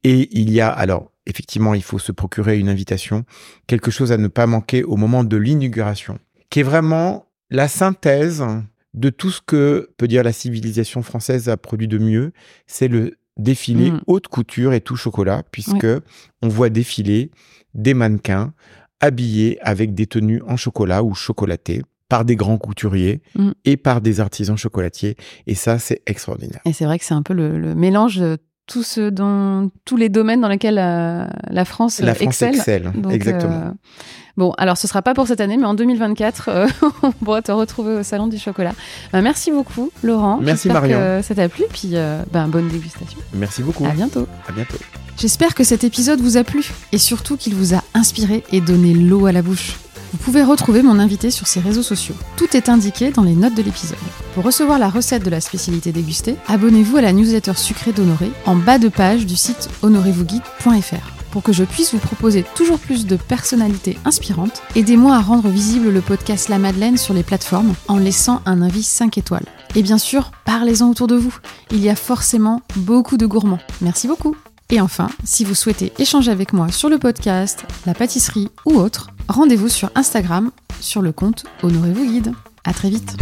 Et 0.04 0.28
il 0.38 0.50
y 0.50 0.60
a 0.60 0.68
alors 0.68 1.10
effectivement, 1.28 1.74
il 1.74 1.82
faut 1.82 1.98
se 1.98 2.12
procurer 2.12 2.58
une 2.58 2.68
invitation, 2.68 3.24
quelque 3.66 3.90
chose 3.90 4.12
à 4.12 4.16
ne 4.16 4.28
pas 4.28 4.46
manquer 4.46 4.84
au 4.84 4.96
moment 4.96 5.24
de 5.24 5.36
l'inauguration, 5.36 6.18
qui 6.50 6.60
est 6.60 6.62
vraiment 6.62 7.26
la 7.50 7.66
synthèse 7.68 8.44
de 8.94 9.10
tout 9.10 9.30
ce 9.30 9.40
que 9.44 9.90
peut 9.98 10.06
dire 10.08 10.22
la 10.22 10.32
civilisation 10.32 11.02
française 11.02 11.48
a 11.48 11.56
produit 11.56 11.88
de 11.88 11.98
mieux. 11.98 12.32
C'est 12.68 12.88
le 12.88 13.16
défilé 13.36 13.90
Mm. 13.90 14.00
haute 14.06 14.28
couture 14.28 14.72
et 14.72 14.80
tout 14.80 14.96
chocolat, 14.96 15.42
puisque 15.50 15.86
on 16.42 16.48
voit 16.48 16.70
défiler 16.70 17.30
des 17.76 17.94
mannequins 17.94 18.52
habillés 19.00 19.58
avec 19.60 19.94
des 19.94 20.06
tenues 20.06 20.42
en 20.46 20.56
chocolat 20.56 21.02
ou 21.04 21.14
chocolatées. 21.14 21.82
par 22.08 22.24
des 22.24 22.36
grands 22.36 22.56
couturiers 22.56 23.20
Mm. 23.34 23.50
et 23.64 23.76
par 23.76 24.00
des 24.00 24.20
artisans 24.20 24.56
chocolatiers. 24.56 25.16
Et 25.48 25.56
ça, 25.56 25.80
c'est 25.80 26.02
extraordinaire. 26.06 26.60
Et 26.64 26.72
c'est 26.72 26.84
vrai 26.84 27.00
que 27.00 27.04
c'est 27.04 27.14
un 27.14 27.22
peu 27.22 27.34
le, 27.34 27.58
le 27.58 27.74
mélange 27.74 28.22
tout 28.66 28.82
ce 28.82 29.10
dans 29.10 29.70
tous 29.84 29.96
les 29.96 30.08
domaines 30.08 30.40
dans 30.40 30.48
lesquels 30.48 30.78
euh, 30.78 31.26
la 31.50 31.64
France, 31.64 32.00
La 32.00 32.10
euh, 32.10 32.14
France 32.14 32.26
excelle. 32.26 32.54
excelle, 32.56 32.92
Donc, 32.94 33.12
exactement. 33.12 33.52
euh, 33.52 33.70
bon, 34.36 34.52
alors 34.58 34.76
ce 34.76 34.88
sera 34.88 35.02
pas 35.02 35.14
pour 35.14 35.26
cette 35.28 35.40
année, 35.40 35.56
mais 35.56 35.66
en 35.66 35.74
2024, 35.74 36.48
euh, 36.48 36.66
on 37.02 37.12
pourra 37.12 37.42
te 37.42 37.52
retrouver 37.52 37.94
au 37.94 38.02
salon 38.02 38.26
du 38.26 38.38
chocolat. 38.38 38.72
Euh, 39.14 39.22
merci 39.22 39.50
beaucoup, 39.52 39.90
Laurent. 40.02 40.38
Merci, 40.42 40.68
Marion. 40.68 40.98
que 40.98 41.22
ça 41.22 41.34
t'a 41.34 41.48
plu, 41.48 41.64
puis 41.72 41.90
euh, 41.94 42.22
ben, 42.32 42.48
bonne 42.48 42.68
dégustation. 42.68 43.18
Merci 43.34 43.62
beaucoup. 43.62 43.86
À 43.86 43.90
bientôt. 43.90 44.26
À 44.48 44.52
bientôt. 44.52 44.76
J'espère 45.16 45.54
que 45.54 45.64
cet 45.64 45.82
épisode 45.84 46.20
vous 46.20 46.36
a 46.36 46.44
plu 46.44 46.64
et 46.92 46.98
surtout 46.98 47.36
qu'il 47.36 47.54
vous 47.54 47.74
a 47.74 47.82
inspiré 47.94 48.42
et 48.52 48.60
donné 48.60 48.92
l'eau 48.92 49.26
à 49.26 49.32
la 49.32 49.42
bouche. 49.42 49.78
Vous 50.12 50.18
pouvez 50.18 50.42
retrouver 50.42 50.82
mon 50.82 50.98
invité 50.98 51.30
sur 51.30 51.46
ses 51.46 51.60
réseaux 51.60 51.82
sociaux. 51.82 52.14
Tout 52.36 52.56
est 52.56 52.68
indiqué 52.68 53.10
dans 53.10 53.22
les 53.22 53.34
notes 53.34 53.54
de 53.54 53.62
l'épisode. 53.62 53.98
Pour 54.34 54.44
recevoir 54.44 54.78
la 54.78 54.88
recette 54.88 55.24
de 55.24 55.30
la 55.30 55.40
spécialité 55.40 55.92
dégustée, 55.92 56.36
abonnez-vous 56.46 56.96
à 56.96 57.02
la 57.02 57.12
newsletter 57.12 57.54
sucrée 57.54 57.92
d'Honoré 57.92 58.30
en 58.44 58.56
bas 58.56 58.78
de 58.78 58.88
page 58.88 59.26
du 59.26 59.36
site 59.36 59.68
honorezvousguide.fr. 59.82 61.12
Pour 61.30 61.42
que 61.42 61.52
je 61.52 61.64
puisse 61.64 61.92
vous 61.92 61.98
proposer 61.98 62.44
toujours 62.54 62.78
plus 62.78 63.04
de 63.04 63.16
personnalités 63.16 63.98
inspirantes, 64.04 64.62
aidez-moi 64.74 65.16
à 65.16 65.20
rendre 65.20 65.48
visible 65.48 65.90
le 65.90 66.00
podcast 66.00 66.48
La 66.48 66.58
Madeleine 66.58 66.96
sur 66.96 67.12
les 67.12 67.22
plateformes 67.22 67.74
en 67.88 67.98
laissant 67.98 68.40
un 68.46 68.62
avis 68.62 68.82
5 68.82 69.18
étoiles. 69.18 69.44
Et 69.74 69.82
bien 69.82 69.98
sûr, 69.98 70.30
parlez-en 70.46 70.88
autour 70.88 71.08
de 71.08 71.16
vous. 71.16 71.36
Il 71.70 71.82
y 71.84 71.90
a 71.90 71.96
forcément 71.96 72.62
beaucoup 72.76 73.18
de 73.18 73.26
gourmands. 73.26 73.60
Merci 73.82 74.08
beaucoup. 74.08 74.34
Et 74.70 74.80
enfin, 74.80 75.08
si 75.24 75.44
vous 75.44 75.54
souhaitez 75.54 75.92
échanger 75.98 76.30
avec 76.30 76.52
moi 76.52 76.72
sur 76.72 76.88
le 76.88 76.98
podcast, 76.98 77.64
la 77.86 77.94
pâtisserie 77.94 78.48
ou 78.64 78.74
autre, 78.74 79.10
rendez-vous 79.28 79.68
sur 79.68 79.90
Instagram 79.94 80.50
sur 80.80 81.02
le 81.02 81.12
compte 81.12 81.44
Honorez-vous 81.62 82.04
Guide. 82.04 82.32
À 82.64 82.72
très 82.72 82.90
vite. 82.90 83.16